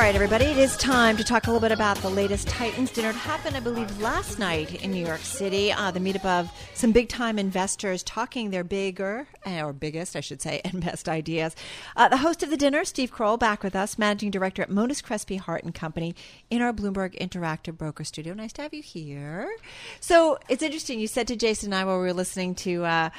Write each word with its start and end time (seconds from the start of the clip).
Right, 0.00 0.14
everybody, 0.14 0.46
it 0.46 0.56
is 0.56 0.78
time 0.78 1.18
to 1.18 1.24
talk 1.24 1.46
a 1.46 1.50
little 1.52 1.60
bit 1.60 1.72
about 1.72 1.98
the 1.98 2.08
latest 2.08 2.48
Titans 2.48 2.90
dinner. 2.90 3.10
It 3.10 3.16
happened, 3.16 3.54
I 3.54 3.60
believe, 3.60 4.00
last 4.00 4.38
night 4.38 4.82
in 4.82 4.92
New 4.92 5.06
York 5.06 5.20
City. 5.20 5.70
Uh, 5.74 5.90
the 5.90 6.00
meetup 6.00 6.24
of 6.24 6.50
some 6.72 6.90
big 6.90 7.10
time 7.10 7.38
investors 7.38 8.02
talking 8.02 8.48
their 8.48 8.64
bigger, 8.64 9.28
uh, 9.46 9.60
or 9.60 9.74
biggest, 9.74 10.16
I 10.16 10.20
should 10.20 10.40
say, 10.40 10.62
and 10.64 10.82
best 10.82 11.06
ideas. 11.06 11.54
Uh, 11.96 12.08
the 12.08 12.16
host 12.16 12.42
of 12.42 12.48
the 12.48 12.56
dinner, 12.56 12.82
Steve 12.86 13.12
Kroll, 13.12 13.36
back 13.36 13.62
with 13.62 13.76
us, 13.76 13.98
managing 13.98 14.30
director 14.30 14.62
at 14.62 14.70
Monness 14.70 15.02
Crespi 15.02 15.36
Hardt 15.36 15.64
and 15.64 15.74
Company 15.74 16.14
in 16.48 16.62
our 16.62 16.72
Bloomberg 16.72 17.18
Interactive 17.20 17.76
Broker 17.76 18.02
Studio. 18.02 18.32
Nice 18.32 18.54
to 18.54 18.62
have 18.62 18.72
you 18.72 18.82
here. 18.82 19.54
So 20.00 20.38
it's 20.48 20.62
interesting. 20.62 20.98
You 20.98 21.08
said 21.08 21.28
to 21.28 21.36
Jason 21.36 21.74
and 21.74 21.74
I 21.74 21.84
while 21.84 21.98
we 21.98 22.04
were 22.04 22.14
listening 22.14 22.54
to 22.54 22.86
uh, 22.86 23.10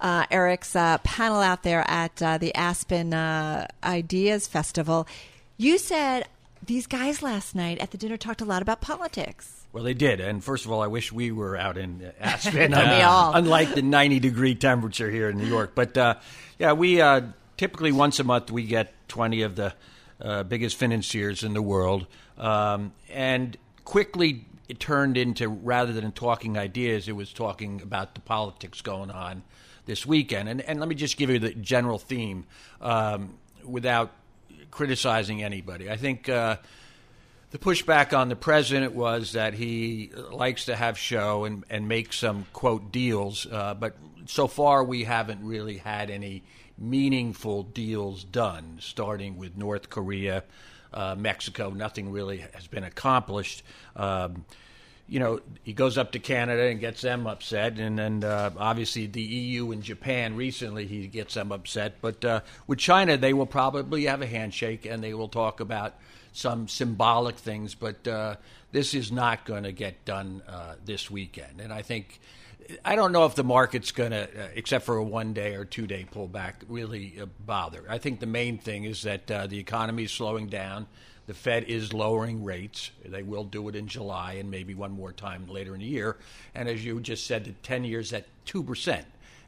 uh, 0.00 0.24
Eric's 0.30 0.74
uh, 0.74 0.96
panel 1.04 1.42
out 1.42 1.64
there 1.64 1.84
at 1.86 2.16
the 2.16 2.50
Aspen 2.54 3.12
Ideas 3.84 4.48
Festival 4.48 5.06
you 5.60 5.76
said 5.76 6.26
these 6.64 6.86
guys 6.86 7.22
last 7.22 7.54
night 7.54 7.78
at 7.80 7.90
the 7.90 7.98
dinner 7.98 8.16
talked 8.16 8.40
a 8.40 8.44
lot 8.44 8.62
about 8.62 8.80
politics. 8.80 9.66
Well, 9.72 9.84
they 9.84 9.94
did. 9.94 10.18
And 10.18 10.42
first 10.42 10.64
of 10.64 10.72
all, 10.72 10.82
I 10.82 10.86
wish 10.86 11.12
we 11.12 11.30
were 11.30 11.56
out 11.56 11.76
in 11.76 12.12
Aspen, 12.20 12.72
uh, 12.72 13.32
unlike 13.34 13.74
the 13.74 13.82
90 13.82 14.20
degree 14.20 14.54
temperature 14.54 15.10
here 15.10 15.28
in 15.28 15.36
New 15.36 15.46
York. 15.46 15.72
But 15.74 15.96
uh, 15.96 16.14
yeah, 16.58 16.72
we 16.72 17.00
uh, 17.00 17.22
typically 17.56 17.92
once 17.92 18.18
a 18.18 18.24
month 18.24 18.50
we 18.50 18.64
get 18.64 18.94
20 19.08 19.42
of 19.42 19.56
the 19.56 19.74
uh, 20.20 20.42
biggest 20.44 20.76
financiers 20.76 21.44
in 21.44 21.52
the 21.52 21.62
world. 21.62 22.06
Um, 22.38 22.92
and 23.10 23.56
quickly 23.84 24.46
it 24.68 24.80
turned 24.80 25.18
into, 25.18 25.48
rather 25.48 25.92
than 25.92 26.10
talking 26.12 26.56
ideas, 26.56 27.06
it 27.06 27.12
was 27.12 27.32
talking 27.32 27.82
about 27.82 28.14
the 28.14 28.20
politics 28.22 28.80
going 28.80 29.10
on 29.10 29.42
this 29.84 30.06
weekend. 30.06 30.48
And, 30.48 30.62
and 30.62 30.80
let 30.80 30.88
me 30.88 30.94
just 30.94 31.16
give 31.16 31.28
you 31.28 31.38
the 31.38 31.50
general 31.50 31.98
theme 31.98 32.46
um, 32.80 33.34
without 33.64 34.12
criticizing 34.70 35.42
anybody. 35.42 35.90
I 35.90 35.96
think 35.96 36.28
uh, 36.28 36.56
the 37.50 37.58
pushback 37.58 38.16
on 38.16 38.28
the 38.28 38.36
president 38.36 38.94
was 38.94 39.32
that 39.32 39.54
he 39.54 40.10
likes 40.30 40.66
to 40.66 40.76
have 40.76 40.98
show 40.98 41.44
and, 41.44 41.64
and 41.68 41.88
make 41.88 42.12
some 42.12 42.46
quote 42.52 42.92
deals, 42.92 43.46
uh, 43.50 43.74
but 43.74 43.96
so 44.26 44.46
far 44.46 44.84
we 44.84 45.04
haven't 45.04 45.44
really 45.44 45.78
had 45.78 46.10
any 46.10 46.42
meaningful 46.78 47.62
deals 47.62 48.24
done, 48.24 48.78
starting 48.80 49.36
with 49.36 49.56
North 49.56 49.90
Korea, 49.90 50.44
uh, 50.94 51.14
Mexico. 51.18 51.70
Nothing 51.70 52.10
really 52.10 52.38
has 52.54 52.66
been 52.66 52.84
accomplished. 52.84 53.62
Um, 53.96 54.44
you 55.10 55.18
know, 55.18 55.40
he 55.64 55.72
goes 55.72 55.98
up 55.98 56.12
to 56.12 56.20
Canada 56.20 56.62
and 56.62 56.78
gets 56.78 57.02
them 57.02 57.26
upset, 57.26 57.80
and 57.80 57.98
then 57.98 58.22
uh, 58.22 58.50
obviously 58.56 59.06
the 59.06 59.20
EU 59.20 59.72
and 59.72 59.82
Japan 59.82 60.36
recently 60.36 60.86
he 60.86 61.08
gets 61.08 61.34
them 61.34 61.50
upset. 61.50 61.96
But 62.00 62.24
uh, 62.24 62.40
with 62.68 62.78
China, 62.78 63.16
they 63.16 63.32
will 63.32 63.44
probably 63.46 64.04
have 64.04 64.22
a 64.22 64.26
handshake 64.26 64.86
and 64.86 65.02
they 65.02 65.12
will 65.12 65.28
talk 65.28 65.58
about 65.58 65.96
some 66.32 66.68
symbolic 66.68 67.34
things. 67.34 67.74
But 67.74 68.06
uh, 68.06 68.36
this 68.70 68.94
is 68.94 69.10
not 69.10 69.44
going 69.44 69.64
to 69.64 69.72
get 69.72 70.04
done 70.04 70.42
uh, 70.46 70.76
this 70.84 71.10
weekend, 71.10 71.60
and 71.60 71.72
I 71.72 71.82
think. 71.82 72.20
I 72.84 72.94
don't 72.94 73.10
know 73.10 73.24
if 73.24 73.34
the 73.34 73.42
market's 73.42 73.90
going 73.90 74.12
to, 74.12 74.22
uh, 74.22 74.48
except 74.54 74.84
for 74.84 74.96
a 74.96 75.02
one 75.02 75.32
day 75.32 75.56
or 75.56 75.64
two 75.64 75.88
day 75.88 76.06
pullback, 76.08 76.52
really 76.68 77.16
uh, 77.20 77.26
bother. 77.44 77.82
I 77.88 77.98
think 77.98 78.20
the 78.20 78.26
main 78.26 78.58
thing 78.58 78.84
is 78.84 79.02
that 79.02 79.26
the 79.26 79.58
economy 79.58 80.04
is 80.04 80.12
slowing 80.12 80.46
down 80.46 80.86
the 81.30 81.34
Fed 81.34 81.62
is 81.68 81.92
lowering 81.92 82.42
rates. 82.42 82.90
They 83.04 83.22
will 83.22 83.44
do 83.44 83.68
it 83.68 83.76
in 83.76 83.86
July 83.86 84.32
and 84.32 84.50
maybe 84.50 84.74
one 84.74 84.90
more 84.90 85.12
time 85.12 85.46
later 85.46 85.74
in 85.74 85.80
the 85.80 85.86
year. 85.86 86.16
And 86.56 86.68
as 86.68 86.84
you 86.84 86.98
just 86.98 87.24
said, 87.24 87.44
the 87.44 87.52
10 87.52 87.84
years 87.84 88.12
at 88.12 88.24
2%. 88.46 89.04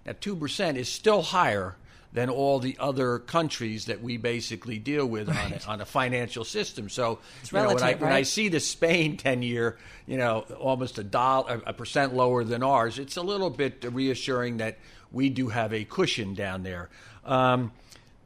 Now, 0.06 0.12
2% 0.12 0.76
is 0.76 0.88
still 0.88 1.22
higher 1.22 1.74
than 2.12 2.30
all 2.30 2.60
the 2.60 2.76
other 2.78 3.18
countries 3.18 3.86
that 3.86 4.00
we 4.00 4.16
basically 4.16 4.78
deal 4.78 5.04
with 5.04 5.26
right. 5.26 5.44
on, 5.44 5.52
a, 5.52 5.72
on 5.72 5.80
a 5.80 5.84
financial 5.84 6.44
system. 6.44 6.88
So, 6.88 7.18
you 7.42 7.48
relative, 7.50 7.52
know, 7.52 7.74
when 7.74 7.82
I, 7.82 7.86
right? 7.86 8.00
when 8.00 8.12
I 8.12 8.22
see 8.22 8.46
the 8.46 8.60
Spain 8.60 9.16
10 9.16 9.42
year, 9.42 9.76
you 10.06 10.18
know, 10.18 10.42
almost 10.60 10.98
a 10.98 11.02
dollar, 11.02 11.62
a 11.66 11.72
percent 11.72 12.14
lower 12.14 12.44
than 12.44 12.62
ours, 12.62 13.00
it's 13.00 13.16
a 13.16 13.22
little 13.22 13.50
bit 13.50 13.84
reassuring 13.90 14.58
that 14.58 14.78
we 15.10 15.30
do 15.30 15.48
have 15.48 15.72
a 15.72 15.82
cushion 15.82 16.34
down 16.34 16.62
there. 16.62 16.90
Um, 17.24 17.72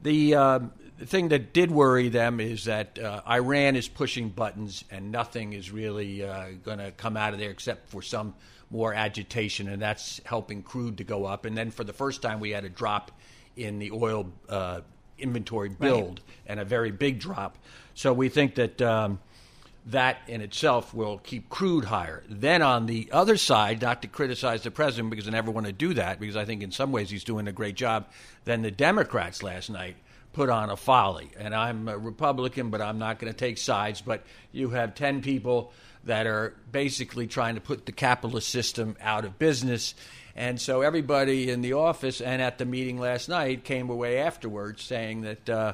the, 0.03 0.35
um, 0.35 0.73
the 0.99 1.07
thing 1.07 1.29
that 1.29 1.53
did 1.53 1.71
worry 1.71 2.09
them 2.09 2.41
is 2.41 2.65
that 2.65 2.99
uh, 2.99 3.21
Iran 3.29 3.77
is 3.77 3.89
pushing 3.89 4.31
buttons 4.31 4.85
and 4.91 5.13
nothing 5.13 5.53
is 5.53 5.71
really 5.71 6.25
uh, 6.25 6.49
going 6.65 6.79
to 6.79 6.91
come 6.93 7.17
out 7.17 7.33
of 7.33 7.39
there 7.39 7.51
except 7.51 7.91
for 7.91 8.03
some 8.03 8.35
more 8.71 8.95
agitation, 8.95 9.69
and 9.69 9.81
that's 9.81 10.21
helping 10.25 10.63
crude 10.63 10.99
to 10.99 11.05
go 11.05 11.25
up. 11.25 11.45
And 11.45 11.57
then 11.57 11.71
for 11.71 11.85
the 11.85 11.93
first 11.93 12.23
time, 12.23 12.41
we 12.41 12.51
had 12.51 12.65
a 12.65 12.69
drop 12.69 13.13
in 13.57 13.79
the 13.79 13.93
oil 13.93 14.33
uh, 14.49 14.81
inventory 15.19 15.69
build 15.69 16.21
right. 16.21 16.21
and 16.47 16.61
a 16.61 16.65
very 16.65 16.91
big 16.91 17.19
drop. 17.19 17.59
So 17.95 18.13
we 18.13 18.29
think 18.29 18.57
that. 18.57 18.81
Um, 18.83 19.21
that 19.91 20.19
in 20.27 20.41
itself 20.41 20.93
will 20.93 21.19
keep 21.19 21.49
crude 21.49 21.85
higher. 21.85 22.25
Then 22.29 22.61
on 22.61 22.87
the 22.87 23.09
other 23.13 23.37
side, 23.37 23.83
not 23.83 24.03
to 24.03 24.09
criticize 24.09 24.63
the 24.63 24.73
president 24.73 25.11
because 25.11 25.29
I 25.29 25.31
never 25.31 25.53
want 25.53 25.67
to 25.67 25.73
do 25.73 25.95
that 25.95 26.19
because 26.19 26.35
I 26.35 26.45
think 26.45 26.65
in 26.65 26.73
some 26.73 26.91
ways 26.91 27.09
he's 27.09 27.23
doing 27.23 27.47
a 27.47 27.53
great 27.53 27.77
job. 27.77 28.09
Then 28.47 28.63
the 28.63 28.73
Democrats 28.73 29.45
last 29.45 29.71
night 29.71 29.97
put 30.37 30.51
on 30.51 30.69
a 30.69 30.77
folly. 30.77 31.31
And 31.39 31.55
I'm 31.55 31.89
a 31.89 31.97
Republican, 31.97 32.69
but 32.69 32.83
I'm 32.83 32.99
not 32.99 33.19
going 33.19 33.33
to 33.33 33.37
take 33.37 33.57
sides. 33.57 34.03
But 34.03 34.23
you 34.53 34.69
have 34.69 34.95
10 34.95 35.23
people 35.23 35.73
that 36.05 36.27
are 36.27 36.55
basically 36.71 37.27
trying 37.27 37.55
to 37.55 37.61
put 37.63 37.87
the 37.87 37.93
capitalist 37.93 38.51
system 38.51 38.99
out 39.01 39.25
of 39.25 39.39
business. 39.39 39.95
And 40.37 40.61
so 40.61 40.83
everybody 40.83 41.51
in 41.51 41.63
the 41.63 41.73
office 41.73 42.21
and 42.21 42.43
at 42.43 42.59
the 42.59 42.67
meeting 42.67 42.99
last 42.99 43.31
night 43.31 43.65
came 43.65 43.89
away 43.89 44.19
afterwards 44.19 44.83
saying 44.83 45.23
that 45.23 45.49
uh, 45.49 45.73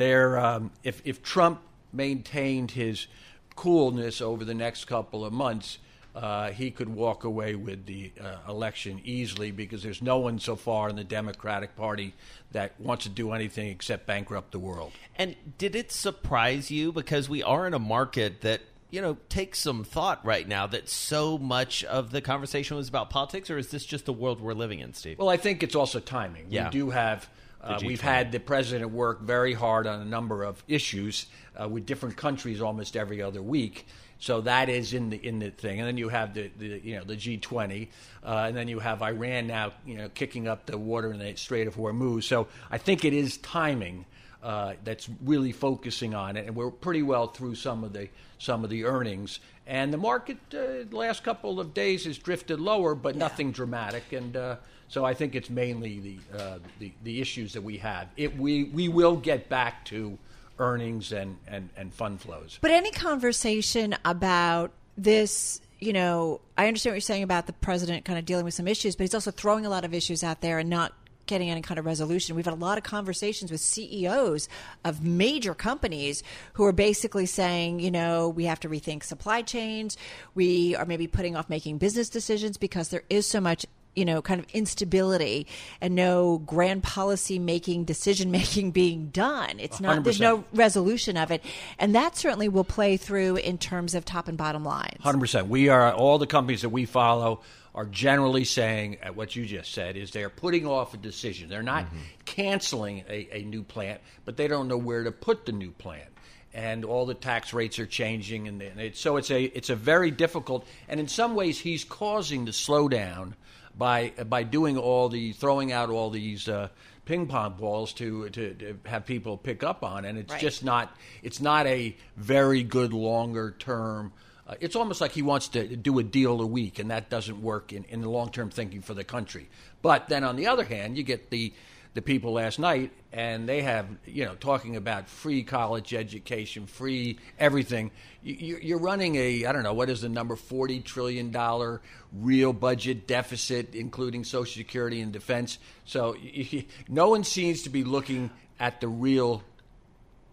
um, 0.00 0.70
if, 0.84 1.02
if 1.04 1.20
Trump 1.20 1.60
maintained 1.92 2.70
his 2.70 3.08
coolness 3.56 4.20
over 4.20 4.44
the 4.44 4.54
next 4.54 4.84
couple 4.84 5.24
of 5.24 5.32
months, 5.32 5.78
uh, 6.14 6.50
he 6.50 6.70
could 6.70 6.88
walk 6.88 7.24
away 7.24 7.54
with 7.54 7.86
the 7.86 8.12
uh, 8.20 8.38
election 8.48 9.00
easily 9.04 9.50
because 9.50 9.82
there's 9.82 10.02
no 10.02 10.18
one 10.18 10.38
so 10.38 10.56
far 10.56 10.88
in 10.88 10.96
the 10.96 11.04
Democratic 11.04 11.76
Party 11.76 12.14
that 12.52 12.80
wants 12.80 13.04
to 13.04 13.10
do 13.10 13.32
anything 13.32 13.68
except 13.68 14.06
bankrupt 14.06 14.52
the 14.52 14.58
world. 14.58 14.92
And 15.16 15.36
did 15.58 15.76
it 15.76 15.92
surprise 15.92 16.70
you 16.70 16.92
because 16.92 17.28
we 17.28 17.42
are 17.42 17.66
in 17.66 17.74
a 17.74 17.78
market 17.78 18.40
that 18.40 18.62
you 18.90 19.02
know 19.02 19.18
takes 19.28 19.58
some 19.58 19.84
thought 19.84 20.24
right 20.24 20.48
now 20.48 20.66
that 20.66 20.88
so 20.88 21.38
much 21.38 21.84
of 21.84 22.10
the 22.10 22.20
conversation 22.20 22.76
was 22.76 22.88
about 22.88 23.10
politics, 23.10 23.50
or 23.50 23.58
is 23.58 23.70
this 23.70 23.84
just 23.84 24.06
the 24.06 24.12
world 24.12 24.40
we're 24.40 24.54
living 24.54 24.80
in, 24.80 24.94
Steve? 24.94 25.18
Well, 25.18 25.28
I 25.28 25.36
think 25.36 25.62
it's 25.62 25.74
also 25.74 26.00
timing. 26.00 26.46
Yeah. 26.48 26.64
We 26.64 26.70
do 26.70 26.90
have. 26.90 27.28
Uh, 27.60 27.80
we've 27.84 28.00
had 28.00 28.30
the 28.30 28.38
president 28.38 28.92
work 28.92 29.20
very 29.20 29.52
hard 29.52 29.88
on 29.88 30.00
a 30.00 30.04
number 30.04 30.44
of 30.44 30.62
issues 30.68 31.26
uh, 31.60 31.68
with 31.68 31.86
different 31.86 32.16
countries 32.16 32.60
almost 32.60 32.96
every 32.96 33.20
other 33.20 33.42
week. 33.42 33.86
So 34.20 34.40
that 34.42 34.68
is 34.68 34.94
in 34.94 35.10
the 35.10 35.16
in 35.16 35.38
the 35.38 35.50
thing, 35.50 35.78
and 35.78 35.86
then 35.86 35.96
you 35.96 36.08
have 36.08 36.34
the, 36.34 36.50
the 36.58 36.80
you 36.82 36.96
know 36.96 37.04
the 37.04 37.16
G20, 37.16 37.88
uh, 38.24 38.46
and 38.48 38.56
then 38.56 38.66
you 38.66 38.80
have 38.80 39.00
Iran 39.00 39.46
now 39.46 39.72
you 39.86 39.96
know 39.96 40.08
kicking 40.08 40.48
up 40.48 40.66
the 40.66 40.76
water 40.76 41.12
in 41.12 41.20
the 41.20 41.36
Strait 41.36 41.68
of 41.68 41.76
Hormuz. 41.76 42.24
So 42.24 42.48
I 42.70 42.78
think 42.78 43.04
it 43.04 43.12
is 43.12 43.36
timing 43.38 44.06
uh, 44.42 44.74
that's 44.82 45.08
really 45.22 45.52
focusing 45.52 46.14
on 46.14 46.36
it, 46.36 46.46
and 46.46 46.56
we're 46.56 46.70
pretty 46.70 47.02
well 47.02 47.28
through 47.28 47.54
some 47.54 47.84
of 47.84 47.92
the 47.92 48.08
some 48.38 48.64
of 48.64 48.70
the 48.70 48.84
earnings, 48.84 49.38
and 49.68 49.92
the 49.92 49.98
market 49.98 50.38
uh, 50.52 50.82
the 50.88 50.96
last 50.96 51.22
couple 51.22 51.60
of 51.60 51.72
days 51.72 52.04
has 52.04 52.18
drifted 52.18 52.58
lower, 52.58 52.96
but 52.96 53.14
yeah. 53.14 53.20
nothing 53.20 53.52
dramatic, 53.52 54.12
and. 54.12 54.36
Uh, 54.36 54.56
so 54.90 55.04
I 55.04 55.12
think 55.12 55.34
it's 55.34 55.50
mainly 55.50 56.00
the, 56.00 56.38
uh, 56.38 56.58
the 56.78 56.90
the 57.04 57.20
issues 57.20 57.52
that 57.52 57.62
we 57.62 57.76
have. 57.76 58.08
It 58.16 58.38
we 58.38 58.64
we 58.64 58.88
will 58.88 59.16
get 59.16 59.50
back 59.50 59.84
to 59.86 60.16
earnings 60.58 61.12
and, 61.12 61.36
and, 61.46 61.70
and 61.76 61.92
fund 61.92 62.20
flows. 62.20 62.58
But 62.60 62.70
any 62.70 62.90
conversation 62.90 63.96
about 64.04 64.72
this, 64.96 65.60
you 65.78 65.92
know, 65.92 66.40
I 66.56 66.66
understand 66.66 66.92
what 66.92 66.96
you're 66.96 67.00
saying 67.02 67.22
about 67.22 67.46
the 67.46 67.52
president 67.52 68.04
kind 68.04 68.18
of 68.18 68.24
dealing 68.24 68.44
with 68.44 68.54
some 68.54 68.68
issues, 68.68 68.96
but 68.96 69.04
he's 69.04 69.14
also 69.14 69.30
throwing 69.30 69.64
a 69.64 69.70
lot 69.70 69.84
of 69.84 69.94
issues 69.94 70.24
out 70.24 70.40
there 70.40 70.58
and 70.58 70.68
not 70.68 70.92
getting 71.28 71.50
any 71.50 71.62
kind 71.62 71.78
of 71.78 71.86
resolution. 71.86 72.34
We've 72.34 72.44
had 72.44 72.54
a 72.54 72.56
lot 72.56 72.78
of 72.78 72.84
conversations 72.84 73.52
with 73.52 73.60
CEOs 73.60 74.48
of 74.84 75.04
major 75.04 75.54
companies 75.54 76.24
who 76.54 76.64
are 76.64 76.72
basically 76.72 77.26
saying, 77.26 77.78
you 77.78 77.90
know, 77.90 78.28
we 78.28 78.46
have 78.46 78.58
to 78.60 78.68
rethink 78.68 79.04
supply 79.04 79.42
chains. 79.42 79.96
We 80.34 80.74
are 80.74 80.86
maybe 80.86 81.06
putting 81.06 81.36
off 81.36 81.48
making 81.48 81.78
business 81.78 82.08
decisions 82.08 82.56
because 82.56 82.88
there 82.88 83.04
is 83.08 83.26
so 83.26 83.40
much 83.40 83.66
you 83.98 84.04
know, 84.04 84.22
kind 84.22 84.38
of 84.38 84.46
instability 84.54 85.46
and 85.80 85.96
no 85.96 86.38
grand 86.38 86.84
policy 86.84 87.38
making, 87.38 87.84
decision 87.84 88.30
making 88.30 88.70
being 88.70 89.08
done. 89.08 89.58
It's 89.58 89.80
not, 89.80 89.98
100%. 89.98 90.04
there's 90.04 90.20
no 90.20 90.44
resolution 90.54 91.16
of 91.16 91.32
it. 91.32 91.42
And 91.78 91.94
that 91.96 92.16
certainly 92.16 92.48
will 92.48 92.64
play 92.64 92.96
through 92.96 93.36
in 93.36 93.58
terms 93.58 93.96
of 93.96 94.04
top 94.04 94.28
and 94.28 94.38
bottom 94.38 94.64
lines. 94.64 95.02
Hundred 95.02 95.20
percent. 95.20 95.48
We 95.48 95.68
are 95.68 95.92
all 95.92 96.18
the 96.18 96.26
companies 96.28 96.62
that 96.62 96.68
we 96.68 96.86
follow 96.86 97.40
are 97.74 97.86
generally 97.86 98.44
saying 98.44 98.98
at 99.02 99.14
what 99.16 99.36
you 99.36 99.44
just 99.44 99.72
said 99.72 99.96
is 99.96 100.10
they're 100.12 100.30
putting 100.30 100.66
off 100.66 100.94
a 100.94 100.96
decision. 100.96 101.48
They're 101.48 101.62
not 101.62 101.86
mm-hmm. 101.86 101.98
canceling 102.24 103.04
a, 103.08 103.28
a 103.32 103.42
new 103.42 103.62
plant, 103.62 104.00
but 104.24 104.36
they 104.36 104.48
don't 104.48 104.68
know 104.68 104.76
where 104.76 105.04
to 105.04 105.12
put 105.12 105.44
the 105.44 105.52
new 105.52 105.72
plant. 105.72 106.08
And 106.54 106.84
all 106.84 107.04
the 107.04 107.14
tax 107.14 107.52
rates 107.52 107.78
are 107.78 107.86
changing, 107.86 108.48
and, 108.48 108.62
and 108.62 108.80
it, 108.80 108.96
so 108.96 109.16
it's 109.16 109.30
a 109.30 109.44
it's 109.44 109.70
a 109.70 109.76
very 109.76 110.10
difficult. 110.10 110.66
And 110.88 110.98
in 110.98 111.06
some 111.06 111.34
ways, 111.34 111.58
he's 111.58 111.84
causing 111.84 112.46
the 112.46 112.52
slowdown 112.52 113.34
by 113.78 114.12
by 114.28 114.42
doing 114.42 114.76
all 114.76 115.08
the 115.08 115.32
throwing 115.32 115.72
out 115.72 115.88
all 115.88 116.10
these 116.10 116.48
uh, 116.48 116.68
ping 117.04 117.26
pong 117.26 117.54
balls 117.54 117.92
to, 117.94 118.28
to 118.30 118.54
to 118.54 118.78
have 118.84 119.06
people 119.06 119.36
pick 119.38 119.62
up 119.62 119.82
on, 119.84 120.04
and 120.04 120.18
it's 120.18 120.32
Right. 120.32 120.40
just 120.40 120.64
not 120.64 120.94
it's 121.22 121.40
not 121.40 121.66
a 121.66 121.96
very 122.16 122.62
good 122.62 122.92
longer 122.92 123.54
term. 123.58 124.12
Uh, 124.46 124.54
it's 124.60 124.74
almost 124.76 125.00
like 125.00 125.12
he 125.12 125.22
wants 125.22 125.48
to 125.48 125.76
do 125.76 125.98
a 125.98 126.02
deal 126.02 126.40
a 126.40 126.46
week, 126.46 126.78
and 126.78 126.90
that 126.90 127.10
doesn't 127.10 127.40
work 127.42 127.72
in, 127.72 127.84
in 127.84 128.00
the 128.00 128.08
long 128.10 128.30
term 128.30 128.50
thinking 128.50 128.82
for 128.82 128.94
the 128.94 129.04
country. 129.04 129.48
But 129.82 130.08
then 130.08 130.24
on 130.24 130.36
the 130.36 130.46
other 130.48 130.64
hand, 130.64 130.96
you 130.96 131.02
get 131.02 131.30
the 131.30 131.52
the 131.94 132.02
people 132.02 132.32
last 132.32 132.58
night, 132.58 132.92
and 133.12 133.48
they 133.48 133.62
have 133.62 133.86
you 134.04 134.24
know 134.24 134.34
talking 134.34 134.76
about 134.76 135.08
free 135.08 135.42
college 135.42 135.94
education, 135.94 136.66
free 136.66 137.18
everything. 137.38 137.90
You, 138.22 138.58
you're 138.60 138.78
running 138.78 139.16
a 139.16 139.46
I 139.46 139.52
don't 139.52 139.62
know 139.62 139.74
what 139.74 139.90
is 139.90 140.02
the 140.02 140.08
number 140.08 140.36
forty 140.36 140.80
trillion 140.80 141.30
dollar 141.30 141.80
real 142.12 142.52
budget 142.52 143.06
deficit, 143.06 143.74
including 143.74 144.24
Social 144.24 144.60
Security 144.60 145.00
and 145.00 145.12
defense. 145.12 145.58
So 145.84 146.16
no 146.88 147.10
one 147.10 147.24
seems 147.24 147.62
to 147.62 147.70
be 147.70 147.84
looking 147.84 148.30
at 148.60 148.80
the 148.80 148.88
real 148.88 149.42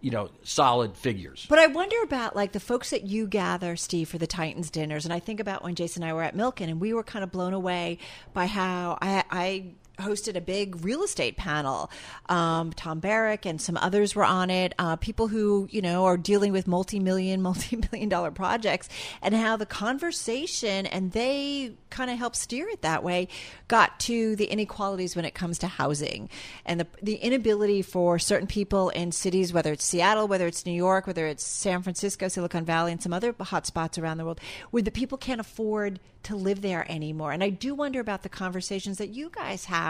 you 0.00 0.10
know 0.10 0.30
solid 0.42 0.96
figures. 0.96 1.46
But 1.48 1.58
I 1.58 1.66
wonder 1.66 1.96
about 2.04 2.36
like 2.36 2.52
the 2.52 2.60
folks 2.60 2.90
that 2.90 3.04
you 3.04 3.26
gather, 3.26 3.76
Steve, 3.76 4.08
for 4.08 4.18
the 4.18 4.26
Titans 4.26 4.70
dinners, 4.70 5.04
and 5.04 5.12
I 5.12 5.18
think 5.18 5.40
about 5.40 5.64
when 5.64 5.74
Jason 5.74 6.02
and 6.02 6.10
I 6.10 6.14
were 6.14 6.22
at 6.22 6.36
Milken, 6.36 6.68
and 6.68 6.80
we 6.80 6.92
were 6.92 7.02
kind 7.02 7.24
of 7.24 7.32
blown 7.32 7.54
away 7.54 7.98
by 8.32 8.46
how 8.46 8.98
I, 9.00 9.24
I 9.30 9.64
hosted 9.98 10.36
a 10.36 10.40
big 10.40 10.84
real 10.84 11.02
estate 11.02 11.36
panel. 11.36 11.90
Um, 12.28 12.72
Tom 12.72 13.00
Barrick 13.00 13.46
and 13.46 13.60
some 13.60 13.76
others 13.76 14.14
were 14.14 14.24
on 14.24 14.50
it. 14.50 14.74
Uh, 14.78 14.96
people 14.96 15.28
who 15.28 15.68
you 15.70 15.82
know 15.82 16.04
are 16.04 16.16
dealing 16.16 16.52
with 16.52 16.66
multi-million, 16.66 17.42
multi-million 17.46 18.08
dollar 18.08 18.30
projects, 18.30 18.88
and 19.22 19.34
how 19.34 19.56
the 19.56 19.66
conversation 19.66 20.86
and 20.86 21.12
they 21.12 21.72
kind 21.90 22.10
of 22.10 22.18
helped 22.18 22.36
steer 22.36 22.68
it 22.68 22.82
that 22.82 23.02
way 23.02 23.28
got 23.68 23.98
to 24.00 24.36
the 24.36 24.46
inequalities 24.46 25.16
when 25.16 25.24
it 25.24 25.34
comes 25.34 25.58
to 25.58 25.66
housing 25.66 26.28
and 26.64 26.80
the 26.80 26.86
the 27.02 27.14
inability 27.16 27.82
for 27.82 28.18
certain 28.18 28.46
people 28.46 28.90
in 28.90 29.12
cities, 29.12 29.52
whether 29.52 29.72
it's 29.72 29.84
Seattle, 29.84 30.28
whether 30.28 30.46
it's 30.46 30.66
New 30.66 30.72
York, 30.72 31.06
whether 31.06 31.26
it's 31.26 31.44
San 31.44 31.82
Francisco, 31.82 32.28
Silicon 32.28 32.64
Valley, 32.64 32.92
and 32.92 33.02
some 33.02 33.12
other 33.12 33.34
hot 33.40 33.66
spots 33.66 33.98
around 33.98 34.18
the 34.18 34.24
world, 34.24 34.40
where 34.70 34.82
the 34.82 34.90
people 34.90 35.18
can't 35.18 35.40
afford 35.40 36.00
to 36.24 36.34
live 36.34 36.60
there 36.60 36.90
anymore. 36.90 37.30
And 37.30 37.42
I 37.42 37.50
do 37.50 37.74
wonder 37.74 38.00
about 38.00 38.22
the 38.22 38.28
conversations 38.28 38.98
that 38.98 39.10
you 39.10 39.30
guys 39.30 39.66
have 39.66 39.85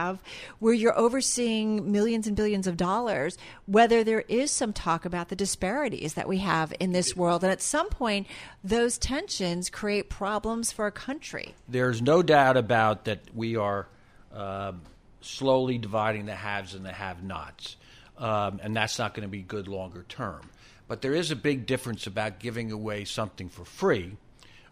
where 0.58 0.75
you're 0.75 0.98
overseeing 0.98 1.90
millions 1.90 2.26
and 2.26 2.37
billions 2.37 2.66
of 2.66 2.76
dollars, 2.76 3.38
whether 3.66 4.04
there 4.04 4.25
is 4.28 4.50
some 4.50 4.72
talk 4.72 5.04
about 5.04 5.28
the 5.28 5.37
disparities 5.37 6.14
that 6.14 6.28
we 6.28 6.38
have 6.38 6.72
in 6.81 6.93
this 6.93 7.16
world. 7.16 7.43
And 7.43 7.52
at 7.52 7.62
some 7.62 7.88
point, 7.88 8.26
those 8.62 8.98
tensions 8.98 9.70
create 9.70 10.10
problems 10.10 10.72
for 10.72 10.87
a 10.87 10.93
country. 10.93 11.54
There's 11.69 12.02
no 12.02 12.22
doubt 12.22 12.56
about 12.56 13.04
that 13.04 13.20
we 13.34 13.56
are 13.56 13.87
uh, 14.34 14.72
slowly 15.20 15.78
dividing 15.78 16.26
the 16.26 16.34
haves 16.34 16.75
and 16.75 16.84
the 16.84 16.93
have-nots, 16.93 17.76
um, 18.19 18.60
and 18.62 18.76
that's 18.76 18.98
not 18.98 19.14
going 19.14 19.26
to 19.26 19.31
be 19.31 19.43
good 19.43 19.69
longer 19.69 20.04
term. 20.08 20.40
But 20.88 21.02
there 21.02 21.14
is 21.14 21.31
a 21.31 21.37
big 21.37 21.66
difference 21.66 22.06
about 22.06 22.38
giving 22.38 22.70
away 22.70 23.04
something 23.04 23.48
for 23.48 23.64
free 23.64 24.16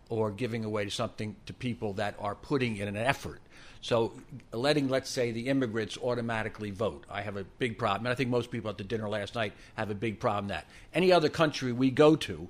or 0.09 0.31
giving 0.31 0.65
away 0.65 0.89
something 0.89 1.35
to 1.47 1.53
people 1.53 1.95
that 1.95 2.15
are 2.21 2.35
putting 2.35 2.77
in 2.77 2.89
an 2.89 2.97
effort. 2.97 3.41
So, 3.85 4.15
letting, 4.51 4.89
let's 4.89 5.11
say, 5.11 5.31
the 5.31 5.47
immigrants 5.47 5.99
automatically 5.99 6.71
vote. 6.71 7.05
I 7.11 7.21
have 7.21 7.37
a 7.37 7.45
big 7.45 7.77
problem, 7.77 8.07
and 8.07 8.13
I 8.13 8.15
think 8.15 8.31
most 8.31 8.51
people 8.51 8.71
at 8.71 8.79
the 8.79 8.83
dinner 8.83 9.11
last 9.11 9.35
night 9.35 9.53
have 9.75 9.91
a 9.91 9.95
big 9.95 10.19
problem 10.19 10.49
that 10.49 10.65
any 10.95 11.13
other 11.13 11.29
country 11.29 11.71
we 11.71 11.91
go 11.91 12.17
to, 12.17 12.49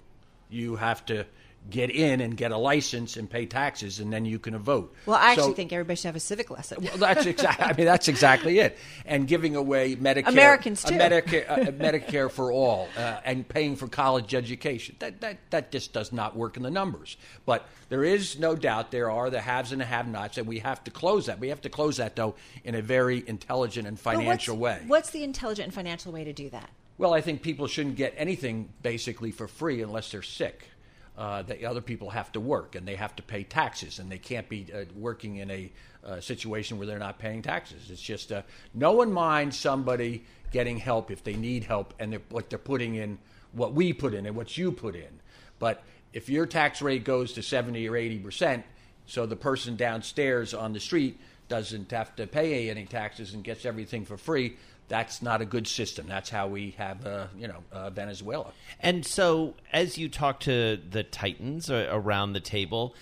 you 0.49 0.77
have 0.77 1.05
to 1.07 1.27
get 1.71 1.91
in 1.91 2.21
and 2.21 2.37
get 2.37 2.53
a 2.53 2.57
license 2.57 3.17
and 3.17 3.29
pay 3.29 3.47
taxes, 3.47 3.99
and 4.01 4.13
then 4.13 4.25
you 4.25 4.39
can 4.39 4.57
vote. 4.59 4.95
Well, 5.07 5.17
I 5.17 5.31
actually 5.33 5.51
So- 5.51 5.55
think 5.55 5.73
everybody 5.73 5.97
should 5.97 6.07
have 6.09 6.17
a 6.17 6.21
civic 6.21 6.51
lesson. 6.51 6.79
well, 6.83 6.97
that's 6.97 7.27
exactly. 7.27 7.65
I 7.65 7.73
mean, 7.73 7.87
that's 7.87 8.09
exactly 8.09 8.59
it. 8.59 8.77
And 9.07 9.27
giving 9.27 9.57
away 9.57 9.97
Medicare, 9.97 10.29
Americans, 10.29 10.83
too. 10.83 10.95
Medicare, 10.95 11.49
uh, 11.49 11.57
Medicare 11.73 12.31
for 12.31 12.53
all, 12.53 12.89
uh, 12.97 13.21
and 13.25 13.49
paying 13.49 13.77
for 13.77 13.89
college 13.89 14.35
education. 14.35 14.97
That 14.99 15.21
that 15.21 15.39
that 15.51 15.73
just 15.73 15.93
does 15.93 16.13
not 16.13 16.37
work 16.37 16.57
in 16.57 16.63
the 16.63 16.71
numbers. 16.71 17.17
But 17.47 17.67
there 17.89 18.05
is 18.05 18.39
no 18.39 18.55
doubt 18.55 18.91
there 18.91 19.11
are 19.11 19.31
the 19.31 19.41
haves 19.41 19.73
and 19.73 19.81
the 19.81 19.87
have-nots, 19.87 20.39
and 20.39 20.47
we 20.47 20.59
have 20.59 20.85
to 20.85 20.91
close 20.91 21.27
that. 21.27 21.39
We 21.39 21.49
have 21.49 21.63
to 21.63 21.71
close 21.71 21.97
that 21.97 22.17
though 22.17 22.35
in 22.63 22.75
a 22.75 22.83
very 22.83 23.25
intelligent 23.27 23.87
and 23.87 23.99
financial 23.99 24.57
what's, 24.57 24.81
way. 24.81 24.85
What's 24.87 25.11
the 25.11 25.25
intelligent 25.25 25.67
and 25.67 25.75
financial 25.75 26.13
way 26.13 26.25
to 26.25 26.33
do 26.33 26.51
that? 26.51 26.69
Well, 26.97 27.13
I 27.13 27.23
think 27.23 27.43
people 27.43 27.67
shouldn't 27.67 27.97
get 27.97 28.15
anything 28.17 28.69
basically 28.83 29.33
for 29.33 29.49
free 29.49 29.83
unless 29.83 30.13
they're 30.13 30.23
sick. 30.23 30.69
Uh, 31.17 31.43
the 31.43 31.65
other 31.65 31.81
people 31.81 32.11
have 32.11 32.33
to 32.33 32.41
work 32.41 32.75
and 32.75 32.89
they 32.89 32.97
have 32.97 33.15
to 33.15 33.23
pay 33.23 33.45
taxes, 33.45 33.99
and 34.01 34.11
they 34.11 34.19
can't 34.19 34.49
be 34.49 34.67
uh, 34.75 34.85
working 34.97 35.37
in 35.37 35.51
a 35.51 35.71
uh, 36.05 36.21
situation 36.21 36.77
where 36.77 36.87
they're 36.87 36.99
not 36.99 37.19
paying 37.19 37.41
taxes. 37.41 37.91
It's 37.91 38.03
just 38.03 38.33
uh, 38.33 38.43
no 38.75 38.93
one 38.93 39.13
minds 39.13 39.59
somebody 39.59 40.25
getting 40.51 40.77
help 40.77 41.11
if 41.11 41.23
they 41.23 41.35
need 41.35 41.65
help 41.65 41.95
and 41.99 42.13
they're, 42.13 42.23
what 42.31 42.51
they're 42.51 42.59
putting 42.59 42.97
in, 42.97 43.19
what 43.53 43.75
we 43.75 43.93
put 43.93 44.13
in 44.13 44.27
and 44.27 44.35
what 44.35 44.59
you 44.59 44.73
put 44.73 44.97
in. 44.97 45.21
But 45.59 45.83
if 46.13 46.29
your 46.29 46.47
tax 46.47 46.83
rate 46.83 47.05
goes 47.05 47.33
to 47.35 47.43
70 47.43 47.89
or 47.89 47.97
80 47.97 48.19
percent, 48.19 48.65
so 49.07 49.27
the 49.27 49.37
person 49.37 49.77
downstairs 49.77 50.53
on 50.55 50.73
the 50.73 50.81
street 50.81 51.19
doesn't 51.49 51.91
have 51.91 52.15
to 52.17 52.27
pay 52.27 52.71
any 52.71 52.87
taxes 52.87 53.35
and 53.35 53.45
gets 53.45 53.65
everything 53.65 54.05
for 54.05 54.17
free, 54.17 54.57
that's 54.89 55.23
not 55.23 55.41
a 55.41 55.45
good 55.45 55.67
system. 55.67 56.07
That's 56.09 56.31
how 56.31 56.49
we 56.49 56.73
have, 56.73 57.07
uh, 57.07 57.27
you 57.37 57.49
know, 57.49 57.63
uh, 57.73 57.91
Venezuela. 57.91 58.53
And 58.81 59.05
so, 59.05 59.55
as 59.73 59.99
you 59.99 60.09
talk 60.09 60.41
to 60.41 60.79
the 60.91 61.03
Titans 61.03 61.71
uh, 61.71 61.89
around 61.91 62.33
the 62.33 62.41
table, 62.41 62.95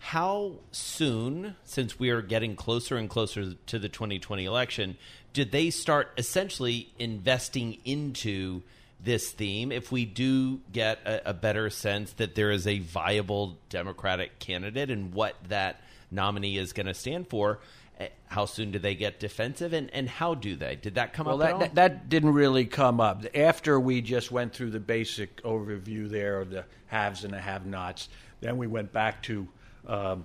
how 0.00 0.52
soon, 0.72 1.56
since 1.64 1.98
we 1.98 2.10
are 2.10 2.22
getting 2.22 2.56
closer 2.56 2.96
and 2.96 3.08
closer 3.08 3.54
to 3.66 3.78
the 3.78 3.88
2020 3.88 4.44
election, 4.44 4.96
did 5.32 5.52
they 5.52 5.70
start 5.70 6.10
essentially 6.16 6.92
investing 6.98 7.78
into 7.84 8.62
this 9.02 9.30
theme? 9.30 9.72
If 9.72 9.92
we 9.92 10.04
do 10.04 10.60
get 10.72 10.98
a, 11.04 11.30
a 11.30 11.34
better 11.34 11.70
sense 11.70 12.12
that 12.14 12.34
there 12.34 12.50
is 12.50 12.66
a 12.66 12.78
viable 12.78 13.58
Democratic 13.68 14.38
candidate 14.38 14.90
and 14.90 15.12
what 15.12 15.36
that 15.48 15.80
nominee 16.10 16.56
is 16.56 16.72
going 16.72 16.86
to 16.86 16.94
stand 16.94 17.28
for, 17.28 17.60
how 18.26 18.46
soon 18.46 18.70
do 18.70 18.78
they 18.78 18.94
get 18.94 19.20
defensive, 19.20 19.72
and, 19.72 19.92
and 19.92 20.08
how 20.08 20.34
do 20.34 20.56
they? 20.56 20.76
Did 20.76 20.94
that 20.94 21.12
come 21.12 21.26
Well, 21.26 21.42
up 21.42 21.48
at 21.48 21.58
that, 21.58 21.60
that 21.60 21.74
that 21.74 22.08
didn't 22.08 22.32
really 22.32 22.64
come 22.64 23.00
up 23.00 23.24
after 23.34 23.78
we 23.78 24.00
just 24.00 24.30
went 24.30 24.54
through 24.54 24.70
the 24.70 24.80
basic 24.80 25.42
overview 25.42 26.08
there 26.08 26.40
of 26.40 26.50
the 26.50 26.64
haves 26.86 27.24
and 27.24 27.32
the 27.32 27.40
have-nots. 27.40 28.08
Then 28.40 28.56
we 28.56 28.66
went 28.66 28.92
back 28.92 29.22
to 29.24 29.48
um, 29.86 30.24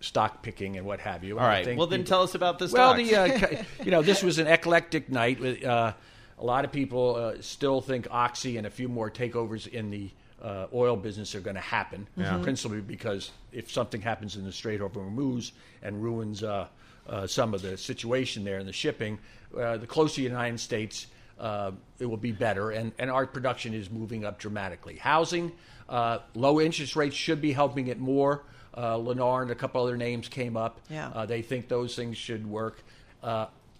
stock 0.00 0.42
picking 0.42 0.76
and 0.76 0.86
what 0.86 1.00
have 1.00 1.24
you. 1.24 1.38
all 1.38 1.46
right. 1.46 1.76
Well, 1.76 1.86
then 1.86 2.04
tell 2.04 2.22
us 2.22 2.34
about 2.34 2.58
this. 2.58 2.72
Well, 2.72 2.94
the 2.94 3.14
uh, 3.14 3.62
you 3.84 3.90
know 3.90 4.02
this 4.02 4.22
was 4.22 4.38
an 4.38 4.46
eclectic 4.46 5.10
night. 5.10 5.40
With, 5.40 5.64
uh, 5.64 5.92
a 6.38 6.44
lot 6.44 6.64
of 6.64 6.70
people 6.70 7.16
uh, 7.16 7.34
still 7.40 7.80
think 7.80 8.06
Oxy 8.10 8.58
and 8.58 8.66
a 8.66 8.70
few 8.70 8.88
more 8.88 9.10
takeovers 9.10 9.66
in 9.66 9.90
the 9.90 10.10
uh, 10.40 10.66
oil 10.72 10.96
business 10.96 11.34
are 11.34 11.40
going 11.40 11.56
to 11.56 11.60
happen. 11.60 12.06
Principally 12.42 12.80
because 12.80 13.32
if 13.52 13.72
something 13.72 14.00
happens 14.00 14.36
in 14.36 14.44
the 14.44 14.52
Strait 14.52 14.80
of 14.80 14.92
Hormuz 14.92 15.50
and 15.82 16.00
ruins 16.00 16.44
uh, 16.44 16.68
uh, 17.08 17.26
some 17.26 17.54
of 17.54 17.62
the 17.62 17.76
situation 17.76 18.44
there 18.44 18.58
in 18.58 18.66
the 18.66 18.72
shipping, 18.72 19.18
uh, 19.58 19.76
the 19.76 19.86
closer 19.86 20.16
to 20.16 20.20
the 20.22 20.28
United 20.28 20.60
States, 20.60 21.06
uh, 21.38 21.70
it 21.98 22.06
will 22.06 22.16
be 22.16 22.32
better. 22.32 22.70
And, 22.70 22.92
and 22.98 23.10
our 23.10 23.26
production 23.26 23.74
is 23.74 23.90
moving 23.90 24.24
up 24.24 24.38
dramatically. 24.38 24.96
Housing, 24.96 25.52
uh, 25.88 26.18
low 26.34 26.60
interest 26.60 26.96
rates 26.96 27.16
should 27.16 27.40
be 27.40 27.52
helping 27.52 27.88
it 27.88 27.98
more. 27.98 28.44
Uh, 28.74 28.96
Lennar 28.96 29.42
and 29.42 29.50
a 29.50 29.54
couple 29.54 29.82
other 29.82 29.96
names 29.96 30.28
came 30.28 30.56
up. 30.56 30.80
Yeah. 30.90 31.08
Uh, 31.08 31.26
they 31.26 31.42
think 31.42 31.68
those 31.68 31.96
things 31.96 32.16
should 32.16 32.46
work. 32.46 32.82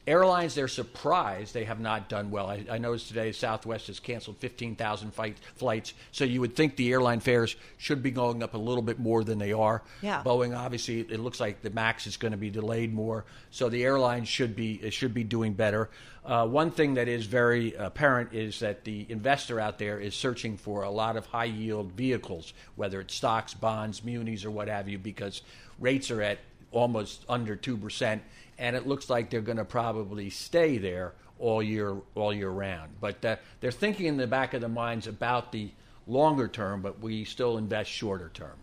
Airlines, 0.09 0.55
they're 0.55 0.69
surprised 0.69 1.53
they 1.53 1.65
have 1.65 1.81
not 1.81 2.09
done 2.09 2.31
well. 2.31 2.47
I, 2.47 2.65
I 2.71 2.79
noticed 2.79 3.09
today 3.09 3.31
Southwest 3.31 3.89
has 3.89 4.01
canceled 4.01 4.39
15,000 4.39 5.13
flights, 5.55 5.93
so 6.13 6.25
you 6.25 6.41
would 6.41 6.57
think 6.57 6.77
the 6.77 6.91
airline 6.91 7.21
fares 7.21 7.57
should 7.77 8.03
be 8.03 8.11
going 8.11 8.43
up 8.43 8.55
a 8.55 8.59
little 8.59 8.81
bit 8.81 8.99
more 8.99 9.23
than 9.23 9.39
they 9.39 9.53
are. 9.53 9.83
Yeah. 10.01 10.23
Boeing, 10.25 10.57
obviously, 10.57 11.01
it 11.01 11.21
looks 11.21 11.41
like 11.41 11.61
the 11.61 11.69
MAX 11.69 12.07
is 12.07 12.17
going 12.17 12.33
to 12.33 12.39
be 12.39 12.49
delayed 12.49 12.95
more, 12.95 13.27
so 13.51 13.69
the 13.69 13.85
airlines 13.85 14.29
should 14.29 14.57
be 14.57 14.77
it 14.83 14.95
should 14.95 15.13
be 15.13 15.25
doing 15.25 15.53
better. 15.53 15.91
Uh, 16.25 16.47
one 16.47 16.71
thing 16.71 16.95
that 16.95 17.07
is 17.07 17.27
very 17.27 17.75
apparent 17.75 18.33
is 18.33 18.61
that 18.61 18.85
the 18.85 19.05
investor 19.11 19.61
out 19.61 19.79
there 19.79 20.01
is 20.01 20.15
searching 20.15 20.57
for 20.57 20.85
a 20.85 20.91
lot 20.91 21.17
of 21.19 21.27
high 21.27 21.45
yield 21.45 21.93
vehicles, 21.93 22.55
whether 22.77 23.01
it's 23.01 23.15
stocks, 23.15 23.53
bonds, 23.53 24.03
munis, 24.03 24.47
or 24.47 24.51
what 24.51 24.69
have 24.69 24.89
you, 24.89 24.99
because 24.99 25.43
rates 25.79 26.11
are 26.11 26.23
at 26.23 26.39
almost 26.71 27.25
under 27.29 27.57
two 27.57 27.77
percent, 27.77 28.23
and 28.59 28.75
it 28.77 28.87
looks 28.87 29.09
like 29.09 29.31
they're 29.31 29.41
going 29.41 29.59
to 29.59 29.65
probably 29.65 30.31
stay 30.31 30.79
there 30.79 31.15
all 31.39 31.63
year 31.63 31.97
all 32.15 32.33
year 32.33 32.51
round. 32.51 32.93
But 33.01 33.25
uh, 33.25 33.37
they're 33.61 33.71
thinking 33.71 34.07
in 34.07 34.17
the 34.17 34.27
back 34.27 34.55
of 34.55 34.61
their 34.61 34.69
minds 34.69 35.07
about 35.07 35.53
the 35.53 35.71
longer 36.07 36.49
term, 36.49 36.83
but 36.83 37.01
we 37.01 37.25
still 37.25 37.59
invest 37.59 37.91
shorter 37.91 38.31
term. 38.35 38.57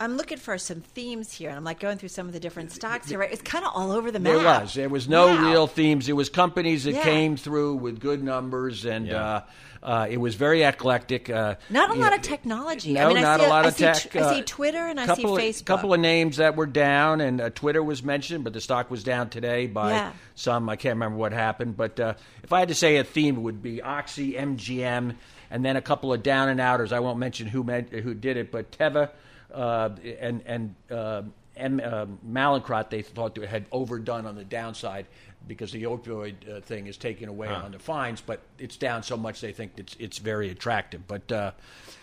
I'm 0.00 0.16
looking 0.16 0.38
for 0.38 0.56
some 0.56 0.80
themes 0.80 1.30
here, 1.30 1.50
and 1.50 1.58
I'm 1.58 1.64
like 1.64 1.78
going 1.78 1.98
through 1.98 2.08
some 2.08 2.26
of 2.26 2.32
the 2.32 2.40
different 2.40 2.72
stocks 2.72 3.10
here. 3.10 3.18
Right, 3.18 3.30
it's 3.30 3.42
kind 3.42 3.64
of 3.66 3.72
all 3.74 3.92
over 3.92 4.10
the 4.10 4.18
map. 4.18 4.32
There 4.34 4.42
was. 4.44 4.74
There 4.74 4.88
was 4.88 5.08
no 5.08 5.26
Wow. 5.26 5.50
real 5.50 5.66
themes. 5.66 6.08
It 6.08 6.14
was 6.14 6.30
companies 6.30 6.84
that 6.84 6.94
Yeah. 6.94 7.02
came 7.02 7.36
through 7.36 7.74
with 7.76 8.00
good 8.00 8.22
numbers, 8.24 8.86
and 8.86 9.06
Yeah. 9.08 9.22
uh, 9.22 9.40
uh, 9.82 10.06
it 10.08 10.16
was 10.16 10.36
very 10.36 10.62
eclectic. 10.62 11.28
Uh, 11.28 11.56
Not 11.68 11.90
a 11.90 11.94
lot 11.94 12.10
know, 12.10 12.16
of 12.16 12.22
technology. 12.22 12.94
No, 12.94 13.10
I 13.10 13.12
mean, 13.12 13.22
not 13.22 13.40
I 13.40 13.42
see 13.42 13.46
a 13.46 13.48
lot 13.50 13.64
I 13.64 13.68
of 13.68 13.74
see, 13.74 13.84
tech. 13.84 13.96
tw- 13.96 14.16
I 14.16 14.34
see 14.34 14.40
uh, 14.40 14.44
Twitter 14.46 14.86
and 14.86 14.98
I 15.00 15.14
see 15.14 15.22
of, 15.24 15.30
Facebook. 15.30 15.66
couple 15.66 15.92
of 15.92 16.00
names 16.00 16.38
that 16.38 16.56
were 16.56 16.66
down, 16.66 17.20
and 17.20 17.38
uh, 17.40 17.50
Twitter 17.50 17.82
was 17.82 18.02
mentioned, 18.02 18.42
but 18.44 18.54
the 18.54 18.60
stock 18.62 18.90
was 18.90 19.04
down 19.04 19.28
today 19.28 19.66
by 19.66 19.90
Yeah. 19.90 20.12
some. 20.34 20.68
I 20.70 20.76
can't 20.76 20.94
remember 20.96 21.18
what 21.18 21.32
happened, 21.32 21.76
but 21.76 22.00
uh, 22.00 22.14
if 22.42 22.54
I 22.54 22.60
had 22.60 22.68
to 22.68 22.74
say 22.74 22.96
a 22.96 23.04
theme, 23.04 23.36
it 23.36 23.40
would 23.40 23.62
be 23.62 23.82
Oxy, 23.82 24.34
MGM, 24.34 25.14
and 25.50 25.62
then 25.64 25.76
a 25.76 25.82
couple 25.82 26.10
of 26.12 26.22
down 26.22 26.48
and 26.48 26.58
outers. 26.58 26.90
I 26.92 27.00
won't 27.00 27.18
mention 27.18 27.48
who 27.48 27.62
meant, 27.64 27.90
who 27.90 28.14
did 28.14 28.38
it, 28.38 28.50
but 28.50 28.70
Teva 28.72 29.10
uh, 29.52 29.90
and 30.20 30.42
and 30.46 30.74
uh, 30.90 31.22
M, 31.56 31.80
uh, 31.82 32.06
Mallinckrodt 32.28 32.90
they 32.90 33.02
thought 33.02 33.34
they 33.34 33.46
had 33.46 33.66
overdone 33.72 34.26
on 34.26 34.34
the 34.34 34.44
downside 34.44 35.06
because 35.46 35.72
the 35.72 35.84
opioid 35.84 36.34
uh, 36.48 36.60
thing 36.60 36.86
is 36.86 36.96
taken 36.96 37.28
away 37.28 37.48
on 37.48 37.72
the 37.72 37.78
fines, 37.78 38.20
but 38.20 38.40
it's 38.58 38.76
down 38.76 39.02
so 39.02 39.16
much 39.16 39.40
they 39.40 39.52
think 39.52 39.72
it's 39.76 39.96
it's 39.98 40.18
very 40.18 40.50
attractive. 40.50 41.06
But 41.06 41.30
uh, 41.32 41.52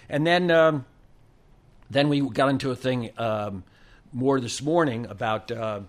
and 0.09 0.25
then. 0.25 0.51
Um, 0.51 0.85
then 1.89 2.09
we 2.09 2.21
got 2.21 2.49
into 2.49 2.71
a 2.71 2.75
thing 2.75 3.11
um, 3.17 3.63
more 4.11 4.39
this 4.39 4.61
morning 4.61 5.05
about 5.07 5.51
uh, 5.51 5.81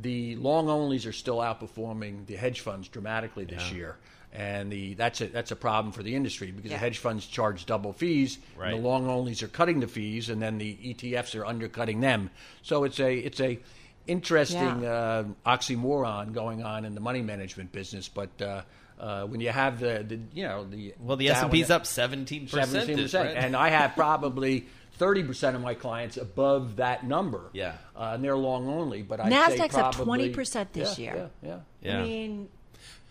the 0.00 0.36
long 0.36 0.66
onlys 0.66 1.06
are 1.06 1.12
still 1.12 1.38
outperforming 1.38 2.26
the 2.26 2.36
hedge 2.36 2.60
funds 2.60 2.88
dramatically 2.88 3.44
this 3.44 3.72
year. 3.72 3.96
And 4.32 4.70
the, 4.70 4.94
that's, 4.94 5.20
a, 5.20 5.26
that's 5.26 5.50
a 5.50 5.56
problem 5.56 5.92
for 5.92 6.02
the 6.04 6.14
industry 6.14 6.52
because 6.52 6.70
Yeah. 6.70 6.76
the 6.76 6.80
hedge 6.80 6.98
funds 6.98 7.26
charge 7.26 7.66
double 7.66 7.92
fees. 7.92 8.38
Right. 8.56 8.72
And 8.72 8.82
the 8.82 8.88
long 8.88 9.06
onlys 9.06 9.42
are 9.42 9.48
cutting 9.48 9.80
the 9.80 9.88
fees, 9.88 10.28
and 10.30 10.40
then 10.40 10.58
the 10.58 10.76
ETFs 10.76 11.34
are 11.38 11.44
undercutting 11.44 12.00
them. 12.00 12.30
So 12.62 12.84
it's 12.84 13.00
a, 13.00 13.12
it's 13.12 13.40
a 13.40 13.58
interesting 14.06 14.82
Yeah. 14.82 14.92
uh, 14.92 15.24
oxymoron 15.46 16.32
going 16.32 16.62
on 16.62 16.84
in 16.84 16.94
the 16.94 17.00
money 17.00 17.22
management 17.22 17.72
business. 17.72 18.08
But 18.08 18.30
uh, 18.40 18.62
uh, 18.98 19.24
when 19.24 19.40
you 19.40 19.50
have 19.50 19.80
the, 19.80 20.04
the 20.06 20.20
you 20.32 20.44
know 20.46 20.64
the 20.64 20.94
Well, 21.00 21.16
the 21.16 21.28
S 21.30 21.38
and 21.38 21.44
and 21.44 21.52
P's 21.52 21.70
up 21.70 21.86
seventeen 21.86 22.44
percent. 22.46 22.70
Seventeen 22.70 22.98
percent, 22.98 23.36
and 23.36 23.56
I 23.56 23.70
have 23.70 23.94
probably 23.94 24.66
thirty 24.92 25.22
percent 25.22 25.56
of 25.56 25.62
my 25.62 25.74
clients 25.74 26.16
above 26.16 26.76
that 26.76 27.04
number. 27.06 27.50
Yeah. 27.52 27.74
uh, 27.96 28.12
and 28.14 28.24
they're 28.24 28.36
long 28.36 28.68
only. 28.68 29.02
But 29.02 29.20
I 29.20 29.28
say 29.28 29.58
Nasdaq's 29.58 29.74
up 29.76 29.94
20% 29.94 30.72
this 30.72 30.98
yeah, 30.98 31.04
year. 31.14 31.30
Yeah, 31.42 31.48
yeah. 31.48 31.58
Yeah. 31.82 31.98
I 31.98 32.02
mean, 32.02 32.48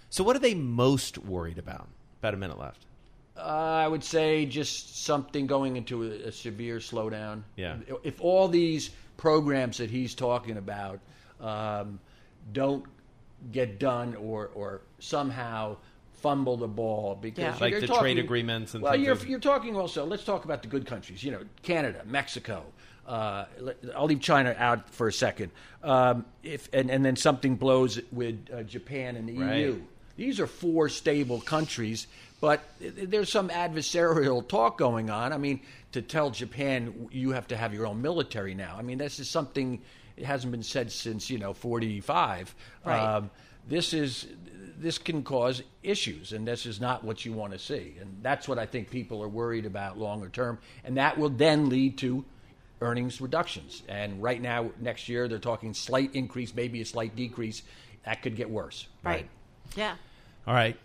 So, 0.10 0.24
what 0.24 0.36
are 0.36 0.40
they 0.40 0.54
most 0.56 1.18
worried 1.18 1.58
about? 1.58 1.88
About 2.22 2.34
a 2.34 2.38
minute 2.38 2.60
left. 2.60 2.86
Uh, 3.38 3.42
I 3.42 3.88
would 3.88 4.04
say 4.04 4.46
just 4.46 5.04
something 5.06 5.48
going 5.48 5.78
into 5.78 6.04
a, 6.04 6.28
a 6.28 6.32
severe 6.32 6.78
slowdown. 6.80 7.44
Yeah. 7.56 7.78
If 8.04 8.20
all 8.20 8.48
these 8.50 8.90
programs 9.18 9.78
that 9.78 9.90
he's 9.90 10.14
talking 10.14 10.58
about 10.58 11.00
um, 11.40 12.00
don't 12.52 12.84
get 13.54 13.80
done 13.80 14.16
or 14.16 14.50
or 14.56 14.82
somehow 15.00 15.78
fumble 16.14 16.58
the 16.58 16.68
ball 16.68 17.18
because 17.22 17.42
Yeah. 17.42 17.58
Like 17.62 17.72
you're 17.72 17.80
the 17.82 17.88
talking- 17.88 18.02
trade 18.02 18.20
agreements 18.20 18.74
and 18.74 18.84
well, 18.84 18.92
things 18.94 19.06
you're 19.06 19.16
like- 19.16 19.30
you're 19.30 19.40
talking 19.40 19.78
also. 19.78 20.06
Let's 20.06 20.26
talk 20.26 20.44
about 20.44 20.62
the 20.62 20.68
good 20.68 20.86
countries. 20.86 21.24
You 21.24 21.32
know, 21.32 21.42
Canada, 21.64 22.02
Mexico. 22.06 22.66
Uh, 23.08 23.46
I'll 23.96 24.06
leave 24.06 24.20
China 24.20 24.54
out 24.60 24.90
for 24.90 25.08
a 25.08 25.14
second. 25.14 25.52
Um, 25.82 26.26
if 26.44 26.68
and, 26.74 26.92
and 26.92 27.06
then 27.06 27.16
something 27.16 27.56
blows 27.56 28.00
with 28.12 28.48
uh, 28.54 28.64
Japan 28.64 29.16
and 29.16 29.30
the 29.30 29.38
Right. 29.38 29.58
EU. 29.60 29.82
These 30.20 30.42
are 30.42 30.48
four 30.48 30.90
stable 30.90 31.40
countries, 31.40 32.06
but 32.42 32.62
there's 32.82 33.32
some 33.32 33.48
adversarial 33.48 34.46
talk 34.46 34.78
going 34.78 35.10
on. 35.10 35.32
I 35.32 35.38
mean, 35.38 35.62
to 35.94 36.02
tell 36.02 36.30
Japan 36.30 37.08
you 37.10 37.32
have 37.32 37.48
to 37.48 37.56
have 37.56 37.74
your 37.74 37.88
own 37.88 38.02
military 38.02 38.54
now. 38.54 38.76
I 38.78 38.82
mean, 38.82 38.98
this 38.98 39.22
is 39.22 39.30
something 39.30 39.82
it 40.18 40.26
hasn't 40.26 40.52
been 40.52 40.62
said 40.62 40.92
since 40.92 41.30
you 41.30 41.38
know 41.38 41.54
45. 41.54 42.54
Right. 42.84 43.00
Um, 43.00 43.32
this 43.70 43.94
is 43.94 44.28
this 44.78 44.98
can 44.98 45.24
cause 45.24 45.64
issues, 45.84 46.34
and 46.34 46.46
this 46.46 46.66
is 46.66 46.82
not 46.82 47.02
what 47.06 47.24
you 47.24 47.32
want 47.32 47.54
to 47.54 47.60
see. 47.60 47.96
And 48.02 48.18
that's 48.22 48.46
what 48.46 48.60
I 48.60 48.66
think 48.66 48.90
people 48.90 49.24
are 49.24 49.30
worried 49.30 49.66
about 49.66 49.98
longer 49.98 50.28
term, 50.28 50.60
and 50.84 50.98
that 50.98 51.18
will 51.18 51.30
then 51.30 51.70
lead 51.70 51.98
to 52.00 52.26
earnings 52.82 53.22
reductions. 53.22 53.84
And 53.88 54.22
right 54.22 54.42
now, 54.42 54.72
next 54.82 55.08
year, 55.08 55.30
they're 55.30 55.40
talking 55.40 55.74
slight 55.74 56.14
increase, 56.14 56.54
maybe 56.54 56.82
a 56.82 56.86
slight 56.86 57.16
decrease. 57.16 57.62
That 58.04 58.22
could 58.22 58.36
get 58.36 58.50
worse. 58.50 58.86
right. 59.02 59.30
Yeah. 59.78 59.96
All 60.48 60.54
right. 60.54 60.78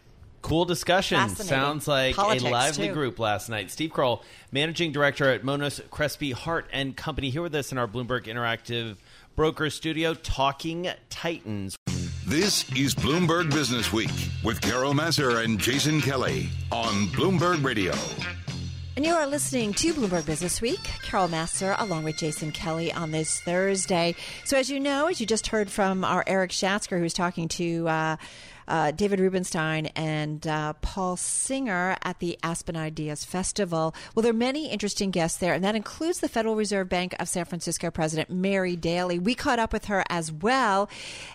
Cool 0.43 0.67
discussion. 0.67 1.27
Sounds 1.31 1.89
like 1.89 2.17
Politics, 2.17 2.45
a 2.45 2.51
lively 2.51 2.89
too. 2.89 2.93
group 2.93 3.19
last 3.19 3.49
night. 3.49 3.71
Steve 3.71 3.91
Kroll, 3.91 4.23
managing 4.53 4.93
director 4.93 5.31
at 5.31 5.43
Monness 5.43 5.81
Crespi 5.91 6.33
Hardt 6.33 6.67
and 6.71 6.95
Company, 6.95 7.31
here 7.31 7.41
with 7.41 7.55
us 7.55 7.73
in 7.73 7.79
our 7.79 7.89
Bloomberg 7.89 8.25
Interactive 8.25 8.97
Broker 9.37 9.71
Studio, 9.71 10.13
talking 10.13 10.89
Titans. 11.09 11.77
This 12.27 12.71
is 12.73 12.95
Bloomberg 12.95 13.51
Business 13.53 13.91
Week 13.91 14.11
with 14.43 14.61
Carol 14.61 14.93
Massar 14.93 15.43
and 15.45 15.59
Jason 15.59 16.03
Kelly 16.03 16.51
on 16.71 17.07
Bloomberg 17.09 17.65
Radio. 17.65 17.95
And 18.97 19.05
you 19.05 19.13
are 19.15 19.27
listening 19.27 19.73
to 19.75 19.93
Bloomberg 19.93 20.25
Business 20.25 20.61
Week. 20.61 20.79
Carol 21.03 21.29
Massar 21.29 21.75
along 21.81 22.05
with 22.05 22.17
Jason 22.17 22.53
Kelly 22.53 22.93
on 22.93 23.11
this 23.11 23.41
Thursday. 23.41 24.15
So, 24.45 24.57
as 24.57 24.71
you 24.71 24.79
know, 24.79 25.07
as 25.09 25.21
you 25.21 25.27
just 25.27 25.47
heard 25.49 25.69
from 25.71 26.05
our 26.05 26.23
Eric 26.27 26.51
Schatzker, 26.51 26.99
who's 26.99 27.13
talking 27.15 27.49
to 27.49 27.89
uh, 27.89 28.17
uh, 28.69 28.91
David 28.91 29.21
Rubenstein 29.21 29.87
and 29.97 30.47
uh, 30.47 30.75
Paul 30.75 31.17
Singer 31.17 31.97
at 32.03 32.19
the 32.19 32.39
Aspen 32.43 32.77
Ideas 32.77 33.25
Festival. 33.25 33.95
Well, 34.15 34.23
there 34.23 34.31
are 34.31 34.35
many 34.35 34.71
interesting 34.71 35.11
guests 35.11 35.39
there, 35.39 35.55
and 35.55 35.65
that 35.65 35.77
includes 35.77 36.21
the 36.21 36.29
Federal 36.29 36.57
Reserve 36.57 36.89
Bank 36.89 37.15
of 37.19 37.29
San 37.29 37.45
Francisco 37.45 37.91
President 37.91 38.31
Mary 38.31 38.77
Daly. 38.77 39.19
We 39.19 39.35
caught 39.35 39.59
up 39.59 39.73
with 39.73 39.87
her 39.87 40.05
as 40.09 40.33
well, 40.33 40.89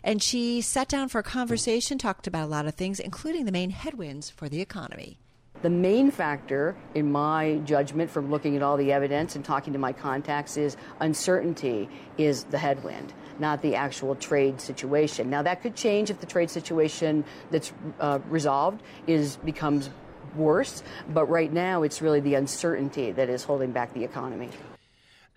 and 0.03 0.21
she 0.21 0.61
sat 0.61 0.87
down 0.87 1.09
for 1.09 1.19
a 1.19 1.23
conversation, 1.23 1.97
talked 1.97 2.27
about 2.27 2.45
a 2.45 2.47
lot 2.47 2.65
of 2.65 2.75
things, 2.75 2.99
including 2.99 3.45
the 3.45 3.51
main 3.51 3.69
headwinds 3.69 4.29
for 4.29 4.49
the 4.49 4.61
economy. 4.61 5.17
The 5.61 5.69
main 5.69 6.09
factor, 6.09 6.77
in 6.95 7.11
my 7.11 7.59
judgment, 7.65 8.09
from 8.09 8.31
looking 8.31 8.55
at 8.55 8.63
all 8.63 8.77
the 8.77 8.93
evidence 8.93 9.35
and 9.35 9.43
talking 9.43 9.73
to 9.73 9.79
my 9.79 9.91
contacts, 9.91 10.55
is 10.55 10.77
uncertainty 11.01 11.89
is 12.17 12.45
the 12.45 12.57
headwind, 12.57 13.13
not 13.39 13.61
the 13.61 13.75
actual 13.75 14.15
trade 14.15 14.61
situation. 14.61 15.29
Now, 15.29 15.41
that 15.43 15.61
could 15.61 15.75
change 15.75 16.09
if 16.09 16.19
the 16.19 16.25
trade 16.25 16.49
situation 16.49 17.23
that's 17.51 17.71
uh, 17.99 18.19
resolved 18.29 18.81
is 19.07 19.37
becomes 19.37 19.89
worse, 20.35 20.83
but 21.13 21.25
right 21.25 21.51
now 21.51 21.83
it's 21.83 22.01
really 22.01 22.19
the 22.19 22.35
uncertainty 22.35 23.11
that 23.11 23.29
is 23.29 23.43
holding 23.43 23.71
back 23.71 23.93
the 23.93 24.03
economy. 24.03 24.49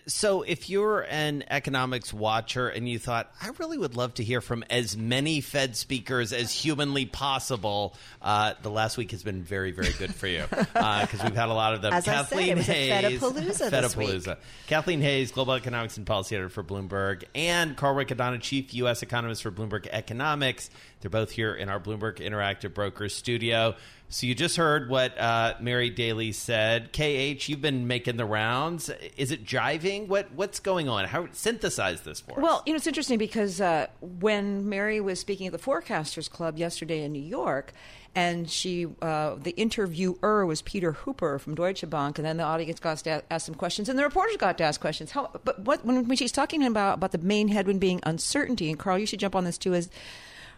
So, 0.06 0.42
if 0.42 0.68
you're 0.68 1.02
an 1.02 1.44
economics 1.48 2.12
watcher 2.12 2.68
and 2.68 2.88
you 2.88 2.98
thought, 2.98 3.32
I 3.40 3.50
really 3.58 3.78
would 3.78 3.96
love 3.96 4.14
to 4.14 4.24
hear 4.24 4.40
from 4.40 4.64
as 4.68 4.96
many 4.96 5.40
Fed 5.40 5.76
speakers 5.76 6.32
as 6.32 6.50
humanly 6.50 7.06
possible, 7.06 7.94
uh, 8.20 8.54
the 8.62 8.70
last 8.70 8.96
week 8.96 9.12
has 9.12 9.22
been 9.22 9.44
very, 9.44 9.70
very 9.70 9.92
good 9.92 10.12
for 10.14 10.26
you 10.26 10.44
because 10.50 11.22
we've 11.22 11.36
had 11.36 11.50
a 11.50 11.54
lot 11.54 11.74
of 11.74 11.82
them. 11.82 11.92
As 11.92 12.08
I 12.08 12.24
said, 12.24 12.28
Kathleen 12.30 12.56
was 12.56 12.68
a 12.68 12.72
Hays, 12.72 13.20
Fedapalooza 13.20 13.70
this 13.70 13.96
week. 13.96 14.08
Fedapalooza. 14.08 14.38
Kathleen 14.66 15.00
Hays, 15.00 15.30
global 15.30 15.54
economics 15.54 15.96
and 15.96 16.06
policy 16.06 16.34
editor 16.34 16.48
for 16.48 16.64
Bloomberg, 16.64 17.22
and 17.34 17.76
Carl 17.76 17.94
Riccadonna, 17.94 18.40
chief 18.40 18.74
U.S. 18.74 19.02
economist 19.02 19.42
for 19.42 19.52
Bloomberg 19.52 19.86
Economics. 19.90 20.68
They're 21.00 21.10
both 21.10 21.30
here 21.30 21.54
in 21.54 21.68
our 21.68 21.80
Bloomberg 21.80 22.18
Interactive 22.18 22.74
Brokers 22.74 23.14
studio. 23.14 23.76
So 24.12 24.26
you 24.26 24.34
just 24.34 24.56
heard 24.56 24.90
what 24.90 25.18
uh, 25.18 25.54
Mary 25.58 25.88
Daly 25.88 26.32
said. 26.32 26.92
KH, 26.92 27.48
you've 27.48 27.62
been 27.62 27.86
making 27.86 28.18
the 28.18 28.26
rounds. 28.26 28.90
Is 29.16 29.30
it 29.30 29.46
jiving? 29.46 30.06
What 30.06 30.30
what's 30.32 30.60
going 30.60 30.86
on? 30.86 31.06
How 31.06 31.28
synthesize 31.32 32.02
this 32.02 32.20
for 32.20 32.32
us? 32.32 32.42
Well, 32.42 32.62
you 32.66 32.74
know, 32.74 32.76
it's 32.76 32.86
interesting 32.86 33.16
because 33.16 33.58
uh, 33.62 33.86
when 34.00 34.68
Mary 34.68 35.00
was 35.00 35.18
speaking 35.18 35.46
at 35.46 35.52
the 35.52 35.58
Forecasters 35.58 36.30
Club 36.30 36.58
yesterday 36.58 37.02
in 37.04 37.12
New 37.12 37.22
York, 37.22 37.72
and 38.14 38.50
she, 38.50 38.86
uh, 39.00 39.36
the 39.36 39.52
interviewer 39.52 40.44
was 40.44 40.60
Peter 40.60 40.92
Hooper 40.92 41.38
from 41.38 41.54
Deutsche 41.54 41.88
Bank, 41.88 42.18
and 42.18 42.26
then 42.26 42.36
the 42.36 42.44
audience 42.44 42.80
got 42.80 42.98
to 42.98 43.22
ask 43.32 43.46
some 43.46 43.54
questions, 43.54 43.88
and 43.88 43.98
the 43.98 44.02
reporters 44.02 44.36
got 44.36 44.58
to 44.58 44.64
ask 44.64 44.78
questions. 44.78 45.12
How, 45.12 45.30
but 45.42 45.60
what, 45.60 45.86
when, 45.86 46.06
when 46.06 46.18
she's 46.18 46.32
talking 46.32 46.62
about 46.66 46.98
about 46.98 47.12
the 47.12 47.18
main 47.18 47.48
headwind 47.48 47.80
being 47.80 48.00
uncertainty, 48.02 48.68
and 48.68 48.78
Carl, 48.78 48.98
you 48.98 49.06
should 49.06 49.20
jump 49.20 49.34
on 49.34 49.44
this 49.44 49.56
too 49.56 49.72
as 49.72 49.88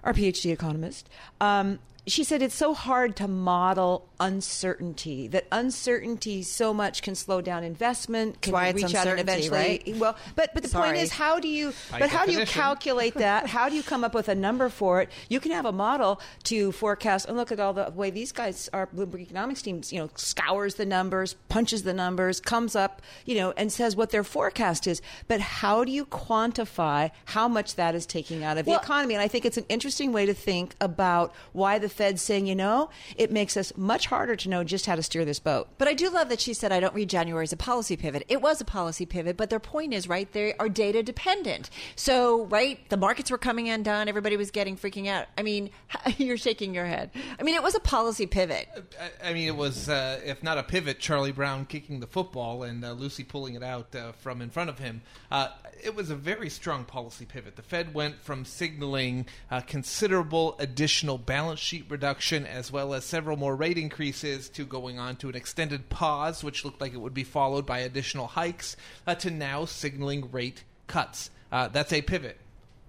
our 0.03 0.13
PhD 0.13 0.51
economist. 0.53 1.09
Um, 1.41 1.79
she 2.07 2.23
said 2.25 2.43
it's 2.43 2.55
so 2.55 2.75
hard 2.75 3.17
to 3.17 3.27
model 3.27 4.09
uncertainty 4.21 5.27
that 5.29 5.47
uncertainty 5.51 6.43
so 6.43 6.73
much 6.73 7.03
can 7.03 7.15
slow 7.15 7.41
down 7.41 7.65
investment 7.65 8.41
can 8.41 8.53
why 8.53 8.69
it's 8.69 8.83
reach 8.83 8.95
out 8.95 9.07
and 9.07 9.19
eventually 9.21 9.83
right? 9.87 9.97
well 9.97 10.17
but 10.37 10.53
but 10.55 10.63
the 10.63 10.69
point 10.69 10.97
is 10.97 11.11
how 11.11 11.41
do 11.41 11.49
you 11.49 11.73
By 11.91 12.01
but 12.01 12.11
how 12.11 12.27
do 12.27 12.33
you 12.33 12.45
calculate 12.47 13.15
that? 13.15 13.47
How 13.55 13.69
do 13.69 13.77
you 13.77 13.83
come 13.83 14.05
up 14.05 14.15
with 14.15 14.29
a 14.29 14.35
number 14.35 14.69
for 14.69 15.01
it? 15.01 15.11
You 15.29 15.41
can 15.41 15.53
have 15.53 15.65
a 15.65 15.73
model 15.73 16.21
to 16.45 16.73
forecast 16.73 17.27
and 17.29 17.37
look 17.37 17.53
at 17.53 17.61
all 17.61 17.73
the 17.73 17.91
way 17.95 18.11
these 18.11 18.33
guys 18.33 18.69
our 18.73 18.87
bloomberg 18.87 19.21
economics 19.21 19.63
teams 19.63 19.93
you 19.93 19.99
know 20.01 20.11
scours 20.15 20.75
the 20.75 20.85
numbers 20.85 21.35
punches 21.49 21.83
the 21.83 21.93
numbers 21.95 22.41
comes 22.41 22.75
up 22.77 23.01
you 23.25 23.37
know 23.37 23.53
and 23.57 23.73
says 23.73 23.97
what 23.97 24.11
their 24.11 24.25
forecast 24.25 24.87
is. 24.87 25.01
But 25.29 25.41
how 25.41 25.85
do 25.85 25.93
you 25.93 26.07
quantify 26.07 27.11
how 27.27 27.49
much 27.49 27.77
that 27.77 27.95
is 27.95 28.07
taking 28.07 28.45
out 28.45 28.59
of 28.59 28.67
Well- 28.67 28.79
the 28.79 28.85
economy? 28.85 29.15
And 29.15 29.23
i 29.23 29.29
think 29.29 29.45
it's 29.45 29.57
an 29.57 29.67
interesting 29.69 30.13
way 30.13 30.27
to 30.27 30.35
think 30.35 30.75
about 30.81 31.33
why 31.53 31.79
the 31.79 31.89
fed's 31.95 32.23
saying 32.23 32.47
you 32.47 32.55
know 32.55 32.91
it 33.17 33.31
makes 33.33 33.57
us 33.57 33.73
much 33.77 34.07
harder 34.07 34.37
to 34.37 34.49
know 34.49 34.65
just 34.65 34.87
how 34.87 34.95
to 34.95 35.03
steer 35.03 35.25
this 35.25 35.39
boat 35.39 35.69
But 35.79 35.89
I 35.89 35.95
do 35.95 36.11
love 36.11 36.29
that 36.29 36.41
she 36.41 36.55
said, 36.55 36.73
I 36.73 36.81
don't 36.81 36.95
read 36.95 37.11
January 37.11 37.43
as 37.43 37.53
a 37.53 37.57
policy 37.57 37.97
pivot. 37.97 38.25
It 38.29 38.41
was 38.41 38.61
a 38.61 38.65
policy 38.65 39.07
pivot, 39.07 39.37
but 39.37 39.51
their 39.51 39.61
point 39.61 39.95
is, 39.95 40.09
right, 40.09 40.31
they 40.33 40.55
are 40.55 40.69
data 40.69 41.03
dependent. 41.03 41.71
So, 41.97 42.47
right, 42.47 42.79
the 42.89 42.97
markets 42.97 43.31
were 43.31 43.39
coming 43.39 43.69
undone. 43.69 44.09
Everybody 44.09 44.37
was 44.37 44.51
getting 44.51 44.77
freaking 44.77 45.09
out. 45.09 45.27
I 45.37 45.43
mean, 45.43 45.71
you're 46.17 46.37
shaking 46.37 46.75
your 46.75 46.87
head. 46.87 47.11
I 47.39 47.43
mean, 47.43 47.55
it 47.55 47.63
was 47.63 47.75
a 47.75 47.81
policy 47.81 48.27
pivot. 48.27 48.69
I, 49.01 49.31
I 49.31 49.33
mean, 49.35 49.49
it 49.49 49.57
was, 49.57 49.89
uh, 49.89 50.21
if 50.25 50.43
not 50.43 50.59
a 50.59 50.63
pivot, 50.63 50.99
Charlie 50.99 51.33
Brown 51.33 51.67
kicking 51.67 52.01
the 52.01 52.07
football 52.07 52.63
and 52.63 52.85
uh, 52.85 52.93
Lucy 52.93 53.25
pulling 53.25 53.55
it 53.55 53.63
out 53.63 53.95
uh, 53.95 54.13
from 54.13 54.41
in 54.41 54.51
front 54.51 54.71
of 54.71 54.79
him. 54.79 55.03
Uh, 55.31 55.49
it 55.83 55.95
was 55.95 56.11
a 56.11 56.17
very 56.17 56.49
strong 56.49 56.85
policy 56.85 57.27
pivot. 57.27 57.57
The 57.57 57.63
Fed 57.63 57.95
went 57.95 58.23
from 58.23 58.45
signaling 58.45 59.27
uh, 59.51 59.61
considerable 59.61 60.57
additional 60.59 61.19
balance 61.19 61.61
sheet 61.61 61.84
reduction 61.89 62.47
as 62.47 62.71
well 62.71 62.95
as 62.95 63.05
several 63.05 63.37
more 63.37 63.55
rate 63.55 63.79
increases 63.79 64.49
to 64.51 64.65
going 64.65 64.99
on 64.99 65.17
to 65.17 65.29
an 65.29 65.35
extended 65.35 65.89
pause, 65.89 66.43
which 66.43 66.65
looked 66.65 66.81
like 66.81 66.95
it 66.95 67.01
would 67.01 67.15
be 67.15 67.25
followed 67.25 67.67
by 67.67 67.79
additional 67.79 68.27
hikes, 68.27 68.77
uh, 69.07 69.15
to 69.17 69.31
now 69.31 69.65
signaling 69.65 70.31
rate 70.31 70.65
cuts. 70.87 71.31
Uh, 71.53 71.69
that's 71.69 71.93
a 71.93 72.03
pivot, 72.03 72.39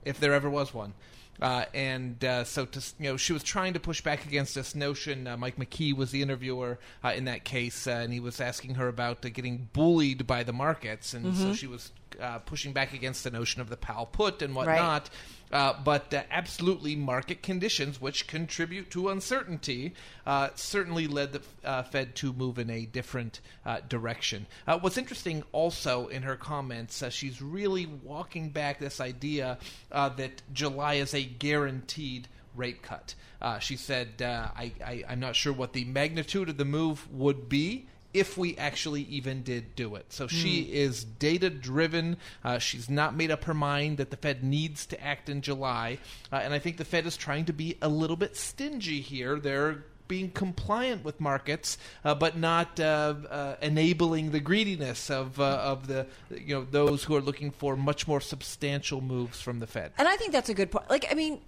if 0.03 0.19
there 0.19 0.33
ever 0.33 0.49
was 0.49 0.73
one. 0.73 0.93
Uh, 1.41 1.65
and 1.73 2.23
uh, 2.23 2.45
so, 2.45 2.65
to, 2.65 2.81
you 2.97 3.09
know, 3.09 3.17
she 3.17 3.33
was 3.33 3.43
trying 3.43 3.73
to 3.73 3.79
push 3.79 4.01
back 4.01 4.25
against 4.25 4.55
this 4.55 4.73
notion. 4.73 5.27
Uh, 5.27 5.35
Mike 5.35 5.57
McKee 5.57 5.93
was 5.93 6.11
the 6.11 6.21
interviewer 6.21 6.79
uh, 7.03 7.09
in 7.09 7.25
that 7.25 7.43
case, 7.43 7.87
uh, 7.87 7.91
and 7.91 8.13
he 8.13 8.21
was 8.21 8.39
asking 8.39 8.75
her 8.75 8.87
about 8.87 9.25
uh, 9.25 9.29
getting 9.29 9.67
bullied 9.73 10.25
by 10.25 10.43
the 10.43 10.53
markets, 10.53 11.13
and 11.13 11.35
so 11.35 11.53
she 11.53 11.67
was 11.67 11.91
uh, 12.21 12.39
pushing 12.39 12.71
back 12.71 12.93
against 12.93 13.25
the 13.25 13.31
notion 13.31 13.59
of 13.59 13.67
the 13.67 13.75
Powell 13.75 14.05
put 14.05 14.41
and 14.41 14.55
whatnot. 14.55 15.09
Uh, 15.55 15.73
but 15.85 16.13
uh, 16.13 16.21
absolutely, 16.31 16.97
market 16.97 17.41
conditions, 17.41 18.01
which 18.01 18.27
contribute 18.27 18.91
to 18.91 19.07
uncertainty, 19.07 19.93
uh, 20.25 20.49
certainly 20.55 21.07
led 21.07 21.31
the 21.31 21.41
uh, 21.63 21.81
Fed 21.81 22.13
to 22.13 22.33
move 22.33 22.59
in 22.59 22.69
a 22.69 22.85
different 22.85 23.39
uh, 23.65 23.79
direction. 23.87 24.47
Uh, 24.67 24.77
what's 24.77 24.97
interesting 24.97 25.43
also 25.53 26.07
in 26.07 26.23
her 26.23 26.35
comments, 26.35 27.01
she's 27.09 27.41
really 27.41 27.85
walking 27.85 28.49
back 28.49 28.79
this 28.79 28.99
idea 28.99 29.57
that 29.91 30.41
July 30.51 30.95
is 30.95 31.13
a 31.13 31.23
guaranteed 31.23 32.27
rate 32.53 32.81
cut. 32.81 33.15
She 33.61 33.77
said, 33.77 34.21
I, 34.21 34.73
I, 34.85 35.03
I'm 35.07 35.21
not 35.21 35.37
sure 35.37 35.53
what 35.53 35.71
the 35.71 35.85
magnitude 35.85 36.49
of 36.49 36.57
the 36.57 36.65
move 36.65 37.09
would 37.13 37.47
be 37.47 37.87
if 38.15 38.37
we 38.37 38.55
actually 38.57 39.01
even 39.03 39.43
did 39.43 39.75
do 39.75 39.95
it. 39.95 40.05
So 40.09 40.27
she 40.27 40.61
is 40.61 41.03
data 41.03 41.49
driven. 41.49 42.15
Uh, 42.45 42.59
she's 42.59 42.89
not 42.89 43.13
made 43.13 43.29
up 43.29 43.43
her 43.43 43.53
mind 43.53 43.97
that 43.97 44.09
the 44.09 44.15
Fed 44.15 44.41
needs 44.41 44.85
to 44.87 45.03
act 45.03 45.27
in 45.27 45.41
July. 45.41 45.99
Uh, 46.31 46.37
and 46.37 46.53
I 46.53 46.59
think 46.59 46.77
the 46.77 46.85
Fed 46.85 47.05
is 47.05 47.17
trying 47.17 47.43
to 47.45 47.53
be 47.53 47.77
a 47.81 47.89
little 47.89 48.15
bit 48.15 48.37
stingy 48.37 49.01
here. 49.01 49.37
They're 49.37 49.83
being 50.07 50.31
compliant 50.31 51.03
with 51.03 51.19
markets, 51.19 51.77
uh, 52.05 52.15
but 52.15 52.37
not 52.37 52.79
uh, 52.79 53.15
uh, 53.29 53.55
enabling 53.61 54.31
the 54.31 54.39
greediness 54.39 55.09
of 55.09 55.39
uh, 55.39 55.43
of 55.43 55.87
the 55.87 56.05
you 56.29 56.55
know 56.55 56.65
those 56.69 57.03
who 57.03 57.15
are 57.15 57.21
looking 57.21 57.51
for 57.51 57.75
much 57.75 58.07
more 58.07 58.21
substantial 58.21 59.01
moves 59.01 59.41
from 59.41 59.59
the 59.59 59.67
Fed. 59.67 59.91
And 59.97 60.07
I 60.07 60.15
think 60.15 60.31
that's 60.31 60.49
a 60.49 60.53
good 60.53 60.71
point. 60.71 60.89
Like, 60.89 61.07
I 61.11 61.15
mean, 61.15 61.41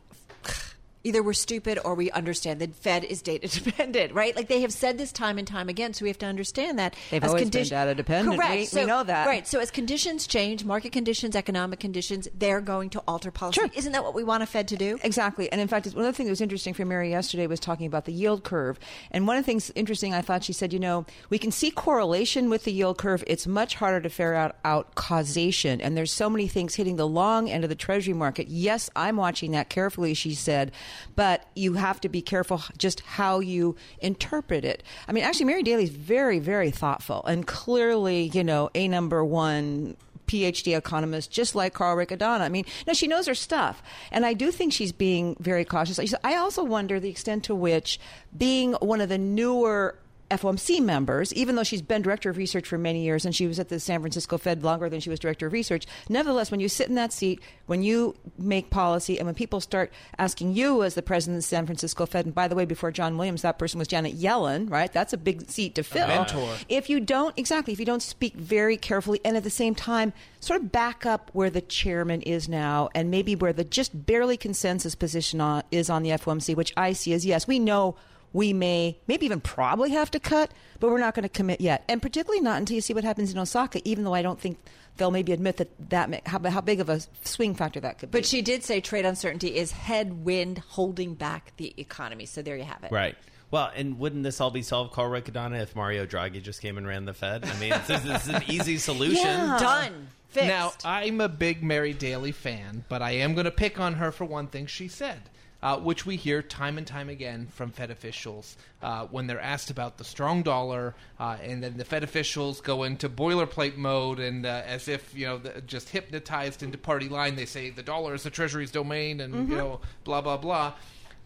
either 1.08 1.24
we're 1.24 1.34
stupid 1.34 1.80
or 1.86 1.96
we 1.96 2.12
understand 2.12 2.60
that 2.60 2.76
Fed 2.76 3.04
is 3.04 3.22
data 3.22 3.48
dependent, 3.64 4.14
right? 4.14 4.36
Like 4.36 4.48
they 4.48 4.62
have 4.62 4.74
said 4.74 4.98
this 4.98 5.12
time 5.12 5.38
and 5.38 5.48
time 5.48 5.70
again, 5.70 5.94
so 5.94 6.04
we 6.04 6.10
have 6.10 6.18
to 6.20 6.26
understand 6.26 6.78
that. 6.80 6.96
They've 7.10 7.24
as 7.24 7.30
always 7.30 7.50
been 7.50 7.64
data 7.64 7.96
dependent. 7.96 8.38
Correct. 8.38 8.74
We- 8.74 8.82
we 8.82 8.86
know 8.86 9.04
that. 9.04 9.26
Right. 9.28 9.48
So 9.48 9.60
as 9.60 9.72
conditions 9.72 10.28
change, 10.28 10.64
market 10.64 10.92
conditions, 10.92 11.36
economic 11.36 11.80
conditions, 11.80 12.28
they're 12.38 12.62
going 12.62 12.90
to 12.92 13.04
alter 13.08 13.32
policy. 13.32 13.60
Sure. 13.62 13.70
Isn't 13.74 13.94
that 13.94 14.04
what 14.04 14.14
we 14.14 14.24
want 14.24 14.44
a 14.44 14.46
Fed 14.46 14.68
to 14.70 14.76
do? 14.78 15.00
Exactly. 15.04 15.52
And 15.52 15.60
in 15.62 15.68
fact, 15.68 15.88
one 15.88 16.06
of 16.06 16.12
the 16.12 16.14
things 16.14 16.28
that 16.28 16.32
was 16.32 16.42
interesting 16.42 16.74
for 16.74 16.86
Mary 16.86 17.10
yesterday 17.10 17.48
was 17.48 17.60
talking 17.60 17.88
about 17.88 18.06
the 18.06 18.12
yield 18.12 18.44
curve. 18.44 18.78
And 19.12 19.26
one 19.26 19.38
of 19.38 19.44
the 19.44 19.46
things 19.46 19.72
interesting, 19.76 20.14
I 20.14 20.22
thought 20.22 20.44
she 20.44 20.54
said, 20.54 20.74
you 20.74 20.80
know, 20.80 21.06
we 21.30 21.40
can 21.40 21.52
see 21.52 21.72
correlation 21.72 22.50
with 22.50 22.66
the 22.66 22.72
yield 22.72 22.98
curve. 22.98 23.24
It's 23.28 23.48
much 23.48 23.76
harder 23.76 24.02
to 24.02 24.10
figure 24.10 24.36
out, 24.36 24.56
out 24.66 24.96
causation. 24.96 25.82
And 25.82 25.96
there's 25.98 26.12
so 26.12 26.30
many 26.30 26.48
things 26.48 26.76
hitting 26.76 26.96
the 26.98 27.08
long 27.08 27.50
end 27.50 27.64
of 27.64 27.70
the 27.70 27.76
Treasury 27.76 28.14
market. 28.14 28.48
Yes, 28.48 28.90
I'm 28.96 29.16
watching 29.18 29.52
that 29.52 29.70
carefully, 29.70 30.14
she 30.14 30.34
said, 30.34 30.72
but 31.16 31.46
you 31.56 31.74
have 31.74 32.02
to 32.02 32.10
be 32.10 32.22
careful 32.22 32.62
just 32.78 33.02
how 33.02 33.40
you 33.40 33.76
interpret 34.00 34.66
it. 34.66 34.84
I 35.08 35.12
mean, 35.12 35.24
actually, 35.24 35.46
Mary 35.46 35.64
Daly's 35.64 35.90
very, 35.90 36.40
very 36.40 36.72
thoughtful 36.72 37.24
and 37.26 37.46
clearly, 37.46 38.32
you 38.34 38.44
know, 38.44 38.70
a 38.76 38.88
number 38.88 39.24
one 39.24 39.98
PhD 40.28 40.78
economist, 40.78 41.32
just 41.32 41.56
like 41.56 41.74
Carl 41.74 41.96
Riccadonna. 41.96 42.42
I 42.42 42.50
mean, 42.50 42.66
no, 42.86 42.94
she 42.94 43.08
knows 43.08 43.28
her 43.28 43.36
stuff, 43.36 43.82
and 44.12 44.26
I 44.26 44.34
do 44.34 44.52
think 44.52 44.74
she's 44.74 44.92
being 44.92 45.38
very 45.40 45.66
cautious. 45.66 46.14
I 46.24 46.36
also 46.36 46.64
wonder 46.64 47.00
the 47.00 47.10
extent 47.10 47.46
to 47.46 47.56
which 47.56 48.00
being 48.38 48.74
one 48.74 49.02
of 49.02 49.10
the 49.10 49.18
newer 49.18 49.98
FOMC 50.30 50.82
members, 50.82 51.34
even 51.34 51.56
though 51.56 51.64
she's 51.64 51.82
been 51.82 52.02
director 52.02 52.30
of 52.30 52.38
research 52.38 52.68
for 52.68 52.78
many 52.78 53.04
years 53.04 53.26
and 53.26 53.36
she 53.36 53.48
was 53.48 53.60
at 53.60 53.70
the 53.70 53.80
San 53.80 54.02
Francisco 54.02 54.38
Fed 54.38 54.64
longer 54.64 54.90
than 54.90 55.00
she 55.00 55.10
was 55.10 55.20
director 55.20 55.48
of 55.48 55.54
research. 55.54 55.86
Nevertheless, 56.10 56.52
when 56.52 56.60
you 56.60 56.70
sit 56.70 56.90
in 56.90 56.96
that 56.96 57.14
seat, 57.14 57.42
when 57.66 57.84
you 57.84 58.16
make 58.38 58.70
policy, 58.70 59.18
and 59.18 59.26
when 59.26 59.36
people 59.36 59.62
start 59.62 59.92
asking 60.18 60.54
you 60.54 60.84
as 60.84 60.96
the 60.96 61.02
president 61.02 61.38
of 61.38 61.44
the 61.44 61.48
San 61.48 61.66
Francisco 61.66 62.06
Fed, 62.06 62.26
and 62.26 62.36
by 62.36 62.48
the 62.48 62.56
way, 62.56 62.66
before 62.66 62.92
John 62.92 63.18
Williams, 63.18 63.42
that 63.42 63.58
person 63.58 63.80
was 63.80 63.88
Janet 63.88 64.18
Yellen, 64.18 64.70
right? 64.70 64.92
That's 64.92 65.14
a 65.14 65.18
big 65.18 65.50
seat 65.50 65.76
to 65.76 65.84
fill. 65.84 66.08
mentor. 66.08 66.56
If 66.68 66.90
you 66.90 67.00
don't, 67.00 67.38
exactly, 67.38 67.74
if 67.74 67.80
you 67.80 67.86
don't 67.86 68.02
speak 68.02 68.36
very 68.36 68.78
carefully 68.78 69.22
and 69.24 69.38
at 69.38 69.44
the 69.44 69.50
same 69.50 69.76
time 69.76 70.14
sort 70.40 70.62
of 70.62 70.72
back 70.72 71.06
up 71.06 71.30
where 71.34 71.50
the 71.50 71.62
chairman 71.62 72.22
is 72.22 72.48
now 72.48 72.90
and 72.94 73.10
maybe 73.10 73.36
where 73.36 73.54
the 73.54 73.64
just 73.64 74.06
barely 74.06 74.38
consensus 74.38 74.96
position 74.96 75.42
on, 75.42 75.64
is 75.72 75.90
on 75.90 76.04
the 76.04 76.10
FOMC, 76.10 76.56
which 76.56 76.74
I 76.78 76.94
see 76.94 77.14
as 77.14 77.26
yes, 77.26 77.48
we 77.48 77.60
know 77.60 77.96
we 78.34 78.54
may, 78.54 78.98
maybe 79.08 79.26
even 79.26 79.40
probably 79.40 79.92
have 79.92 80.12
to 80.12 80.20
cut, 80.20 80.52
but 80.80 80.90
we're 80.90 81.00
not 81.00 81.16
going 81.16 81.24
to 81.24 81.30
commit 81.30 81.62
yet. 81.62 81.84
And 81.88 82.02
particularly 82.02 82.42
not 82.42 82.58
until 82.58 82.76
you 82.76 82.82
see 82.82 82.94
what 82.94 83.04
happens 83.04 83.32
in 83.32 83.40
Osaka, 83.40 83.82
even 83.86 84.04
though 84.04 84.14
I 84.14 84.22
don't 84.22 84.40
think 84.40 84.58
they'll 84.98 85.12
maybe 85.12 85.32
admit 85.32 85.58
that, 85.58 85.70
that 85.90 86.10
may, 86.10 86.22
how, 86.26 86.40
how 86.50 86.62
big 86.62 86.80
of 86.80 86.90
a 86.90 87.02
swing 87.24 87.56
factor 87.56 87.80
that 87.80 88.00
could 88.00 88.12
be. 88.12 88.20
But 88.20 88.26
she 88.26 88.42
did 88.42 88.64
say 88.64 88.82
trade 88.82 89.06
uncertainty 89.06 89.56
is 89.56 89.72
headwind 89.72 90.60
holding 90.60 91.14
back 91.14 91.54
the 91.58 91.74
economy. 91.78 92.26
So 92.26 92.42
there 92.42 92.58
you 92.58 92.64
have 92.64 92.84
it. 92.84 92.92
Right. 92.92 93.16
Well, 93.50 93.72
and 93.76 93.98
wouldn't 93.98 94.24
this 94.24 94.42
all 94.42 94.52
be 94.52 94.62
solved, 94.62 94.92
Carl 94.92 95.10
Riccadonna, 95.10 95.62
if 95.62 95.76
Mario 95.76 96.06
Draghi 96.06 96.44
just 96.44 96.62
came 96.62 96.78
and 96.78 96.86
ran 96.86 97.06
the 97.06 97.14
Fed? 97.14 97.46
I 97.46 97.58
mean, 97.60 97.70
this, 97.88 98.02
this 98.02 98.28
is 98.28 98.34
an 98.34 98.44
easy 98.48 98.78
solution. 98.78 99.26
Yeah. 99.26 99.58
Done. 99.60 100.08
Fixed. 100.30 100.48
Now, 100.50 100.74
I'm 100.84 101.22
a 101.22 101.30
big 101.30 101.64
Mary 101.64 101.94
Daly 101.94 102.34
fan, 102.34 102.84
but 102.90 103.02
I 103.02 103.12
am 103.12 103.34
going 103.34 103.46
to 103.46 103.52
pick 103.52 103.80
on 103.80 103.94
her 103.94 104.12
for 104.12 104.26
one 104.26 104.48
thing 104.48 104.66
she 104.66 104.90
said, 104.90 105.22
uh, 105.62 105.78
which 105.78 106.06
we 106.06 106.16
hear 106.16 106.42
time 106.42 106.78
and 106.78 106.86
time 106.86 107.10
again 107.10 107.48
from 107.48 107.72
Fed 107.72 107.90
officials 107.90 108.58
uh, 108.82 109.06
when 109.06 109.28
they're 109.28 109.42
asked 109.42 109.70
about 109.70 109.98
the 109.98 110.04
strong 110.04 110.44
dollar, 110.44 110.96
uh, 111.20 111.38
and 111.42 111.64
then 111.64 111.78
the 111.78 111.86
Fed 111.86 112.04
officials 112.04 112.62
go 112.62 112.84
into 112.84 113.10
boilerplate 113.10 113.76
mode, 113.76 114.20
and 114.20 114.46
uh, 114.46 114.62
as 114.66 114.88
if 114.88 115.16
you 115.16 115.26
know, 115.26 115.38
the, 115.38 115.62
just 115.62 115.90
hypnotized 115.90 116.62
into 116.62 116.78
party 116.78 117.10
line, 117.10 117.36
they 117.36 117.46
say 117.46 117.70
the 117.70 117.84
dollar 117.84 118.14
is 118.14 118.24
the 118.24 118.30
Treasury's 118.30 118.72
domain, 118.72 119.20
and 119.22 119.50
you 119.50 119.56
know, 119.56 119.80
blah 120.04 120.22
blah 120.22 120.38
blah. 120.38 120.74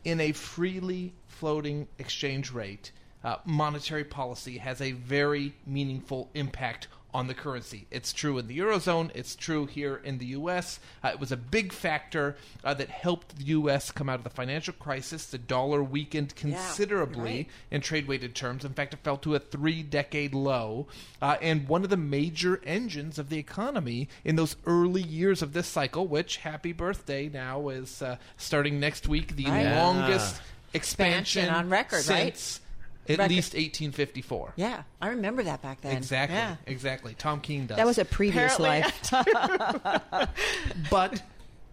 In 0.04 0.20
a 0.20 0.32
freely 0.32 1.14
floating 1.28 1.88
exchange 2.00 2.52
rate, 2.52 2.92
uh, 3.24 3.38
monetary 3.46 4.04
policy 4.04 4.58
has 4.58 4.82
a 4.82 4.92
very 4.92 5.54
meaningful 5.66 6.30
impact 6.34 6.88
on 7.14 7.28
the 7.28 7.34
currency. 7.34 7.88
It's 7.92 8.14
true 8.14 8.38
in 8.38 8.48
the 8.48 8.58
Eurozone, 8.60 9.12
it's 9.14 9.36
true 9.36 9.66
here 9.66 10.00
in 10.04 10.18
the 10.18 10.28
U.S. 10.28 10.80
Uh, 11.04 11.10
it 11.10 11.20
was 11.20 11.32
a 11.32 11.38
big 11.38 11.74
factor 11.74 12.38
uh, 12.64 12.74
that 12.76 12.90
helped 12.90 13.38
the 13.38 13.44
U.S. 13.46 13.92
come 13.92 14.08
out 14.10 14.20
of 14.20 14.24
the 14.24 14.30
financial 14.30 14.74
crisis. 14.74 15.26
The 15.26 15.38
dollar 15.38 15.84
weakened 15.84 16.36
considerably 16.36 17.24
right. 17.24 17.48
in 17.70 17.82
trade 17.82 18.08
weighted 18.08 18.34
terms. 18.34 18.64
In 18.64 18.74
fact, 18.74 18.94
it 18.94 19.02
fell 19.04 19.18
to 19.18 19.36
a 19.36 19.40
three 19.40 19.84
decade 19.84 20.34
low. 20.34 20.88
Uh, 21.22 21.36
and 21.42 21.68
one 21.68 21.84
of 21.84 21.90
the 21.90 21.98
major 21.98 22.62
engines 22.66 23.20
of 23.20 23.30
the 23.30 23.38
economy 23.38 24.08
in 24.24 24.36
those 24.38 24.56
early 24.66 25.02
years 25.02 25.42
of 25.42 25.54
this 25.54 25.68
cycle, 25.68 26.08
which, 26.08 26.38
happy 26.38 26.72
birthday 26.72 27.28
now, 27.28 27.70
is 27.70 28.02
uh, 28.02 28.16
starting 28.38 28.80
next 28.80 29.08
week, 29.08 29.36
the 29.36 29.46
Right. 29.46 29.76
longest 29.76 30.42
expansion, 30.74 31.44
Expansion 31.44 31.50
on 31.50 31.70
record, 31.70 32.08
right? 32.08 32.60
Since 33.08 33.20
at 33.20 33.24
Record. 33.24 33.36
least 33.36 33.54
1854. 33.54 34.54
Yeah, 34.56 34.84
I 35.02 35.10
remember 35.10 35.44
that 35.44 35.62
back 35.62 35.82
then. 35.82 35.98
Exactly. 35.98 36.38
Yeah. 36.38 36.56
Exactly. 36.68 37.16
Tom 37.18 37.42
Keene 37.42 37.68
does. 37.68 37.78
that 37.78 37.86
was 37.86 37.98
a 37.98 38.06
previous 38.06 38.58
Apparently. 38.60 38.92
life. 39.12 40.30
but 40.90 41.22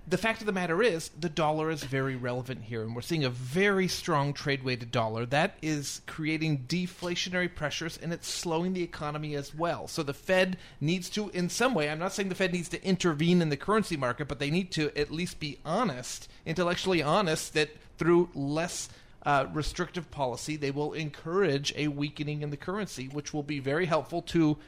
the 0.09 0.17
fact 0.17 0.41
of 0.41 0.47
the 0.47 0.53
matter 0.53 0.83
is, 0.83 1.11
the 1.21 1.29
dollar 1.29 1.71
is 1.71 1.85
very 1.85 2.17
relevant 2.17 2.63
here, 2.65 2.83
and 2.83 2.95
we're 2.97 3.03
seeing 3.03 3.25
a 3.25 3.31
very 3.31 3.89
strong 3.89 4.33
trade 4.33 4.63
weighted 4.63 4.91
dollar 4.91 5.27
that 5.27 5.59
is 5.61 6.01
creating 6.07 6.65
deflationary 6.67 7.55
pressures 7.55 7.99
and 8.03 8.13
it's 8.13 8.27
slowing 8.27 8.73
the 8.73 8.83
economy 8.83 9.35
as 9.35 9.55
well. 9.55 9.87
So 9.87 10.03
the 10.03 10.15
Fed 10.15 10.57
needs 10.81 11.11
to, 11.11 11.29
in 11.31 11.51
some 11.51 11.75
way, 11.75 11.91
I'm 11.91 11.99
not 11.99 12.15
saying 12.15 12.31
the 12.31 12.35
Fed 12.35 12.53
needs 12.55 12.71
to 12.71 12.83
intervene 12.83 13.43
in 13.43 13.51
the 13.51 13.57
currency 13.57 13.97
market, 13.99 14.29
but 14.29 14.39
they 14.39 14.51
need 14.51 14.71
to 14.73 14.91
at 14.99 15.11
least 15.11 15.41
be 15.41 15.59
honest, 15.65 16.31
intellectually 16.47 17.03
honest, 17.03 17.53
that 17.55 17.71
through 17.99 18.31
less 18.35 18.89
uh, 19.25 19.47
restrictive 19.53 20.11
policy, 20.11 20.57
they 20.57 20.71
will 20.71 20.93
encourage 20.93 21.73
a 21.77 21.89
weakening 21.89 22.43
in 22.43 22.51
the 22.51 22.57
currency, 22.57 23.09
which 23.09 23.35
will 23.35 23.43
be 23.43 23.59
very 23.59 23.87
helpful 23.87 24.23
to 24.23 24.59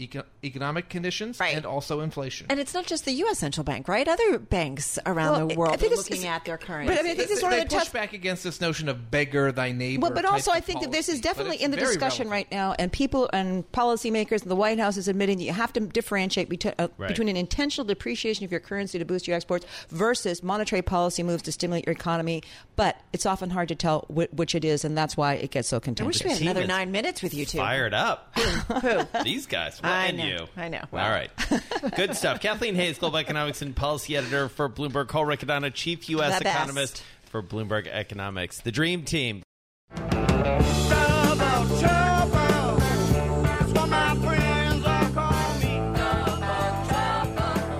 eco- 0.00 0.24
economic 0.44 0.88
conditions 0.88 1.38
Right. 1.38 1.54
and 1.56 1.66
also 1.66 2.00
inflation. 2.00 2.46
And 2.50 2.58
it's 2.58 2.74
not 2.74 2.86
just 2.86 3.04
the 3.04 3.12
U.S. 3.12 3.38
central 3.38 3.64
bank, 3.64 3.88
right? 3.88 4.06
Other 4.08 4.38
banks 4.38 4.98
around 5.06 5.32
Well, 5.32 5.46
the 5.48 5.54
I 5.54 5.56
world 5.56 5.80
think 5.80 5.92
are 5.92 5.94
it's- 5.94 5.98
looking 6.10 6.22
it's- 6.22 6.36
at 6.36 6.44
their 6.44 6.58
currency. 6.58 6.92
but 6.94 6.98
I 7.00 7.02
mean, 7.02 7.12
I 7.12 7.14
think 7.16 7.28
this 7.28 7.38
is 7.38 7.42
one 7.42 7.52
they 7.52 7.60
of 7.62 7.68
the 7.68 7.74
push 7.76 7.84
tough 7.84 7.92
back 7.92 8.12
against 8.12 8.42
this 8.44 8.60
notion 8.60 8.88
of 8.88 9.10
beggar 9.10 9.52
thy 9.52 9.72
neighbor. 9.72 10.02
Well, 10.02 10.10
but 10.12 10.22
types 10.22 10.32
also, 10.48 10.52
I 10.52 10.60
think 10.60 10.80
that 10.80 10.90
this 10.92 11.08
is 11.08 11.20
definitely 11.20 11.62
in 11.62 11.70
the 11.70 11.76
discussion 11.76 12.28
relevant. 12.28 12.30
right 12.30 12.50
now, 12.50 12.74
and 12.78 12.90
people 12.92 13.28
and 13.32 13.70
policymakers, 13.72 14.42
and 14.42 14.50
the 14.50 14.56
White 14.56 14.78
House 14.78 14.96
is 14.96 15.08
admitting 15.08 15.38
that 15.38 15.44
you 15.44 15.52
have 15.52 15.72
to 15.74 15.80
differentiate 15.80 16.48
between, 16.48 16.74
uh, 16.78 16.88
Right. 16.96 17.08
between 17.08 17.28
an 17.28 17.36
intentional 17.36 17.84
depreciation 17.84 18.44
of 18.44 18.50
your 18.50 18.60
currency 18.60 18.98
to 18.98 19.04
boost 19.04 19.26
your 19.28 19.36
exports 19.36 19.66
versus 19.90 20.42
monetary 20.42 20.82
policy 20.82 21.22
moves 21.22 21.42
to 21.42 21.52
stimulate 21.52 21.86
your 21.86 21.92
economy. 21.94 22.42
But 22.76 22.96
it's 23.12 23.26
often 23.26 23.50
hard 23.50 23.68
to 23.68 23.74
tell 23.74 24.06
wh- 24.08 24.32
which 24.36 24.54
it 24.54 24.64
is, 24.64 24.84
and 24.84 24.96
that's 24.96 25.16
why 25.16 25.34
it 25.34 25.50
gets 25.50 25.68
so 25.68 25.76
I 25.76 25.80
contentious. 25.80 26.20
wish 26.20 26.24
we 26.24 26.30
had 26.30 26.38
Team 26.38 26.48
another 26.48 26.66
nine 26.66 26.90
minutes 26.92 27.22
with 27.22 27.34
you 27.34 27.44
two. 27.44 27.58
Fired 27.58 27.92
up. 27.94 28.32
Who? 28.38 29.02
These 29.24 29.46
guys. 29.46 29.80
What 29.90 29.98
I 29.98 30.06
and 30.06 30.18
know, 30.18 30.24
you? 30.26 30.46
I 30.56 30.68
know. 30.68 30.78
All 30.78 30.88
Well. 30.92 31.10
right. 31.10 31.30
Good 31.96 32.16
stuff. 32.16 32.40
Kathleen 32.40 32.74
Hays, 32.74 32.98
Global 32.98 33.18
Economics 33.18 33.62
and 33.62 33.74
Policy 33.74 34.16
Editor 34.16 34.48
for 34.48 34.68
Bloomberg. 34.68 35.08
Carl 35.08 35.24
Riccadonna, 35.26 35.72
Chief 35.72 36.08
U.S. 36.10 36.38
The 36.38 36.44
best. 36.44 36.56
Economist 36.56 37.02
for 37.26 37.42
Bloomberg 37.42 37.86
Economics. 37.86 38.60
The 38.60 38.72
Dream 38.72 39.04
Team. 39.04 39.42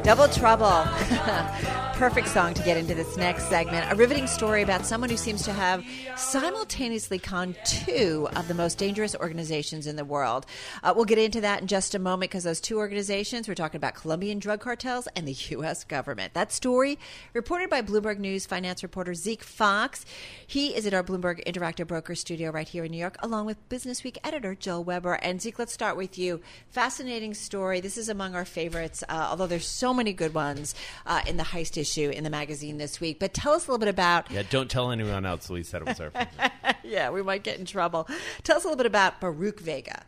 Double 0.02 0.28
Trouble. 0.28 0.66
Perfect 2.00 2.28
song 2.28 2.54
to 2.54 2.62
get 2.62 2.78
into 2.78 2.94
this 2.94 3.18
next 3.18 3.50
segment. 3.50 3.92
A 3.92 3.94
riveting 3.94 4.26
story 4.26 4.62
about 4.62 4.86
someone 4.86 5.10
who 5.10 5.18
seems 5.18 5.42
to 5.42 5.52
have 5.52 5.84
simultaneously 6.16 7.18
conned 7.18 7.58
two 7.66 8.26
of 8.36 8.48
the 8.48 8.54
most 8.54 8.78
dangerous 8.78 9.14
organizations 9.16 9.86
in 9.86 9.96
the 9.96 10.04
world. 10.06 10.46
Uh, 10.82 10.94
we'll 10.96 11.04
get 11.04 11.18
into 11.18 11.42
that 11.42 11.60
in 11.60 11.66
just 11.66 11.94
a 11.94 11.98
moment 11.98 12.30
because 12.30 12.44
those 12.44 12.58
two 12.58 12.78
organizations, 12.78 13.46
we're 13.46 13.54
talking 13.54 13.76
about 13.76 13.96
Colombian 13.96 14.38
drug 14.38 14.60
cartels 14.60 15.08
and 15.14 15.28
the 15.28 15.32
U.S. 15.50 15.84
government. 15.84 16.32
That 16.32 16.52
story 16.52 16.98
reported 17.34 17.68
by 17.68 17.82
Bloomberg 17.82 18.18
News 18.18 18.46
finance 18.46 18.82
reporter 18.82 19.12
Zeke 19.12 19.44
Faux. 19.44 20.06
He 20.46 20.74
is 20.74 20.86
at 20.86 20.94
our 20.94 21.04
Bloomberg 21.04 21.44
Interactive 21.44 21.86
Broker 21.86 22.14
studio 22.14 22.50
right 22.50 22.66
here 22.66 22.84
in 22.84 22.92
New 22.92 22.96
York, 22.96 23.16
along 23.18 23.44
with 23.44 23.68
Business 23.68 24.02
Week 24.04 24.16
editor 24.24 24.54
Joel 24.54 24.84
Weber. 24.84 25.18
And 25.20 25.42
Zeke, 25.42 25.58
let's 25.58 25.74
start 25.74 25.98
with 25.98 26.16
you. 26.18 26.40
Fascinating 26.70 27.34
story. 27.34 27.80
This 27.80 27.98
is 27.98 28.08
among 28.08 28.34
our 28.34 28.46
favorites, 28.46 29.04
uh, 29.10 29.26
although 29.28 29.46
there's 29.46 29.68
so 29.68 29.92
many 29.92 30.14
good 30.14 30.32
ones 30.32 30.74
uh, 31.04 31.20
in 31.26 31.36
the 31.36 31.42
heist 31.42 31.76
issue 31.76 31.89
in 31.98 32.24
the 32.24 32.30
magazine 32.30 32.78
this 32.78 33.00
week. 33.00 33.18
But 33.18 33.34
tell 33.34 33.52
us 33.52 33.66
a 33.66 33.70
little 33.70 33.78
bit 33.78 33.88
about. 33.88 34.30
Yeah, 34.30 34.42
don't 34.48 34.70
tell 34.70 34.90
anyone 34.90 35.26
else. 35.26 35.48
We 35.48 35.62
said 35.62 35.82
it 35.82 35.88
was 35.88 36.00
our 36.00 36.12
yeah, 36.84 37.10
we 37.10 37.22
might 37.22 37.42
get 37.42 37.58
in 37.58 37.64
trouble. 37.64 38.08
Tell 38.42 38.56
us 38.56 38.64
a 38.64 38.66
little 38.66 38.76
bit 38.76 38.86
about 38.86 39.20
Baruch 39.20 39.60
Vega. 39.60 40.04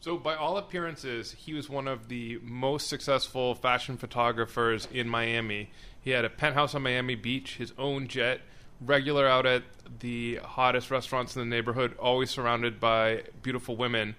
So, 0.00 0.16
by 0.16 0.36
all 0.36 0.56
appearances, 0.56 1.32
he 1.32 1.54
was 1.54 1.68
one 1.68 1.88
of 1.88 2.08
the 2.08 2.38
most 2.42 2.88
successful 2.88 3.54
fashion 3.56 3.96
photographers 3.96 4.86
in 4.92 5.08
Miami. 5.08 5.70
He 6.00 6.10
had 6.10 6.24
a 6.24 6.30
penthouse 6.30 6.74
on 6.76 6.82
Miami 6.82 7.16
Beach, 7.16 7.56
his 7.56 7.72
own 7.76 8.06
jet, 8.06 8.40
regular 8.80 9.26
out 9.26 9.46
at 9.46 9.64
the 9.98 10.36
hottest 10.36 10.90
restaurants 10.90 11.34
in 11.34 11.40
the 11.40 11.46
neighborhood, 11.46 11.96
always 11.98 12.30
surrounded 12.30 12.78
by 12.78 13.24
beautiful 13.42 13.76
women. 13.76 14.14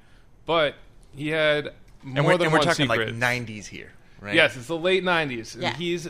But 0.46 0.76
he 1.16 1.30
had 1.30 1.74
more 2.04 2.18
and 2.18 2.26
we're, 2.26 2.38
than 2.38 2.48
and 2.48 2.54
we're 2.54 2.60
one 2.60 2.68
talking 2.68 2.88
secret. 2.90 3.18
like 3.18 3.40
90s 3.48 3.66
here, 3.68 3.92
right? 4.20 4.36
Yes, 4.36 4.56
it's 4.56 4.68
the 4.68 4.78
late 4.78 5.04
'90s, 5.04 5.56
and 5.56 5.76
he's 5.78 6.10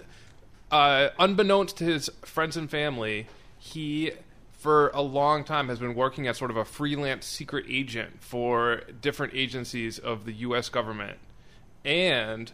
uh, 0.71 1.09
unbeknownst 1.19 1.77
to 1.77 1.83
his 1.83 2.09
friends 2.23 2.57
and 2.57 2.69
family, 2.69 3.27
he 3.57 4.11
for 4.51 4.89
a 4.89 5.01
long 5.01 5.43
time 5.43 5.69
has 5.69 5.79
been 5.79 5.93
working 5.93 6.27
as 6.27 6.37
sort 6.37 6.49
of 6.49 6.57
a 6.57 6.65
freelance 6.65 7.25
secret 7.25 7.65
agent 7.69 8.21
for 8.21 8.81
different 9.01 9.33
agencies 9.35 9.99
of 9.99 10.25
the 10.25 10.33
U.S. 10.33 10.69
government, 10.69 11.19
and 11.85 12.51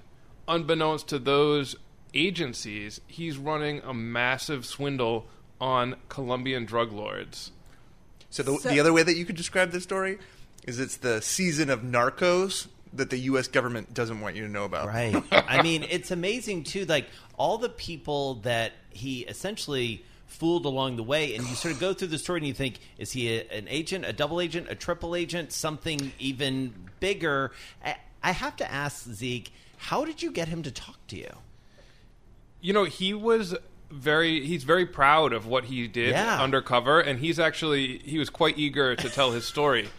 unbeknownst 0.47 1.08
to 1.08 1.19
those 1.19 1.76
agencies, 2.13 3.02
he's 3.08 3.38
running 3.38 3.82
a 3.84 3.93
massive 3.93 4.65
swindle 4.65 5.26
on 5.60 5.95
Colombian 6.10 6.65
drug 6.65 6.91
lords. 6.91 7.52
So 8.30 8.43
the, 8.43 8.69
the 8.69 8.80
other 8.80 8.91
way 8.91 9.04
that 9.04 9.15
you 9.15 9.26
could 9.26 9.36
describe 9.36 9.71
this 9.71 9.84
story 9.84 10.17
is 10.65 10.80
it's 10.80 10.97
the 10.97 11.21
season 11.21 11.69
of 11.69 11.82
Narcos 11.82 12.67
that 12.96 13.10
the 13.10 13.18
U.S. 13.20 13.48
government 13.48 13.94
doesn't 13.94 14.22
want 14.22 14.36
you 14.36 14.44
to 14.46 14.52
know 14.52 14.66
about. 14.66 14.88
Right. 14.88 15.16
I 15.32 15.62
mean, 15.64 15.86
it's 15.90 16.12
amazing 16.12 16.64
too. 16.64 16.86
Like 16.86 17.08
all 17.38 17.58
the 17.58 17.70
people 17.70 18.36
that 18.36 18.74
he 18.92 19.22
essentially 19.22 20.04
fooled 20.28 20.66
along 20.66 20.96
the 20.98 21.04
way, 21.04 21.36
and 21.36 21.48
you 21.48 21.56
sort 21.56 21.74
of 21.74 21.80
go 21.80 21.94
through 21.94 22.08
the 22.10 22.18
story 22.18 22.40
and 22.40 22.48
you 22.48 22.54
think, 22.54 22.80
is 22.98 23.12
he 23.12 23.38
a, 23.38 23.48
an 23.52 23.68
agent, 23.68 24.06
a 24.06 24.14
double 24.14 24.40
agent, 24.42 24.68
a 24.70 24.76
triple 24.76 25.16
agent, 25.16 25.52
something 25.52 26.12
even 26.20 26.74
bigger? 27.00 27.52
I, 27.84 27.96
I 28.24 28.32
have 28.32 28.56
to 28.58 28.72
ask 28.72 29.04
Zeke, 29.10 29.52
how 29.78 30.06
did 30.06 30.22
you 30.24 30.32
get 30.32 30.48
him 30.48 30.64
to 30.64 30.72
talk 30.72 31.06
to 31.08 31.18
you? 31.18 31.32
you 32.62 32.72
know 32.72 32.86
he 32.86 33.14
was 33.14 33.54
very 33.92 34.46
he's 34.46 34.64
very 34.64 34.86
proud 34.86 35.34
of 35.34 35.46
what 35.46 35.66
he 35.66 35.86
did 35.86 36.12
Yeah. 36.12 36.42
undercover 36.42 37.02
and 37.02 37.20
he's 37.20 37.38
actually 37.38 37.98
he 38.00 38.18
was 38.18 38.30
quite 38.30 38.58
eager 38.58 38.96
to 38.96 39.10
tell 39.10 39.32
his 39.32 39.46
story 39.46 39.90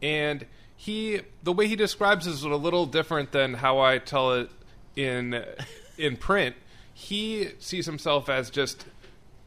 and 0.00 0.46
he 0.82 1.20
the 1.44 1.52
way 1.52 1.68
he 1.68 1.76
describes 1.76 2.26
it 2.26 2.30
is 2.30 2.42
a 2.42 2.48
little 2.48 2.86
different 2.86 3.30
than 3.30 3.54
how 3.54 3.78
i 3.78 3.98
tell 3.98 4.32
it 4.32 4.50
in 4.96 5.44
in 5.96 6.16
print. 6.16 6.56
He 6.92 7.50
sees 7.60 7.86
himself 7.86 8.28
as 8.28 8.50
just 8.50 8.84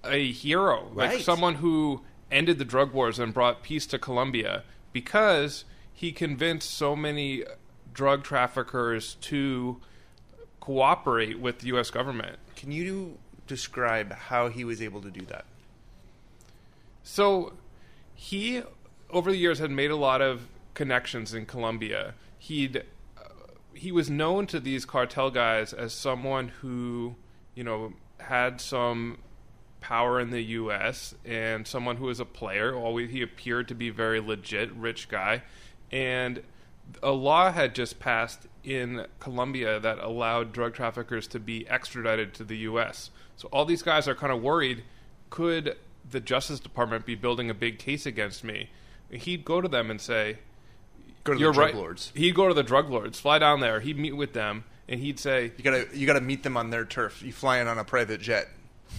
a 0.06 0.32
hero 0.32 0.89
like 0.93 1.19
someone 1.19 1.56
who 1.56 2.04
ended 2.32 2.58
the 2.58 2.63
drug 2.63 2.93
wars 2.93 3.19
and 3.19 3.34
brought 3.34 3.63
peace 3.63 3.86
to 3.88 4.00
colombia 4.00 4.63
because 4.93 5.65
he 5.91 6.13
convinced 6.13 6.71
so 6.71 6.95
many 6.95 7.43
drug 7.93 8.24
traffickers 8.24 9.15
to 9.15 9.82
cooperate 10.62 11.38
with 11.38 11.60
the 11.60 11.69
us 11.71 11.91
government. 11.91 12.38
Can 12.56 12.71
you 12.71 13.17
describe 13.45 14.13
how 14.13 14.48
he 14.48 14.63
was 14.63 14.82
able 14.82 15.02
to 15.02 15.12
do 15.12 15.26
that? 15.26 15.43
So 17.04 17.54
he, 18.13 18.63
over 19.10 19.32
the 19.32 19.38
years, 19.38 19.60
had 19.60 19.71
made 19.71 19.91
a 19.91 19.95
lot 19.98 20.21
of 20.21 20.48
connections 20.75 21.33
in 21.33 21.47
Colombia. 21.47 22.13
He'd 22.38 22.83
uh, 23.17 23.21
he 23.73 23.91
was 23.91 24.09
known 24.09 24.45
to 24.47 24.59
these 24.59 24.85
cartel 24.85 25.31
guys 25.31 25.73
as 25.73 25.93
someone 25.93 26.49
who, 26.49 27.15
you 27.55 27.63
know, 27.63 27.93
had 28.19 28.61
some 28.61 29.17
power 29.81 30.19
in 30.19 30.29
the 30.29 30.41
U.S. 30.41 31.15
and 31.25 31.67
someone 31.67 31.97
who 31.97 32.05
was 32.05 32.19
a 32.19 32.25
player. 32.25 32.75
Always 32.75 33.09
he 33.09 33.21
appeared 33.21 33.67
to 33.69 33.75
be 33.75 33.89
very 33.89 34.19
legit, 34.19 34.71
rich 34.73 35.09
guy, 35.09 35.41
and 35.91 36.43
a 37.01 37.11
law 37.11 37.51
had 37.51 37.73
just 37.73 37.99
passed 37.99 38.47
in 38.63 39.05
Colombia 39.19 39.79
that 39.79 39.97
allowed 39.99 40.53
drug 40.53 40.73
traffickers 40.73 41.27
to 41.27 41.39
be 41.39 41.67
extradited 41.67 42.33
to 42.35 42.43
the 42.43 42.57
U.S. 42.57 43.09
So 43.38 43.47
all 43.51 43.65
these 43.65 43.81
guys 43.81 44.07
are 44.07 44.15
kind 44.15 44.31
of 44.31 44.41
worried: 44.41 44.83
could 45.29 45.77
the 46.09 46.19
Justice 46.19 46.59
Department 46.59 47.05
be 47.05 47.15
building 47.15 47.49
a 47.49 47.53
big 47.53 47.79
case 47.79 48.05
against 48.05 48.43
me? 48.43 48.69
He'd 49.09 49.45
go 49.45 49.61
to 49.61 49.67
them 49.67 49.91
and 49.91 50.01
say, 50.01 50.39
Go 51.25 51.33
to 51.33 51.39
"You're 51.39 51.49
the 51.51 51.55
drug 51.55 51.65
right." 51.67 51.75
lords. 51.75 52.11
He'd 52.15 52.33
go 52.33 52.47
to 52.47 52.53
the 52.53 52.63
drug 52.63 52.89
lords, 52.89 53.19
fly 53.19 53.38
down 53.39 53.59
there. 53.59 53.81
He'd 53.81 53.99
meet 53.99 54.13
with 54.15 54.31
them, 54.31 54.63
and 54.88 54.99
he'd 54.99 55.19
say, 55.19 55.51
You 55.57 55.63
gotta 55.63 55.88
you 55.93 56.07
gotta 56.07 56.21
meet 56.21 56.43
them 56.43 56.55
on 56.55 56.69
their 56.69 56.85
turf. 56.85 57.21
You 57.21 57.33
fly 57.33 57.59
in 57.59 57.67
on 57.67 57.77
a 57.77 57.83
private 57.83 58.21
jet. 58.21 58.47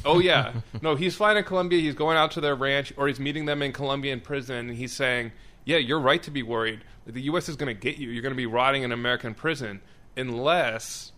Oh 0.04 0.18
yeah, 0.18 0.52
no, 0.82 0.94
he's 0.94 1.16
flying 1.16 1.36
to 1.36 1.42
Colombia. 1.42 1.80
He's 1.80 1.94
going 1.94 2.18
out 2.18 2.32
to 2.32 2.40
their 2.42 2.54
ranch, 2.54 2.92
or 2.98 3.08
he's 3.08 3.18
meeting 3.18 3.46
them 3.46 3.62
in 3.62 3.72
Colombian 3.72 4.20
prison. 4.20 4.68
And 4.68 4.76
he's 4.76 4.92
saying, 4.92 5.32
"Yeah, 5.64 5.78
you're 5.78 6.00
right 6.00 6.22
to 6.24 6.30
be 6.30 6.42
worried. 6.42 6.80
The 7.06 7.22
U.S. 7.22 7.48
is 7.48 7.56
going 7.56 7.74
to 7.74 7.80
get 7.80 7.98
you. 7.98 8.10
You're 8.10 8.22
going 8.22 8.34
to 8.34 8.36
be 8.36 8.46
rotting 8.46 8.82
in 8.82 8.90
American 8.90 9.32
prison 9.32 9.80
unless 10.16 11.12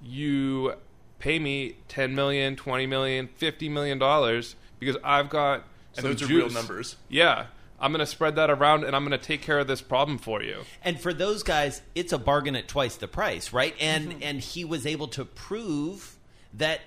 you 0.00 0.74
pay 1.18 1.38
me 1.38 1.76
10 1.88 2.14
million, 2.14 2.56
20 2.56 2.86
million, 2.86 3.28
50 3.28 3.68
million 3.68 3.98
dollars 3.98 4.56
because 4.78 4.96
I've 5.02 5.28
got 5.28 5.64
And 5.96 6.04
those 6.04 6.22
are 6.22 6.26
real 6.26 6.50
numbers. 6.50 6.96
Yeah, 7.08 7.46
I'm 7.82 7.92
going 7.92 8.00
to 8.00 8.06
spread 8.06 8.36
that 8.36 8.48
around, 8.48 8.84
and 8.84 8.96
I'm 8.96 9.06
going 9.06 9.18
to 9.18 9.24
take 9.24 9.42
care 9.42 9.58
of 9.58 9.66
this 9.66 9.82
problem 9.82 10.18
for 10.18 10.42
you." 10.42 10.62
And 10.82 10.98
for 10.98 11.12
those 11.12 11.42
guys, 11.42 11.82
it's 11.94 12.12
a 12.12 12.18
bargain 12.18 12.56
at 12.56 12.68
twice 12.68 12.96
the 12.96 13.08
price, 13.08 13.52
right? 13.52 13.74
And 13.80 14.08
mm-hmm. 14.08 14.22
and 14.22 14.40
he 14.40 14.64
was 14.64 14.86
able 14.86 15.08
to 15.08 15.24
prove 15.24 16.16
that 16.54 16.80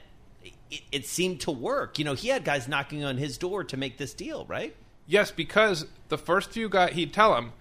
it, 0.72 0.82
it 0.92 1.06
seemed 1.06 1.42
to 1.42 1.52
work. 1.52 2.00
You 2.00 2.06
know, 2.06 2.14
he 2.14 2.30
had 2.30 2.44
guys 2.44 2.68
knocking 2.68 3.04
on 3.04 3.18
his 3.18 3.38
door 3.38 3.64
to 3.66 3.78
make 3.78 3.98
this 3.98 4.14
deal, 4.14 4.46
right? 4.46 4.76
Yes, 5.08 5.32
because 5.32 5.86
the 6.10 6.18
first 6.18 6.52
few 6.52 6.68
guys, 6.68 6.94
he'd 6.94 7.14
tell 7.14 7.36
him, 7.38 7.52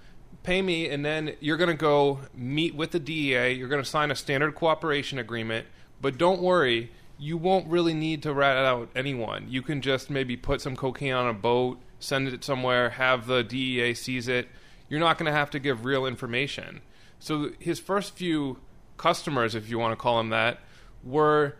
pay 0.42 0.62
me, 0.62 0.88
and 0.88 1.04
then 1.04 1.34
you're 1.40 1.56
going 1.56 1.68
to 1.68 1.74
go 1.74 2.20
meet 2.34 2.74
with 2.74 2.92
the 2.92 2.98
DEA. 2.98 3.52
You're 3.52 3.68
going 3.68 3.82
to 3.82 3.88
sign 3.88 4.10
a 4.10 4.14
standard 4.14 4.54
cooperation 4.54 5.18
agreement. 5.18 5.66
But 6.00 6.18
don't 6.18 6.40
worry, 6.40 6.90
you 7.18 7.36
won't 7.36 7.68
really 7.68 7.94
need 7.94 8.22
to 8.22 8.32
rat 8.32 8.56
out 8.56 8.88
anyone. 8.96 9.46
You 9.48 9.62
can 9.62 9.80
just 9.80 10.10
maybe 10.10 10.36
put 10.36 10.60
some 10.60 10.74
cocaine 10.74 11.12
on 11.12 11.28
a 11.28 11.34
boat, 11.34 11.78
send 12.04 12.28
it 12.28 12.44
somewhere, 12.44 12.90
have 12.90 13.26
the 13.26 13.42
DEA 13.42 13.94
seize 13.94 14.28
it. 14.28 14.48
You're 14.88 15.00
not 15.00 15.18
going 15.18 15.26
to 15.26 15.36
have 15.36 15.50
to 15.50 15.58
give 15.58 15.84
real 15.84 16.06
information. 16.06 16.82
So 17.18 17.50
his 17.58 17.80
first 17.80 18.14
few 18.14 18.58
customers, 18.96 19.54
if 19.54 19.68
you 19.68 19.78
want 19.78 19.92
to 19.92 19.96
call 19.96 20.18
them 20.18 20.28
that, 20.30 20.60
were 21.02 21.56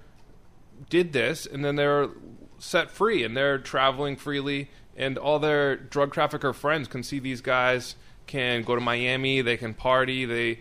did 0.90 1.12
this, 1.12 1.46
and 1.46 1.64
then 1.64 1.76
they're 1.76 2.08
set 2.58 2.90
free, 2.90 3.24
and 3.24 3.36
they're 3.36 3.58
traveling 3.58 4.16
freely, 4.16 4.70
and 4.96 5.16
all 5.18 5.38
their 5.38 5.76
drug 5.76 6.12
trafficker 6.12 6.52
friends 6.52 6.88
can 6.88 7.02
see 7.02 7.18
these 7.18 7.40
guys 7.40 7.96
can 8.26 8.62
go 8.62 8.74
to 8.74 8.80
Miami, 8.80 9.40
they 9.42 9.56
can 9.56 9.74
party, 9.74 10.24
they 10.24 10.60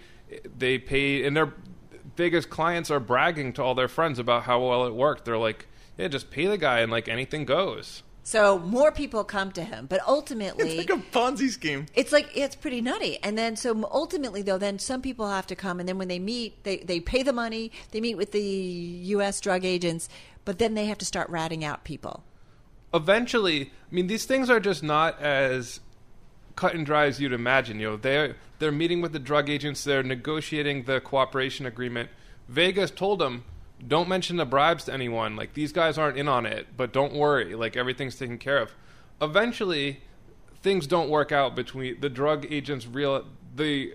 they 0.58 0.78
pay, 0.78 1.26
and 1.26 1.36
their 1.36 1.54
biggest 2.16 2.50
clients 2.50 2.90
are 2.90 3.00
bragging 3.00 3.54
to 3.54 3.64
all 3.64 3.76
their 3.76 3.88
friends 3.88 4.20
about 4.20 4.44
how 4.44 4.66
well 4.66 4.86
it 4.86 4.94
worked. 4.94 5.26
They're 5.26 5.38
like, 5.38 5.68
yeah, 5.98 6.08
just 6.08 6.32
pay 6.32 6.48
the 6.48 6.58
guy, 6.58 6.80
and 6.80 6.92
like 6.92 7.08
anything 7.08 7.46
goes. 7.46 8.04
So 8.26 8.58
more 8.60 8.92
people 8.92 9.24
come 9.26 9.52
to 9.52 9.64
him, 9.64 9.86
but 9.88 10.00
ultimately, 10.08 10.78
It's 10.80 10.90
like 10.90 10.98
a 10.98 11.02
Ponzi 11.12 11.50
scheme. 11.50 11.88
It's 11.94 12.12
like 12.14 12.30
it's 12.36 12.56
pretty 12.56 12.80
nutty. 12.82 13.20
And 13.22 13.38
then 13.38 13.56
so 13.58 13.88
ultimately 13.92 14.42
though, 14.42 14.58
then 14.58 14.80
some 14.80 15.02
people 15.02 15.30
have 15.30 15.46
to 15.48 15.56
come 15.56 15.80
and 15.80 15.88
then 15.90 15.98
when 15.98 16.08
they 16.08 16.20
meet, 16.20 16.64
they 16.64 16.78
they 16.78 17.00
pay 17.02 17.24
the 17.24 17.34
money, 17.34 17.72
they 17.92 18.00
meet 18.02 18.16
with 18.16 18.32
the 18.32 18.42
US 18.42 19.42
drug 19.42 19.66
agents, 19.66 20.08
but 20.46 20.58
then 20.58 20.74
they 20.74 20.86
have 20.86 20.98
to 21.00 21.06
start 21.06 21.30
ratting 21.30 21.64
out 21.66 21.84
people. 21.84 22.24
eventually, 22.94 23.72
I 23.92 23.96
mean, 23.96 24.08
these 24.08 24.26
things 24.26 24.50
are 24.50 24.60
just 24.60 24.84
not 24.84 25.20
as 25.22 25.80
cut 26.56 26.76
and 26.76 26.86
dry 26.86 27.06
as 27.08 27.20
you'd 27.20 27.34
imagine. 27.34 27.80
You 27.80 27.92
know, 27.92 27.98
they're 27.98 28.36
they're 28.60 28.72
meeting 28.72 29.02
with 29.02 29.12
the 29.14 29.20
drug 29.20 29.50
agents, 29.50 29.84
they're 29.84 30.04
negotiating 30.04 30.84
the 30.84 31.02
cooperation 31.02 31.66
agreement. 31.66 32.10
Vegas 32.48 32.92
told 32.92 33.20
them, 33.20 33.44
"Don't 33.88 34.08
mention 34.10 34.38
the 34.38 34.46
bribes 34.46 34.86
to 34.86 34.94
anyone. 34.94 35.36
Like 35.36 35.54
these 35.54 35.72
guys 35.72 35.98
aren't 35.98 36.18
in 36.18 36.28
on 36.28 36.46
it, 36.46 36.68
but 36.78 36.94
don't 36.94 37.14
worry. 37.14 37.56
Like 37.56 37.76
everything's 37.78 38.16
taken 38.16 38.38
care 38.38 38.58
of." 38.60 38.74
Eventually, 39.22 40.02
things 40.62 40.88
don't 40.88 41.10
work 41.10 41.32
out 41.32 41.56
between 41.56 42.00
the 42.02 42.10
drug 42.10 42.46
agents. 42.52 42.86
Real 42.86 43.26
the 43.56 43.94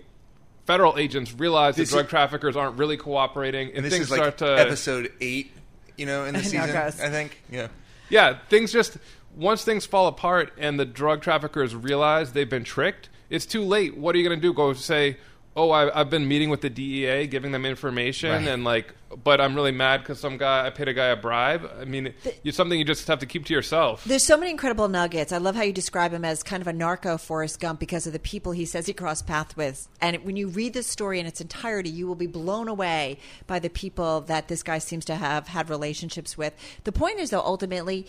federal 0.65 0.97
agents 0.97 1.33
realize 1.33 1.75
This 1.75 1.89
the 1.89 1.95
drug 1.97 2.05
is- 2.05 2.09
traffickers 2.09 2.55
aren't 2.55 2.77
really 2.77 2.97
cooperating, 2.97 3.67
and, 3.69 3.77
And 3.77 3.85
this 3.85 3.93
things 3.93 4.05
is 4.05 4.11
like 4.11 4.19
start 4.19 4.37
to 4.39 4.59
episode 4.59 5.11
eight, 5.21 5.51
you 5.97 6.05
know, 6.05 6.25
in 6.25 6.33
the 6.35 6.43
season. 6.43 6.69
I 6.69 6.89
think. 6.91 7.41
Yeah. 7.51 7.67
yeah, 8.09 8.37
things 8.49 8.71
just 8.71 8.97
once 9.35 9.63
things 9.63 9.85
fall 9.85 10.07
apart 10.07 10.51
and 10.57 10.79
the 10.79 10.85
drug 10.85 11.21
traffickers 11.21 11.75
realize 11.75 12.33
they've 12.33 12.49
been 12.49 12.63
tricked, 12.63 13.09
it's 13.29 13.45
too 13.45 13.63
late. 13.63 13.95
What 13.97 14.15
are 14.15 14.17
you 14.17 14.27
going 14.27 14.39
to 14.39 14.41
do? 14.41 14.53
Go 14.53 14.73
say, 14.73 15.17
"Oh, 15.59 15.71
I, 15.71 15.99
I've 15.99 16.09
been 16.09 16.27
meeting 16.27 16.49
with 16.49 16.61
the 16.61 16.69
DEA, 16.69 17.27
giving 17.27 17.51
them 17.51 17.65
information, 17.65 18.31
Right. 18.31 18.47
and 18.47 18.63
like, 18.63 18.93
but 19.23 19.41
I'm 19.41 19.55
really 19.55 19.71
mad 19.71 19.97
because 20.01 20.19
some 20.19 20.37
guy 20.37 20.65
I 20.65 20.69
paid 20.69 20.87
a 20.87 20.93
guy 20.93 21.07
a 21.07 21.15
bribe." 21.15 21.69
I 21.79 21.85
mean, 21.85 22.13
it's 22.43 22.55
something 22.55 22.77
you 22.79 22.85
just 22.85 23.07
have 23.07 23.19
to 23.19 23.25
keep 23.25 23.45
to 23.47 23.53
yourself. 23.53 24.03
There's 24.05 24.23
so 24.23 24.37
many 24.37 24.51
incredible 24.51 24.87
nuggets. 24.87 25.31
I 25.31 25.37
love 25.37 25.55
how 25.55 25.63
you 25.63 25.73
describe 25.73 26.13
him 26.13 26.23
as 26.23 26.43
kind 26.43 26.61
of 26.61 26.67
a 26.67 26.73
narco 26.73 27.17
Forrest 27.17 27.59
Gump 27.59 27.79
because 27.79 28.07
of 28.07 28.13
the 28.13 28.19
people 28.19 28.51
he 28.53 28.65
says 28.65 28.85
he 28.85 28.93
crossed 28.93 29.27
paths 29.27 29.57
with. 29.57 29.87
And 30.01 30.23
when 30.23 30.35
you 30.37 30.47
read 30.47 30.73
this 30.73 30.87
story 30.87 31.19
in 31.19 31.25
its 31.25 31.41
entirety, 31.41 31.89
you 31.89 32.07
will 32.07 32.15
be 32.15 32.27
blown 32.27 32.67
away 32.67 33.17
by 33.47 33.59
the 33.59 33.69
people 33.69 34.21
that 34.21 34.47
this 34.47 34.63
guy 34.63 34.77
seems 34.79 35.05
to 35.05 35.15
have 35.15 35.47
had 35.49 35.69
relationships 35.69 36.37
with. 36.37 36.53
The 36.85 36.91
point 36.91 37.19
is, 37.19 37.31
though, 37.31 37.41
ultimately, 37.41 38.05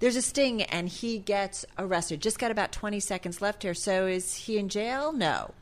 there's 0.00 0.16
a 0.16 0.22
sting 0.22 0.62
and 0.62 0.88
he 0.88 1.18
gets 1.18 1.64
arrested. 1.78 2.20
Just 2.20 2.38
got 2.38 2.50
about 2.50 2.72
20 2.72 2.98
seconds 3.00 3.40
left 3.40 3.62
here. 3.62 3.74
So 3.74 4.06
is 4.06 4.34
he 4.34 4.58
in 4.58 4.68
jail? 4.68 5.12
No. 5.12 5.52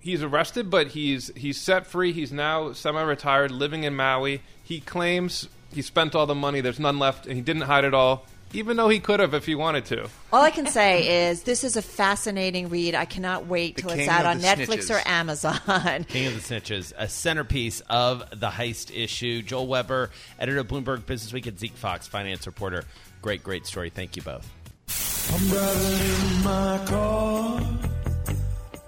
He's 0.00 0.22
arrested, 0.22 0.70
but 0.70 0.88
he's 0.88 1.30
he's 1.36 1.60
set 1.60 1.86
free. 1.86 2.12
He's 2.12 2.32
now 2.32 2.72
semi-retired, 2.72 3.50
living 3.50 3.84
in 3.84 3.94
Maui. 3.94 4.40
He 4.62 4.80
claims 4.80 5.48
he 5.72 5.82
spent 5.82 6.14
all 6.14 6.26
the 6.26 6.34
money. 6.34 6.62
There's 6.62 6.80
none 6.80 6.98
left, 6.98 7.26
and 7.26 7.36
he 7.36 7.42
didn't 7.42 7.62
hide 7.62 7.84
it 7.84 7.92
all, 7.92 8.24
even 8.54 8.78
though 8.78 8.88
he 8.88 8.98
could 8.98 9.20
have 9.20 9.34
if 9.34 9.44
he 9.44 9.54
wanted 9.54 9.84
to. 9.86 10.08
All 10.32 10.42
I 10.42 10.50
can 10.50 10.66
say 10.66 11.28
is 11.28 11.42
this 11.42 11.64
is 11.64 11.76
a 11.76 11.82
fascinating 11.82 12.70
read. 12.70 12.94
I 12.94 13.04
cannot 13.04 13.46
wait 13.46 13.76
till 13.76 13.90
it's 13.90 14.08
out 14.08 14.24
on 14.24 14.38
the 14.38 14.46
Netflix 14.46 14.90
or. 14.90 15.06
Amazon. 15.06 16.04
King 16.04 16.28
of 16.28 16.34
the 16.34 16.40
Snitches, 16.40 16.94
a 16.96 17.06
centerpiece 17.06 17.82
of 17.90 18.24
the 18.30 18.48
heist 18.48 18.96
issue. 18.96 19.42
Joel 19.42 19.66
Weber, 19.66 20.10
editor 20.38 20.60
of 20.60 20.68
Bloomberg 20.68 21.04
Business 21.04 21.32
Week, 21.32 21.46
and 21.46 21.58
Zeke 21.58 21.76
Faux, 21.76 22.06
finance 22.06 22.46
reporter. 22.46 22.84
Great, 23.20 23.42
great 23.42 23.66
story. 23.66 23.90
Thank 23.90 24.16
you 24.16 24.22
both. 24.22 24.48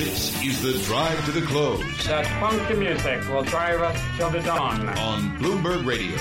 This 0.00 0.42
is 0.42 0.62
the 0.62 0.82
drive 0.86 1.22
to 1.26 1.30
the 1.30 1.42
close 1.42 2.06
That 2.06 2.26
funky 2.40 2.72
music 2.72 3.20
will 3.28 3.42
drive 3.42 3.82
us 3.82 4.00
till 4.16 4.30
the 4.30 4.40
dawn. 4.40 4.88
on 4.88 5.38
Bloomberg 5.38 5.84
Radio. 5.84 6.16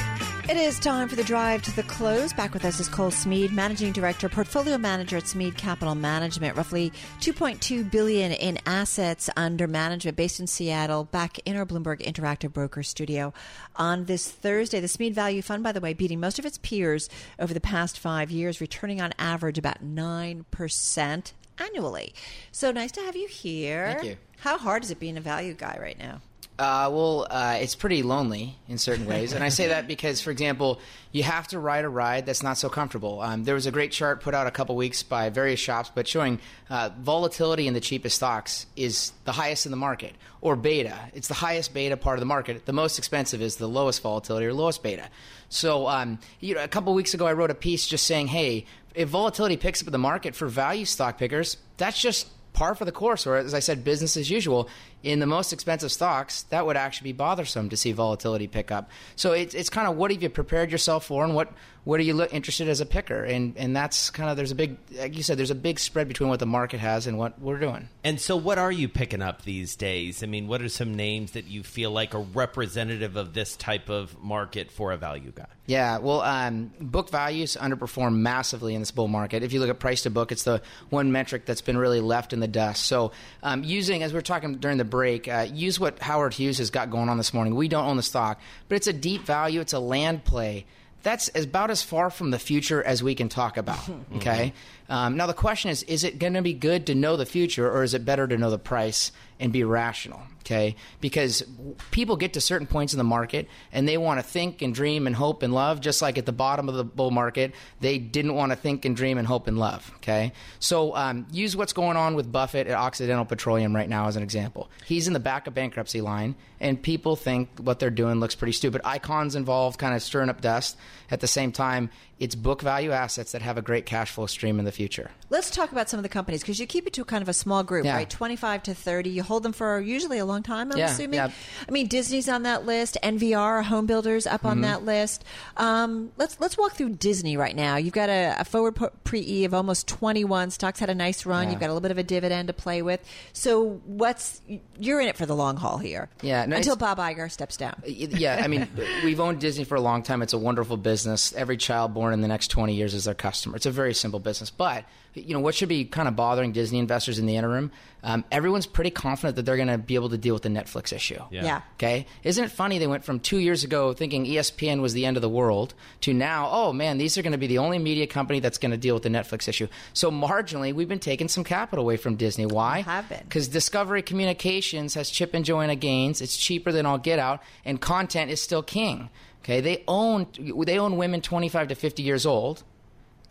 It 0.49 0.57
is 0.57 0.77
time 0.79 1.07
for 1.07 1.15
the 1.15 1.23
drive 1.23 1.61
to 1.61 1.73
the 1.73 1.83
close. 1.83 2.33
Back 2.33 2.53
with 2.53 2.65
us 2.65 2.81
is 2.81 2.89
Cole 2.89 3.09
Smead, 3.09 3.53
managing 3.53 3.93
director, 3.93 4.27
portfolio 4.27 4.77
manager 4.77 5.15
at 5.15 5.29
Smead 5.29 5.55
Capital 5.55 5.95
Management. 5.95 6.57
Roughly 6.57 6.91
2.2 7.21 7.89
billion 7.89 8.33
in 8.33 8.59
assets 8.65 9.29
under 9.37 9.65
management, 9.65 10.17
based 10.17 10.41
in 10.41 10.47
Seattle. 10.47 11.05
Back 11.05 11.39
in 11.45 11.55
our 11.55 11.65
Bloomberg 11.65 12.01
Interactive 12.01 12.51
Broker 12.51 12.83
Studio 12.83 13.31
on 13.77 14.05
this 14.05 14.29
Thursday. 14.29 14.81
The 14.81 14.89
Smead 14.89 15.15
Value 15.15 15.41
Fund, 15.41 15.63
by 15.63 15.71
the 15.71 15.79
way, 15.79 15.93
beating 15.93 16.19
most 16.19 16.37
of 16.37 16.45
its 16.45 16.57
peers 16.57 17.07
over 17.39 17.53
the 17.53 17.61
past 17.61 17.97
five 17.97 18.29
years, 18.29 18.59
returning 18.59 18.99
on 18.99 19.13
average 19.17 19.57
about 19.57 19.81
nine 19.81 20.43
percent 20.51 21.31
annually. 21.59 22.13
So 22.51 22.71
nice 22.71 22.91
to 22.93 23.01
have 23.01 23.15
you 23.15 23.27
here. 23.27 23.93
Thank 23.93 24.03
you. 24.05 24.17
How 24.39 24.57
hard 24.57 24.83
is 24.83 24.91
it 24.91 24.99
being 24.99 25.17
a 25.17 25.21
value 25.21 25.53
guy 25.53 25.77
right 25.81 25.99
now? 25.99 26.21
Uh, 26.59 26.89
well, 26.91 27.25
uh, 27.29 27.57
it's 27.61 27.73
pretty 27.73 28.03
lonely 28.03 28.53
in 28.67 28.77
certain 28.77 29.05
ways, 29.05 29.31
and 29.31 29.41
I 29.41 29.47
say 29.47 29.69
that 29.69 29.87
because, 29.87 30.19
for 30.19 30.29
example, 30.29 30.81
you 31.13 31.23
have 31.23 31.47
to 31.49 31.59
ride 31.59 31.85
a 31.85 31.89
ride 31.89 32.25
that's 32.25 32.43
not 32.43 32.57
so 32.57 32.67
comfortable. 32.67 33.21
Um, 33.21 33.45
there 33.45 33.55
was 33.55 33.65
a 33.65 33.71
great 33.71 33.93
chart 33.93 34.19
put 34.19 34.33
out 34.33 34.45
a 34.45 34.51
couple 34.51 34.75
weeks 34.75 35.01
by 35.01 35.29
various 35.29 35.61
shops, 35.61 35.89
but 35.95 36.05
showing 36.05 36.37
uh, 36.69 36.89
volatility 36.99 37.65
in 37.65 37.73
the 37.73 37.79
cheapest 37.79 38.17
stocks 38.17 38.65
is 38.75 39.13
the 39.23 39.31
highest 39.31 39.67
in 39.67 39.71
the 39.71 39.77
market, 39.77 40.13
or 40.41 40.57
beta. 40.57 40.97
It's 41.13 41.29
the 41.29 41.33
highest 41.33 41.73
beta 41.73 41.95
part 41.95 42.17
of 42.17 42.19
the 42.19 42.25
market. 42.25 42.65
The 42.65 42.73
most 42.73 42.97
expensive 42.97 43.41
is 43.41 43.55
the 43.55 43.69
lowest 43.69 44.01
volatility 44.01 44.45
or 44.45 44.53
lowest 44.53 44.83
beta. 44.83 45.07
So, 45.47 45.87
um, 45.87 46.19
you 46.41 46.55
know, 46.55 46.63
a 46.63 46.67
couple 46.67 46.93
weeks 46.93 47.13
ago, 47.13 47.25
I 47.25 47.31
wrote 47.31 47.51
a 47.51 47.55
piece 47.55 47.87
just 47.87 48.05
saying, 48.05 48.27
hey, 48.27 48.65
if 48.99 49.07
volatility 49.07 49.55
picks 49.55 49.81
up 49.81 49.87
in 49.87 49.93
the 49.93 49.97
market 49.97 50.35
for 50.35 50.49
value 50.49 50.83
stock 50.83 51.17
pickers, 51.17 51.55
that's 51.77 52.01
just 52.01 52.27
par 52.51 52.75
for 52.75 52.83
the 52.83 52.91
course, 52.91 53.25
or 53.25 53.37
as 53.37 53.53
I 53.53 53.59
said, 53.59 53.85
business 53.85 54.17
as 54.17 54.29
usual. 54.29 54.67
In 55.01 55.19
the 55.19 55.25
most 55.25 55.53
expensive 55.53 55.91
stocks, 55.91 56.43
that 56.43 56.65
would 56.65 56.75
actually 56.75 57.13
be 57.13 57.17
bothersome 57.17 57.69
to 57.69 57.77
see 57.77 57.91
volatility 57.91 58.47
pick 58.47 58.71
up. 58.71 58.89
So 59.15 59.31
it's 59.31 59.53
it's 59.55 59.69
kind 59.69 59.87
of 59.87 59.95
what 59.95 60.11
have 60.11 60.21
you 60.21 60.29
prepared 60.29 60.71
yourself 60.71 61.05
for, 61.05 61.23
and 61.23 61.33
what 61.33 61.51
what 61.85 61.99
are 61.99 62.03
you 62.03 62.13
look, 62.13 62.33
interested 62.33 62.67
as 62.67 62.81
a 62.81 62.85
picker, 62.85 63.23
and 63.23 63.55
and 63.57 63.75
that's 63.75 64.09
kind 64.09 64.29
of 64.29 64.37
there's 64.37 64.51
a 64.51 64.55
big 64.55 64.77
like 64.97 65.15
you 65.15 65.23
said 65.23 65.37
there's 65.37 65.51
a 65.51 65.55
big 65.55 65.79
spread 65.79 66.07
between 66.07 66.29
what 66.29 66.39
the 66.39 66.45
market 66.45 66.79
has 66.79 67.07
and 67.07 67.17
what 67.17 67.39
we're 67.41 67.59
doing. 67.59 67.89
And 68.03 68.19
so, 68.19 68.35
what 68.35 68.57
are 68.57 68.71
you 68.71 68.87
picking 68.89 69.21
up 69.21 69.43
these 69.43 69.75
days? 69.75 70.21
I 70.21 70.25
mean, 70.25 70.47
what 70.47 70.61
are 70.61 70.69
some 70.69 70.93
names 70.93 71.31
that 71.31 71.47
you 71.47 71.63
feel 71.63 71.91
like 71.91 72.13
are 72.13 72.21
representative 72.21 73.15
of 73.15 73.33
this 73.33 73.55
type 73.55 73.89
of 73.89 74.21
market 74.21 74.71
for 74.71 74.91
a 74.91 74.97
value 74.97 75.31
guy? 75.33 75.47
Yeah, 75.65 75.99
well, 75.99 76.21
um, 76.21 76.71
book 76.79 77.09
values 77.09 77.55
underperform 77.59 78.15
massively 78.15 78.73
in 78.73 78.81
this 78.81 78.91
bull 78.91 79.07
market. 79.07 79.43
If 79.43 79.53
you 79.53 79.59
look 79.59 79.69
at 79.69 79.79
price 79.79 80.03
to 80.03 80.09
book, 80.09 80.31
it's 80.31 80.43
the 80.43 80.61
one 80.89 81.11
metric 81.11 81.45
that's 81.45 81.61
been 81.61 81.77
really 81.77 82.01
left 82.01 82.33
in 82.33 82.39
the 82.39 82.47
dust. 82.47 82.85
So, 82.85 83.11
um, 83.43 83.63
using, 83.63 84.03
as 84.03 84.11
we 84.11 84.19
are 84.19 84.23
talking 84.23 84.55
during 84.55 84.77
the 84.77 84.85
break, 84.89 85.27
uh, 85.27 85.47
use 85.51 85.79
what 85.79 85.99
Howard 85.99 86.33
Hughes 86.33 86.57
has 86.57 86.69
got 86.69 86.89
going 86.89 87.09
on 87.09 87.17
this 87.17 87.33
morning. 87.33 87.55
We 87.55 87.67
don't 87.67 87.85
own 87.85 87.97
the 87.97 88.03
stock, 88.03 88.39
but 88.67 88.75
it's 88.75 88.87
a 88.87 88.93
deep 88.93 89.23
value, 89.23 89.61
it's 89.61 89.73
a 89.73 89.79
land 89.79 90.23
play. 90.23 90.65
That's 91.01 91.29
about 91.33 91.71
as 91.71 91.81
far 91.81 92.09
from 92.09 92.31
the 92.31 92.39
future 92.39 92.83
as 92.83 93.01
we 93.01 93.15
can 93.15 93.29
talk 93.29 93.57
about. 93.57 93.79
Okay. 94.17 94.53
Um, 94.89 95.17
now 95.17 95.27
the 95.27 95.35
question 95.35 95.69
is: 95.69 95.83
Is 95.83 96.03
it 96.03 96.17
going 96.19 96.33
to 96.33 96.41
be 96.41 96.53
good 96.53 96.87
to 96.87 96.95
know 96.95 97.15
the 97.15 97.25
future, 97.25 97.71
or 97.71 97.83
is 97.83 97.93
it 97.93 98.03
better 98.03 98.27
to 98.27 98.37
know 98.37 98.49
the 98.49 98.57
price? 98.57 99.11
And 99.39 99.53
be 99.53 99.63
rational. 99.63 100.21
Okay, 100.41 100.75
because 100.99 101.43
people 101.91 102.15
get 102.15 102.33
to 102.33 102.41
certain 102.41 102.65
points 102.65 102.91
in 102.93 102.97
the 102.97 103.03
market 103.03 103.47
and 103.71 103.87
they 103.87 103.97
want 103.97 104.19
to 104.19 104.23
think 104.23 104.63
and 104.63 104.73
dream 104.73 105.05
and 105.05 105.15
hope 105.15 105.43
and 105.43 105.53
love, 105.53 105.79
just 105.79 106.01
like 106.01 106.17
at 106.17 106.25
the 106.25 106.31
bottom 106.31 106.67
of 106.67 106.73
the 106.73 106.83
bull 106.83 107.11
market, 107.11 107.53
they 107.81 107.99
didn't 107.99 108.33
want 108.33 108.51
to 108.51 108.55
think 108.55 108.83
and 108.83 108.95
dream 108.95 109.19
and 109.19 109.27
hope 109.27 109.47
and 109.47 109.59
love. 109.59 109.91
Okay, 109.97 110.33
so 110.57 110.95
um, 110.95 111.27
use 111.31 111.55
what's 111.55 111.73
going 111.73 111.97
on 111.97 112.15
with 112.15 112.31
Buffett 112.31 112.65
at 112.65 112.73
Occidental 112.73 113.25
Petroleum 113.25 113.75
right 113.75 113.87
now 113.87 114.07
as 114.07 114.15
an 114.15 114.23
example. 114.23 114.69
He's 114.85 115.07
in 115.07 115.13
the 115.13 115.19
back 115.19 115.45
of 115.45 115.53
bankruptcy 115.53 116.01
line, 116.01 116.35
and 116.59 116.81
people 116.81 117.15
think 117.15 117.49
what 117.59 117.77
they're 117.77 117.91
doing 117.91 118.19
looks 118.19 118.33
pretty 118.33 118.53
stupid. 118.53 118.81
Icahn's 118.81 119.35
involved, 119.35 119.77
kind 119.77 119.93
of 119.93 120.01
stirring 120.01 120.29
up 120.29 120.41
dust. 120.41 120.77
At 121.11 121.19
the 121.21 121.27
same 121.27 121.51
time, 121.51 121.89
it's 122.19 122.35
book 122.35 122.61
value 122.61 122.91
assets 122.91 123.31
that 123.31 123.41
have 123.41 123.57
a 123.57 123.61
great 123.61 123.85
cash 123.85 124.11
flow 124.11 124.25
stream 124.25 124.59
in 124.59 124.65
the 124.65 124.71
future. 124.71 125.09
Let's 125.29 125.49
talk 125.49 125.71
about 125.71 125.89
some 125.89 125.97
of 125.99 126.03
the 126.03 126.09
companies 126.09 126.41
because 126.41 126.59
you 126.59 126.67
keep 126.67 126.85
it 126.85 126.93
to 126.93 127.05
kind 127.05 127.21
of 127.21 127.29
a 127.29 127.33
small 127.33 127.63
group, 127.63 127.85
Yeah. 127.85 127.95
right? 127.95 128.09
25 128.09 128.63
to 128.63 128.73
30. 128.73 129.09
You 129.09 129.23
hold 129.23 129.43
them 129.43 129.53
for 129.53 129.79
usually 129.79 130.17
a 130.17 130.25
long 130.25 130.43
time, 130.43 130.71
I'm 130.71 130.77
Yeah, 130.77 130.91
assuming. 130.91 131.13
yeah. 131.15 131.29
I 131.67 131.71
mean, 131.71 131.87
Disney's 131.87 132.27
on 132.27 132.43
that 132.43 132.65
list, 132.65 132.97
NVR, 133.01 133.61
home 133.63 133.85
builders 133.85 134.27
up 134.27 134.43
on 134.45 134.57
Mhm. 134.59 134.61
that 134.63 134.85
list. 134.85 135.23
Um, 135.57 136.11
let's 136.17 136.37
let's 136.39 136.57
walk 136.57 136.73
through 136.73 136.89
Disney 136.95 137.37
right 137.37 137.55
now. 137.55 137.77
You've 137.77 137.93
got 137.93 138.09
a, 138.09 138.35
a 138.39 138.43
forward 138.43 138.75
pre 139.03 139.21
E 139.25 139.45
of 139.45 139.53
almost 139.53 139.87
21. 139.87 140.51
Stocks 140.51 140.79
had 140.79 140.89
a 140.89 140.95
nice 140.95 141.25
run. 141.25 141.45
Yeah. 141.45 141.51
You've 141.51 141.59
got 141.61 141.67
a 141.67 141.73
little 141.73 141.81
bit 141.81 141.91
of 141.91 141.97
a 141.97 142.03
dividend 142.03 142.47
to 142.47 142.53
play 142.53 142.81
with. 142.81 142.99
So, 143.33 143.79
what's 143.85 144.41
you're 144.77 144.99
in 144.99 145.07
it 145.07 145.15
for 145.15 145.25
the 145.25 145.35
long 145.35 145.55
haul 145.57 145.77
here. 145.77 146.09
Yeah, 146.21 146.45
no, 146.45 146.57
until 146.57 146.75
Bob 146.75 146.97
Iger 146.97 147.31
steps 147.31 147.55
down. 147.57 147.81
yeah, 147.85 148.41
I 148.43 148.47
mean, 148.47 148.67
we've 149.03 149.19
owned 149.19 149.39
Disney 149.39 149.63
for 149.63 149.75
a 149.75 149.81
long 149.81 150.03
time. 150.03 150.21
It's 150.21 150.33
a 150.33 150.37
wonderful 150.37 150.75
business. 150.77 151.33
Every 151.33 151.55
child 151.57 151.93
born 151.93 152.08
in 152.13 152.21
the 152.21 152.27
next 152.27 152.49
20 152.49 152.73
years 152.73 152.93
as 152.93 153.05
their 153.05 153.13
customer. 153.13 153.55
It's 153.55 153.65
a 153.65 153.71
very 153.71 153.93
simple 153.93 154.19
business. 154.19 154.49
But, 154.49 154.85
you 155.13 155.33
know, 155.33 155.39
what 155.39 155.55
should 155.55 155.69
be 155.69 155.85
kind 155.85 156.07
of 156.07 156.15
bothering 156.15 156.51
Disney 156.51 156.79
investors 156.79 157.19
in 157.19 157.25
the 157.25 157.35
interim? 157.35 157.71
Um, 158.03 158.23
everyone's 158.31 158.65
pretty 158.65 158.91
confident 158.91 159.35
that 159.35 159.43
they're 159.43 159.57
going 159.57 159.67
to 159.67 159.77
be 159.77 159.95
able 159.95 160.09
to 160.09 160.17
deal 160.17 160.33
with 160.33 160.43
the 160.43 160.49
Netflix 160.49 160.93
issue. 160.93 161.21
Yeah. 161.31 161.43
Yeah. 161.43 161.61
Okay. 161.75 162.05
Isn't 162.23 162.45
it 162.45 162.51
funny 162.51 162.77
they 162.77 162.87
went 162.87 163.03
from 163.03 163.19
two 163.19 163.37
years 163.37 163.63
ago 163.63 163.93
thinking 163.93 164.25
ESPN 164.25 164.81
was 164.81 164.93
the 164.93 165.05
end 165.05 165.17
of 165.17 165.21
the 165.21 165.29
world 165.29 165.73
to 166.01 166.13
now, 166.13 166.49
oh 166.51 166.73
man, 166.73 166.97
these 166.97 167.17
are 167.17 167.21
going 167.21 167.33
to 167.33 167.37
be 167.37 167.47
the 167.47 167.57
only 167.57 167.79
media 167.79 168.07
company 168.07 168.39
that's 168.39 168.57
going 168.57 168.71
to 168.71 168.77
deal 168.77 168.93
with 168.93 169.03
the 169.03 169.09
Netflix 169.09 169.47
issue. 169.47 169.67
So 169.93 170.11
marginally, 170.11 170.73
we've 170.73 170.87
been 170.87 170.99
taking 170.99 171.27
some 171.27 171.43
capital 171.43 171.83
away 171.83 171.97
from 171.97 172.15
Disney. 172.15 172.45
Why? 172.45 172.81
have 172.81 173.09
been. 173.09 173.23
Because 173.23 173.47
Discovery 173.47 174.01
Communications 174.01 174.93
has 174.95 175.09
Chip 175.09 175.33
and 175.33 175.45
Joanna 175.45 175.75
Gaines. 175.75 176.21
It's 176.21 176.37
cheaper 176.37 176.71
than 176.71 176.85
all 176.85 176.97
get 176.97 177.19
out, 177.19 177.41
and 177.65 177.79
content 177.79 178.31
is 178.31 178.41
still 178.41 178.63
king. 178.63 179.09
Okay, 179.43 179.61
they 179.61 179.83
own 179.87 180.27
they 180.65 180.77
own 180.77 180.97
women 180.97 181.21
25 181.21 181.69
to 181.69 181.75
50 181.75 182.03
years 182.03 182.25
old, 182.25 182.63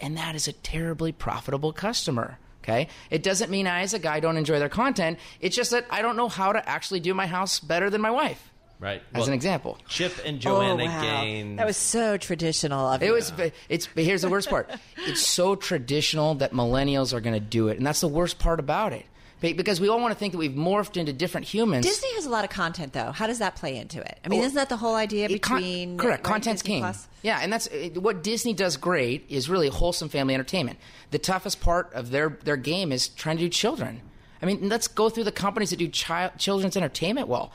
and 0.00 0.16
that 0.16 0.34
is 0.34 0.48
a 0.48 0.52
terribly 0.52 1.12
profitable 1.12 1.72
customer. 1.72 2.38
Okay, 2.62 2.88
it 3.10 3.22
doesn't 3.22 3.50
mean 3.50 3.66
I, 3.66 3.82
as 3.82 3.94
a 3.94 3.98
guy, 3.98 4.20
don't 4.20 4.36
enjoy 4.36 4.58
their 4.58 4.68
content. 4.68 5.18
It's 5.40 5.56
just 5.56 5.70
that 5.70 5.86
I 5.90 6.02
don't 6.02 6.16
know 6.16 6.28
how 6.28 6.52
to 6.52 6.68
actually 6.68 7.00
do 7.00 7.14
my 7.14 7.26
house 7.26 7.60
better 7.60 7.90
than 7.90 8.00
my 8.00 8.10
wife. 8.10 8.50
Right. 8.80 9.02
As 9.12 9.26
an 9.26 9.34
example. 9.34 9.76
Chip 9.88 10.12
and 10.24 10.38
Joanna 10.38 10.84
oh, 10.84 10.86
wow. 10.86 11.02
Gaines. 11.02 11.56
That 11.58 11.66
was 11.66 11.76
so 11.76 12.16
traditional 12.16 12.86
of 12.86 13.02
It 13.02 13.06
you. 13.06 13.12
was. 13.12 13.32
It's. 13.68 13.88
but 13.88 14.04
Here's 14.04 14.22
the 14.22 14.28
worst 14.28 14.48
part. 14.48 14.70
It's 14.98 15.20
so 15.20 15.56
traditional 15.56 16.36
that 16.36 16.52
millennials 16.52 17.12
are 17.12 17.20
going 17.20 17.34
to 17.34 17.40
do 17.40 17.68
it, 17.68 17.76
and 17.76 17.86
that's 17.86 18.00
the 18.00 18.08
worst 18.08 18.38
part 18.38 18.60
about 18.60 18.92
it. 18.92 19.04
Be- 19.40 19.52
Because 19.52 19.80
we 19.80 19.88
all 19.88 20.00
want 20.00 20.12
to 20.12 20.18
think 20.18 20.32
that 20.32 20.38
we've 20.38 20.52
morphed 20.52 20.96
into 20.96 21.12
different 21.12 21.46
humans. 21.46 21.86
Disney 21.86 22.12
has 22.14 22.26
a 22.26 22.30
lot 22.30 22.44
of 22.44 22.50
content, 22.50 22.92
though. 22.92 23.12
How 23.12 23.26
does 23.26 23.38
that 23.38 23.54
play 23.56 23.76
into 23.76 24.00
it? 24.00 24.18
I 24.24 24.28
mean, 24.28 24.40
Well, 24.40 24.46
isn't 24.46 24.56
that 24.56 24.68
the 24.68 24.76
whole 24.76 24.94
idea 24.96 25.28
It 25.28 25.42
con- 25.42 25.58
between 25.58 25.96
correct 25.98 26.24
right, 26.26 26.32
content's 26.32 26.62
Disney 26.62 26.74
king 26.76 26.82
Plus? 26.82 27.08
yeah 27.22 27.40
and 27.42 27.52
that's 27.52 27.66
uh, 27.68 27.90
what 28.00 28.22
disney 28.22 28.52
does 28.52 28.76
great 28.76 29.24
is 29.28 29.48
really 29.48 29.68
wholesome 29.68 30.08
family 30.08 30.34
entertainment 30.34 30.78
the 31.10 31.18
toughest 31.18 31.60
part 31.60 31.92
of 31.94 32.10
their 32.10 32.38
their 32.44 32.56
game 32.56 32.92
is 32.92 33.08
trying 33.08 33.36
to 33.36 33.42
do 33.44 33.48
children 33.48 34.00
i 34.40 34.46
mean 34.46 34.68
let's 34.68 34.86
go 34.86 35.08
through 35.08 35.24
the 35.24 35.32
companies 35.32 35.70
that 35.70 35.78
do 35.78 35.88
chi- 35.90 36.30
children's 36.38 36.76
entertainment 36.76 37.26
well 37.26 37.50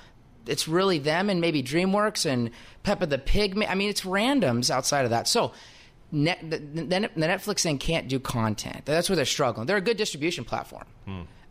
it's 0.47 0.67
really 0.67 0.99
them 0.99 1.29
and 1.29 1.39
maybe 1.39 1.63
dreamworks 1.63 2.25
and 2.25 2.49
peppa 2.83 3.05
the 3.05 3.17
pig 3.17 3.57
i 3.69 3.73
mean 3.75 3.89
it's 3.89 4.01
randoms 4.01 4.69
outside 4.69 5.03
of 5.05 5.11
that 5.11 5.27
so 5.27 5.51
Net, 6.15 6.39
the, 6.47 6.57
the, 6.59 6.83
the 6.83 7.25
Netflix 7.25 7.61
thing 7.63 7.79
can't 7.79 8.07
do 8.07 8.19
content. 8.19 8.85
That's 8.85 9.09
where 9.09 9.15
they're 9.15 9.25
struggling. 9.25 9.65
They're 9.65 9.77
a 9.77 9.81
good 9.81 9.97
distribution 9.97 10.45
platform. 10.45 10.85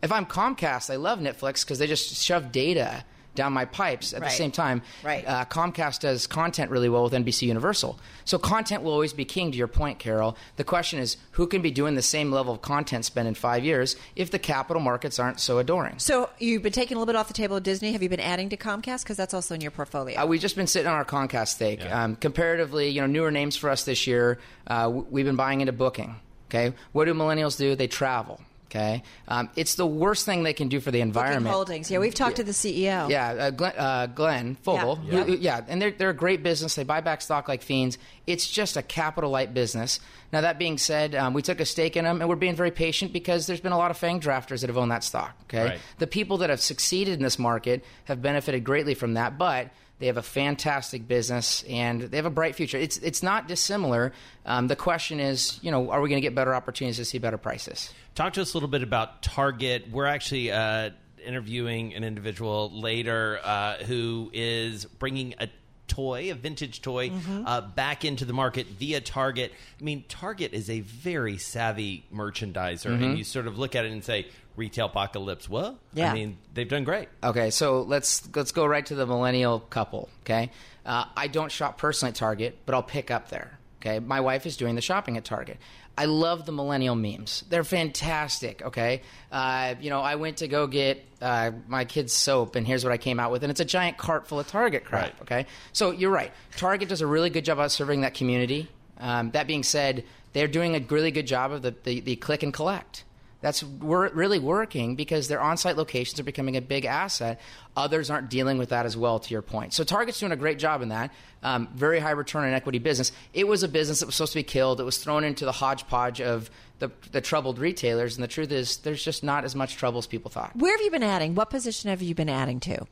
If 0.03 0.11
I'm 0.11 0.25
Comcast, 0.25 0.91
I 0.91 0.97
love 0.97 1.19
Netflix 1.19 1.63
because 1.63 1.79
they 1.79 1.87
just 1.87 2.13
shove 2.21 2.51
data 2.51 3.05
down 3.35 3.51
my 3.53 3.65
pipes. 3.65 4.13
At 4.13 4.21
Right. 4.21 4.29
the 4.29 4.35
same 4.35 4.51
time, 4.51 4.83
Right. 5.01 5.25
uh, 5.27 5.45
Comcast 5.45 6.01
does 6.01 6.27
content 6.27 6.69
really 6.69 6.87
well 6.89 7.03
with 7.05 7.13
NBC 7.13 7.47
Universal. 7.47 7.97
So 8.25 8.37
content 8.37 8.83
will 8.83 8.91
always 8.91 9.11
be 9.13 9.25
king. 9.25 9.51
To 9.51 9.57
your 9.57 9.67
point, 9.69 9.97
Carol, 9.97 10.37
the 10.57 10.63
question 10.63 10.99
is 10.99 11.17
who 11.31 11.47
can 11.47 11.61
be 11.63 11.71
doing 11.71 11.95
the 11.95 12.03
same 12.03 12.31
level 12.31 12.53
of 12.53 12.61
content 12.61 13.05
spend 13.05 13.27
in 13.27 13.33
five 13.33 13.63
years 13.63 13.95
if 14.15 14.29
the 14.29 14.37
capital 14.37 14.81
markets 14.83 15.17
aren't 15.17 15.39
so 15.39 15.57
adoring. 15.57 15.95
So 15.97 16.29
you've 16.37 16.61
been 16.61 16.73
taking 16.73 16.95
a 16.95 16.99
little 16.99 17.11
bit 17.11 17.17
off 17.17 17.27
the 17.29 17.33
table 17.33 17.55
of 17.57 17.63
Disney. 17.63 17.93
Have 17.93 18.03
you 18.03 18.09
been 18.09 18.19
adding 18.19 18.49
to 18.49 18.57
Comcast 18.57 19.03
because 19.03 19.17
that's 19.17 19.33
also 19.33 19.55
in 19.55 19.61
your 19.61 19.71
portfolio? 19.71 20.21
Uh, 20.21 20.27
we've 20.27 20.41
just 20.41 20.55
been 20.57 20.67
sitting 20.67 20.87
on 20.87 20.93
our 20.93 21.05
Comcast 21.05 21.47
stake. 21.47 21.83
Um, 21.89 22.17
comparatively, 22.17 22.89
you 22.89 22.99
know, 23.01 23.07
newer 23.07 23.31
names 23.31 23.55
for 23.55 23.69
us 23.71 23.83
this 23.85 24.05
year. 24.05 24.37
Uh, 24.67 24.91
we've 25.09 25.25
been 25.25 25.37
buying 25.37 25.61
into 25.61 25.73
Booking. 25.73 26.17
Okay, 26.51 26.75
what 26.91 27.05
do 27.05 27.15
millennials 27.15 27.57
do? 27.57 27.75
They 27.75 27.87
travel. 27.87 28.39
Okay, 28.75 29.03
um, 29.27 29.51
it's 29.55 29.75
the 29.75 29.85
worst 29.85 30.25
thing 30.25 30.41
they 30.41 30.53
can 30.53 30.67
do 30.67 30.79
for 30.79 30.89
the 30.89 30.97
Booking 30.97 31.07
environment. 31.09 31.53
Holdings. 31.53 31.91
Yeah, 31.91 31.99
we've 31.99 32.15
talked 32.15 32.37
to 32.37 32.43
the 32.43 32.53
CEO. 32.53 33.07
Yeah, 33.07 33.27
uh, 33.29 33.49
Glenn, 33.51 33.73
uh, 33.77 34.07
Glenn 34.07 34.55
Fogel. 34.55 34.99
Yeah. 35.05 35.17
Yeah. 35.19 35.23
who- 35.25 35.37
yeah, 35.37 35.61
and 35.67 35.79
they're, 35.79 35.91
they're 35.91 36.09
a 36.09 36.15
great 36.15 36.41
business. 36.41 36.73
They 36.73 36.83
buy 36.83 36.99
back 37.01 37.21
stock 37.21 37.47
like 37.47 37.61
fiends. 37.61 37.99
It's 38.25 38.49
just 38.49 38.75
a 38.75 38.81
capital 38.81 39.29
light 39.29 39.53
business. 39.53 39.99
Now, 40.31 40.41
that 40.41 40.57
being 40.57 40.79
said, 40.79 41.13
um, 41.13 41.33
we 41.33 41.43
took 41.43 41.59
a 41.59 41.65
stake 41.65 41.95
in 41.95 42.03
them, 42.05 42.19
and 42.19 42.27
we're 42.27 42.35
being 42.35 42.55
very 42.55 42.71
patient 42.71 43.13
because 43.13 43.45
there's 43.45 43.59
been 43.61 43.73
a 43.73 43.77
lot 43.77 43.91
of 43.91 43.97
FANG 43.97 44.19
drafters 44.19 44.61
that 44.61 44.69
have 44.71 44.77
owned 44.77 44.89
that 44.89 45.03
stock. 45.03 45.35
Okay, 45.43 45.63
Right. 45.65 45.79
the 45.99 46.07
people 46.07 46.37
that 46.39 46.49
have 46.49 46.59
succeeded 46.61 47.13
in 47.15 47.21
this 47.23 47.37
market 47.37 47.85
have 48.05 48.23
benefited 48.23 48.63
greatly 48.63 48.95
from 48.95 49.13
that, 49.13 49.37
but 49.37 49.69
they 50.03 50.07
have 50.07 50.17
a 50.17 50.21
fantastic 50.21 51.07
business 51.07 51.63
and 51.63 52.01
they 52.01 52.17
have 52.17 52.25
a 52.25 52.29
bright 52.29 52.55
future. 52.55 52.77
It's 52.77 52.97
it's 52.97 53.23
not 53.23 53.47
dissimilar. 53.47 54.11
Um, 54.45 54.67
the 54.67 54.75
question 54.75 55.21
is, 55.21 55.59
you 55.61 55.71
know, 55.71 55.91
are 55.91 56.01
we 56.01 56.09
going 56.09 56.21
to 56.21 56.21
get 56.21 56.35
better 56.35 56.53
opportunities 56.53 56.97
to 56.97 57.05
see 57.05 57.19
better 57.19 57.37
prices? 57.37 57.93
Talk 58.13 58.33
to 58.33 58.41
us 58.41 58.53
a 58.53 58.57
little 58.57 58.67
bit 58.67 58.83
about 58.83 59.21
Target. 59.21 59.89
We're 59.89 60.07
actually 60.07 60.51
uh, 60.51 60.89
interviewing 61.25 61.93
an 61.93 62.03
individual 62.03 62.69
later 62.69 63.39
uh, 63.45 63.75
who 63.75 64.29
is 64.33 64.83
bringing 64.83 65.35
a 65.39 65.47
toy, 65.87 66.31
a 66.31 66.35
vintage 66.35 66.81
toy, 66.81 67.09
Mm-hmm. 67.09 67.45
uh, 67.45 67.61
back 67.61 68.05
into 68.05 68.25
the 68.25 68.33
market 68.33 68.67
via 68.67 69.01
Target. 69.01 69.51
I 69.79 69.83
mean, 69.83 70.03
Target 70.07 70.53
is 70.53 70.69
a 70.69 70.79
very 70.81 71.37
savvy 71.37 72.05
merchandiser, 72.13 72.91
Mhm. 72.97 73.03
and 73.03 73.17
you 73.17 73.23
sort 73.23 73.47
of 73.47 73.57
look 73.59 73.75
at 73.75 73.85
it 73.85 73.91
and 73.91 74.03
say, 74.03 74.27
"Retail 74.55 74.85
apocalypse." 74.87 75.49
Well, 75.49 75.77
Yeah. 75.93 76.11
I 76.11 76.13
mean, 76.13 76.37
they've 76.53 76.67
done 76.69 76.83
great. 76.83 77.09
Okay, 77.23 77.49
so 77.49 77.81
let's 77.81 78.23
let's 78.35 78.51
go 78.51 78.65
right 78.65 78.85
to 78.85 78.95
the 78.95 79.05
millennial 79.05 79.59
couple. 79.59 80.09
Okay, 80.23 80.51
uh, 80.85 81.05
I 81.15 81.27
don't 81.27 81.51
shop 81.51 81.77
personally 81.77 82.09
at 82.11 82.15
Target, 82.15 82.59
but 82.65 82.73
I'll 82.75 82.83
pick 82.83 83.11
up 83.11 83.29
there. 83.29 83.59
Okay, 83.81 83.99
my 83.99 84.21
wife 84.21 84.45
is 84.45 84.55
doing 84.55 84.75
the 84.75 84.81
shopping 84.81 85.17
at 85.17 85.25
Target. 85.25 85.57
I 85.97 86.05
love 86.05 86.45
the 86.45 86.51
millennial 86.51 86.95
memes. 86.95 87.43
They're 87.49 87.63
fantastic. 87.63 88.61
Okay, 88.63 89.01
uh, 89.31 89.75
you 89.79 89.89
know, 89.89 90.01
I 90.01 90.15
went 90.15 90.37
to 90.37 90.47
go 90.47 90.67
get 90.67 91.05
uh, 91.21 91.51
my 91.67 91.85
kid's 91.85 92.13
soap, 92.13 92.55
and 92.55 92.65
here's 92.65 92.83
what 92.83 92.91
I 92.93 92.97
came 92.97 93.19
out 93.19 93.31
with, 93.31 93.43
and 93.43 93.51
it's 93.51 93.59
a 93.59 93.65
giant 93.65 93.97
cart 93.97 94.27
full 94.27 94.39
of 94.39 94.47
Target 94.47 94.85
crap. 94.85 95.03
Right. 95.03 95.21
Okay, 95.21 95.45
so 95.71 95.91
you're 95.91 96.11
right. 96.11 96.31
Target 96.57 96.89
does 96.89 97.01
a 97.01 97.07
really 97.07 97.29
good 97.29 97.45
job 97.45 97.59
of 97.59 97.71
serving 97.71 98.01
that 98.01 98.13
community. 98.13 98.69
Um, 98.97 99.31
that 99.31 99.47
being 99.47 99.63
said, 99.63 100.03
they're 100.33 100.47
doing 100.47 100.75
a 100.75 100.79
really 100.79 101.11
good 101.11 101.27
job 101.27 101.51
of 101.51 101.61
the, 101.61 101.75
the, 101.83 101.99
the 101.99 102.15
click 102.15 102.43
and 102.43 102.53
collect. 102.53 103.03
That's 103.43 103.61
wor- 103.61 104.09
really 104.13 104.39
working 104.39 104.95
because 104.95 105.27
their 105.27 105.41
on-site 105.41 105.75
locations 105.75 106.17
are 106.17 106.23
becoming 106.23 106.55
a 106.55 106.61
big 106.61 106.85
asset. 106.85 107.41
Others 107.75 108.09
aren't 108.09 108.29
dealing 108.29 108.57
with 108.57 108.69
that 108.69 108.85
as 108.85 108.95
well. 108.95 109.19
To 109.19 109.31
your 109.31 109.41
point, 109.41 109.73
so 109.73 109.83
Target's 109.83 110.19
doing 110.19 110.31
a 110.31 110.37
great 110.37 110.57
job 110.59 110.81
in 110.81 110.89
that. 110.89 111.11
Um, 111.43 111.67
very 111.75 111.99
high 111.99 112.11
return 112.11 112.45
on 112.45 112.53
equity 112.53 112.79
business. 112.79 113.11
It 113.33 113.45
was 113.45 113.61
a 113.61 113.67
business 113.67 113.99
that 113.99 114.05
was 114.05 114.15
supposed 114.15 114.31
to 114.31 114.39
be 114.39 114.43
killed. 114.43 114.79
It 114.79 114.85
was 114.85 114.97
thrown 114.97 115.25
into 115.25 115.43
the 115.43 115.51
hodgepodge 115.51 116.21
of 116.21 116.49
the, 116.79 116.89
the 117.11 117.19
troubled 117.19 117.59
retailers, 117.59 118.15
and 118.15 118.23
the 118.23 118.29
truth 118.29 118.51
is, 118.51 118.77
there's 118.77 119.03
just 119.03 119.23
not 119.23 119.43
as 119.43 119.55
much 119.55 119.75
trouble 119.75 119.99
as 119.99 120.07
people 120.07 120.31
thought. 120.31 120.55
Where 120.55 120.71
have 120.71 120.81
you 120.81 120.91
been 120.91 121.03
adding? 121.03 121.35
What 121.35 121.49
position 121.49 121.89
have 121.89 122.01
you 122.01 122.15
been 122.15 122.29
adding 122.29 122.61
to? 122.61 122.87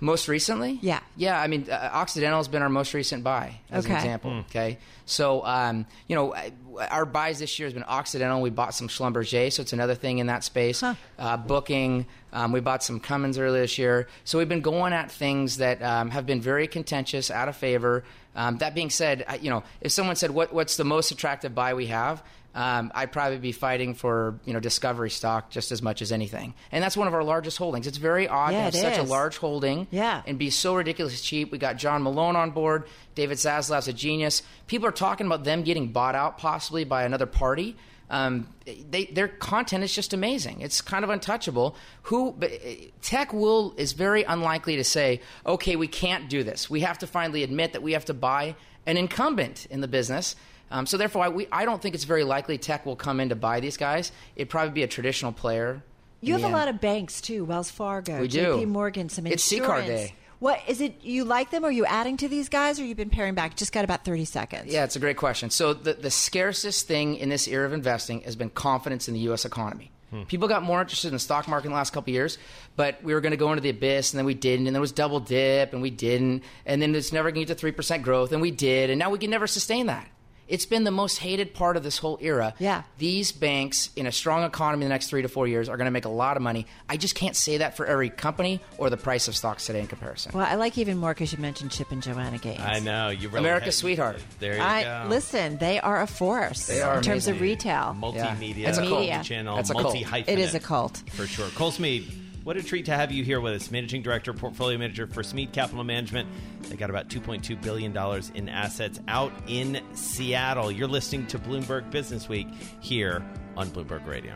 Most 0.00 0.28
recently? 0.28 0.78
Yeah. 0.82 1.00
Yeah, 1.16 1.40
I 1.40 1.46
mean, 1.46 1.66
uh, 1.70 1.90
Occidental 1.92 2.38
has 2.38 2.48
been 2.48 2.62
our 2.62 2.68
most 2.68 2.94
recent 2.94 3.22
buy, 3.24 3.60
as 3.70 3.84
Okay. 3.84 3.92
an 3.94 3.98
example. 4.00 4.30
Okay. 4.50 4.78
So, 5.06 5.44
um, 5.44 5.86
you 6.06 6.16
know, 6.16 6.32
uh, 6.34 6.50
our 6.90 7.04
buys 7.04 7.38
this 7.38 7.58
year 7.58 7.66
has 7.66 7.74
been 7.74 7.84
Occidental. 7.86 8.40
We 8.40 8.50
bought 8.50 8.74
some 8.74 8.88
Schlumberger, 8.88 9.52
so 9.52 9.62
it's 9.62 9.72
another 9.72 9.94
thing 9.94 10.18
in 10.18 10.26
that 10.28 10.44
space. 10.44 10.82
Uh, 10.82 11.36
booking. 11.36 12.06
Um, 12.32 12.52
we 12.52 12.60
bought 12.60 12.82
some 12.82 13.00
Cummins 13.00 13.38
earlier 13.38 13.62
this 13.62 13.76
year. 13.76 14.06
So 14.24 14.38
we've 14.38 14.48
been 14.48 14.60
going 14.60 14.92
at 14.92 15.10
things 15.10 15.56
that 15.56 15.82
um, 15.82 16.10
have 16.10 16.26
been 16.26 16.40
very 16.40 16.68
contentious, 16.68 17.30
out 17.30 17.48
of 17.48 17.56
favor. 17.56 18.04
Um, 18.36 18.58
that 18.58 18.74
being 18.74 18.90
said, 18.90 19.24
I, 19.28 19.36
you 19.36 19.50
know, 19.50 19.64
if 19.80 19.90
someone 19.90 20.14
said, 20.14 20.30
what, 20.30 20.52
what's 20.52 20.76
the 20.76 20.84
most 20.84 21.10
attractive 21.10 21.54
buy 21.54 21.74
we 21.74 21.86
have? 21.88 22.22
Um, 22.54 22.90
I'd 22.96 23.12
probably 23.12 23.38
be 23.38 23.52
fighting 23.52 23.94
for 23.94 24.40
you 24.44 24.52
know 24.52 24.58
Discovery 24.60 25.10
stock 25.10 25.50
just 25.50 25.70
as 25.70 25.82
much 25.82 26.02
as 26.02 26.10
anything, 26.10 26.54
and 26.72 26.82
that's 26.82 26.96
one 26.96 27.06
of 27.06 27.14
our 27.14 27.22
largest 27.22 27.58
holdings. 27.58 27.86
It's 27.86 27.98
very 27.98 28.26
odd 28.26 28.52
Yeah, 28.52 28.70
to 28.70 28.76
have 28.78 28.94
such 28.96 28.98
a 28.98 29.08
large 29.08 29.36
holding 29.36 29.86
Yeah. 29.92 30.22
and 30.26 30.36
be 30.38 30.50
so 30.50 30.74
ridiculously 30.74 31.18
cheap. 31.18 31.52
We 31.52 31.58
got 31.58 31.76
John 31.76 32.02
Malone 32.02 32.34
on 32.34 32.50
board. 32.50 32.84
David 33.14 33.38
Zaslav's 33.38 33.86
a 33.86 33.92
genius. 33.92 34.42
People 34.66 34.88
are 34.88 34.92
talking 34.92 35.26
about 35.26 35.44
them 35.44 35.62
getting 35.62 35.92
bought 35.92 36.14
out 36.16 36.38
possibly 36.38 36.82
by 36.84 37.04
another 37.04 37.26
party. 37.26 37.76
Um, 38.10 38.48
they, 38.90 39.04
their 39.04 39.28
content 39.28 39.84
is 39.84 39.94
just 39.94 40.12
amazing. 40.12 40.60
It's 40.62 40.80
kind 40.80 41.04
of 41.04 41.10
untouchable. 41.10 41.76
Who 42.04 42.32
but, 42.36 42.50
uh, 42.50 42.56
tech 43.02 43.32
will 43.32 43.72
is 43.76 43.92
very 43.92 44.24
unlikely 44.24 44.74
to 44.74 44.82
say, 44.84 45.20
okay, 45.46 45.76
we 45.76 45.86
can't 45.86 46.28
do 46.28 46.42
this. 46.42 46.68
We 46.68 46.80
have 46.80 46.98
to 46.98 47.06
finally 47.06 47.44
admit 47.44 47.72
that 47.74 47.82
we 47.84 47.92
have 47.92 48.06
to 48.06 48.14
buy 48.14 48.56
an 48.84 48.96
incumbent 48.96 49.66
in 49.70 49.80
the 49.80 49.86
business. 49.86 50.34
Um, 50.70 50.86
so 50.86 50.96
therefore, 50.96 51.24
I, 51.24 51.28
we, 51.28 51.48
I 51.50 51.64
don't 51.64 51.82
think 51.82 51.94
it's 51.94 52.04
very 52.04 52.24
likely 52.24 52.58
tech 52.58 52.86
will 52.86 52.96
come 52.96 53.20
in 53.20 53.30
to 53.30 53.36
buy 53.36 53.60
these 53.60 53.76
guys. 53.76 54.12
It'd 54.36 54.48
probably 54.48 54.72
be 54.72 54.82
a 54.82 54.88
traditional 54.88 55.32
player. 55.32 55.82
You 56.20 56.34
have 56.34 56.42
a 56.42 56.46
end. 56.46 56.54
lot 56.54 56.68
of 56.68 56.80
banks 56.80 57.20
too, 57.20 57.44
Wells 57.44 57.70
Fargo, 57.70 58.20
We 58.20 58.28
do. 58.28 58.56
JP 58.56 58.68
Morgan, 58.68 59.08
some 59.08 59.26
It's 59.26 59.50
insurance. 59.50 59.84
CCAR 59.84 59.86
day. 59.86 60.14
What 60.38 60.60
is 60.66 60.80
it? 60.80 61.02
You 61.02 61.24
like 61.24 61.50
them? 61.50 61.64
Are 61.64 61.70
you 61.70 61.84
adding 61.84 62.16
to 62.18 62.28
these 62.28 62.48
guys, 62.48 62.80
or 62.80 62.84
you've 62.84 62.96
been 62.96 63.10
paring 63.10 63.34
back? 63.34 63.56
Just 63.56 63.72
got 63.72 63.84
about 63.84 64.06
thirty 64.06 64.24
seconds. 64.24 64.72
Yeah, 64.72 64.84
it's 64.84 64.96
a 64.96 65.00
great 65.00 65.18
question. 65.18 65.50
So 65.50 65.74
the, 65.74 65.92
the 65.92 66.10
scarcest 66.10 66.86
thing 66.88 67.16
in 67.16 67.28
this 67.28 67.46
era 67.46 67.66
of 67.66 67.74
investing 67.74 68.22
has 68.22 68.36
been 68.36 68.48
confidence 68.48 69.06
in 69.06 69.12
the 69.12 69.20
U.S. 69.20 69.44
economy. 69.44 69.90
Hmm. 70.10 70.22
People 70.22 70.48
got 70.48 70.62
more 70.62 70.80
interested 70.80 71.08
in 71.08 71.12
the 71.14 71.20
stock 71.20 71.46
market 71.46 71.66
in 71.66 71.72
the 71.72 71.76
last 71.76 71.92
couple 71.92 72.10
of 72.10 72.14
years, 72.14 72.38
but 72.74 73.02
we 73.04 73.12
were 73.12 73.20
going 73.20 73.32
to 73.32 73.36
go 73.36 73.50
into 73.52 73.60
the 73.60 73.68
abyss, 73.68 74.12
and 74.12 74.18
then 74.18 74.24
we 74.24 74.32
didn't, 74.34 74.66
and 74.66 74.74
there 74.74 74.80
was 74.80 74.92
double 74.92 75.20
dip, 75.20 75.74
and 75.74 75.82
we 75.82 75.90
didn't, 75.90 76.42
and 76.64 76.80
then 76.80 76.94
it's 76.94 77.12
never 77.12 77.30
going 77.30 77.42
to 77.44 77.46
get 77.46 77.54
to 77.54 77.60
three 77.60 77.72
percent 77.72 78.02
growth, 78.02 78.32
and 78.32 78.40
we 78.40 78.50
did, 78.50 78.88
and 78.88 78.98
now 78.98 79.10
we 79.10 79.18
can 79.18 79.30
never 79.30 79.46
sustain 79.46 79.86
that. 79.86 80.08
It's 80.50 80.66
been 80.66 80.84
the 80.84 80.90
most 80.90 81.18
hated 81.18 81.54
part 81.54 81.76
of 81.76 81.82
this 81.84 81.96
whole 81.98 82.18
era. 82.20 82.54
Yeah. 82.58 82.82
These 82.98 83.30
banks 83.32 83.88
in 83.96 84.06
a 84.06 84.12
strong 84.12 84.42
economy 84.42 84.84
in 84.84 84.88
the 84.88 84.94
next 84.94 85.08
three 85.08 85.22
to 85.22 85.28
four 85.28 85.46
years 85.46 85.68
are 85.68 85.76
going 85.76 85.86
to 85.86 85.90
make 85.92 86.04
a 86.04 86.08
lot 86.10 86.36
of 86.36 86.42
money. 86.42 86.66
I 86.88 86.96
just 86.96 87.14
can't 87.14 87.36
say 87.36 87.58
that 87.58 87.76
for 87.76 87.86
every 87.86 88.10
company 88.10 88.60
or 88.76 88.90
the 88.90 88.96
price 88.96 89.28
of 89.28 89.36
stocks 89.36 89.66
today 89.66 89.78
in 89.80 89.86
comparison. 89.86 90.32
Well, 90.34 90.44
I 90.44 90.56
like 90.56 90.76
even 90.76 90.98
more 90.98 91.14
because 91.14 91.32
you 91.32 91.38
mentioned 91.38 91.70
Chip 91.70 91.92
and 91.92 92.02
Joanna 92.02 92.38
Gaines. 92.38 92.60
I 92.60 92.80
know 92.80 93.10
you. 93.10 93.28
Really 93.28 93.38
America's 93.38 93.66
had- 93.66 93.74
sweetheart. 93.74 94.18
There 94.40 94.56
you 94.56 94.60
I 94.62 94.82
go. 94.82 95.06
listen. 95.08 95.56
They 95.58 95.78
are 95.78 96.02
a 96.02 96.06
force 96.08 96.66
They 96.66 96.82
are 96.82 96.96
in 96.96 97.02
terms 97.02 97.28
of 97.28 97.40
retail. 97.40 97.96
multimedia, 97.98 98.64
That's 98.64 98.78
a 98.78 98.82
cult. 98.82 99.00
Media. 99.00 99.22
channel, 99.24 99.54
That's 99.56 99.70
a 99.70 99.74
cult. 99.74 99.84
multi 99.84 100.02
hyphenate. 100.04 100.28
It 100.28 100.38
is 100.40 100.54
a 100.56 100.60
cult. 100.60 101.02
for 101.12 101.26
sure. 101.28 101.48
Cole 101.50 101.70
Smead, 101.70 102.02
what 102.44 102.56
a 102.56 102.62
treat 102.62 102.86
to 102.86 102.92
have 102.92 103.12
you 103.12 103.24
here 103.24 103.40
with 103.40 103.54
us, 103.54 103.70
managing 103.70 104.02
director, 104.02 104.32
portfolio 104.32 104.78
manager 104.78 105.06
for 105.06 105.22
Smead 105.22 105.52
Capital 105.52 105.84
Management. 105.84 106.28
They 106.62 106.76
got 106.76 106.90
about 106.90 107.08
two 107.08 107.20
point 107.20 107.44
two 107.44 107.56
billion 107.56 107.92
dollars 107.92 108.30
in 108.34 108.48
assets 108.48 109.00
out 109.08 109.32
in 109.46 109.80
Seattle. 109.94 110.70
You're 110.70 110.88
listening 110.88 111.26
to 111.28 111.38
Bloomberg 111.38 111.90
Business 111.90 112.28
Week 112.28 112.48
here 112.80 113.24
on 113.56 113.68
Bloomberg 113.68 114.06
Radio. 114.06 114.34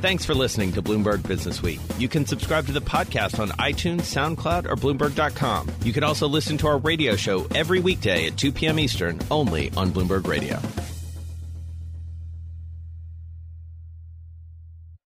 Thanks 0.00 0.24
for 0.24 0.34
listening 0.34 0.72
to 0.72 0.82
Bloomberg 0.82 1.26
Business 1.26 1.62
Week. 1.62 1.80
You 1.98 2.08
can 2.08 2.26
subscribe 2.26 2.66
to 2.66 2.72
the 2.72 2.80
podcast 2.80 3.38
on 3.38 3.48
iTunes, 3.50 4.02
SoundCloud, 4.02 4.66
or 4.66 4.76
Bloomberg.com. 4.76 5.70
You 5.82 5.92
can 5.92 6.04
also 6.04 6.28
listen 6.28 6.58
to 6.58 6.66
our 6.66 6.78
radio 6.78 7.16
show 7.16 7.46
every 7.54 7.80
weekday 7.80 8.26
at 8.26 8.36
2 8.36 8.52
p.m. 8.52 8.78
Eastern, 8.78 9.18
only 9.30 9.70
on 9.76 9.90
Bloomberg 9.90 10.26
Radio. 10.26 10.60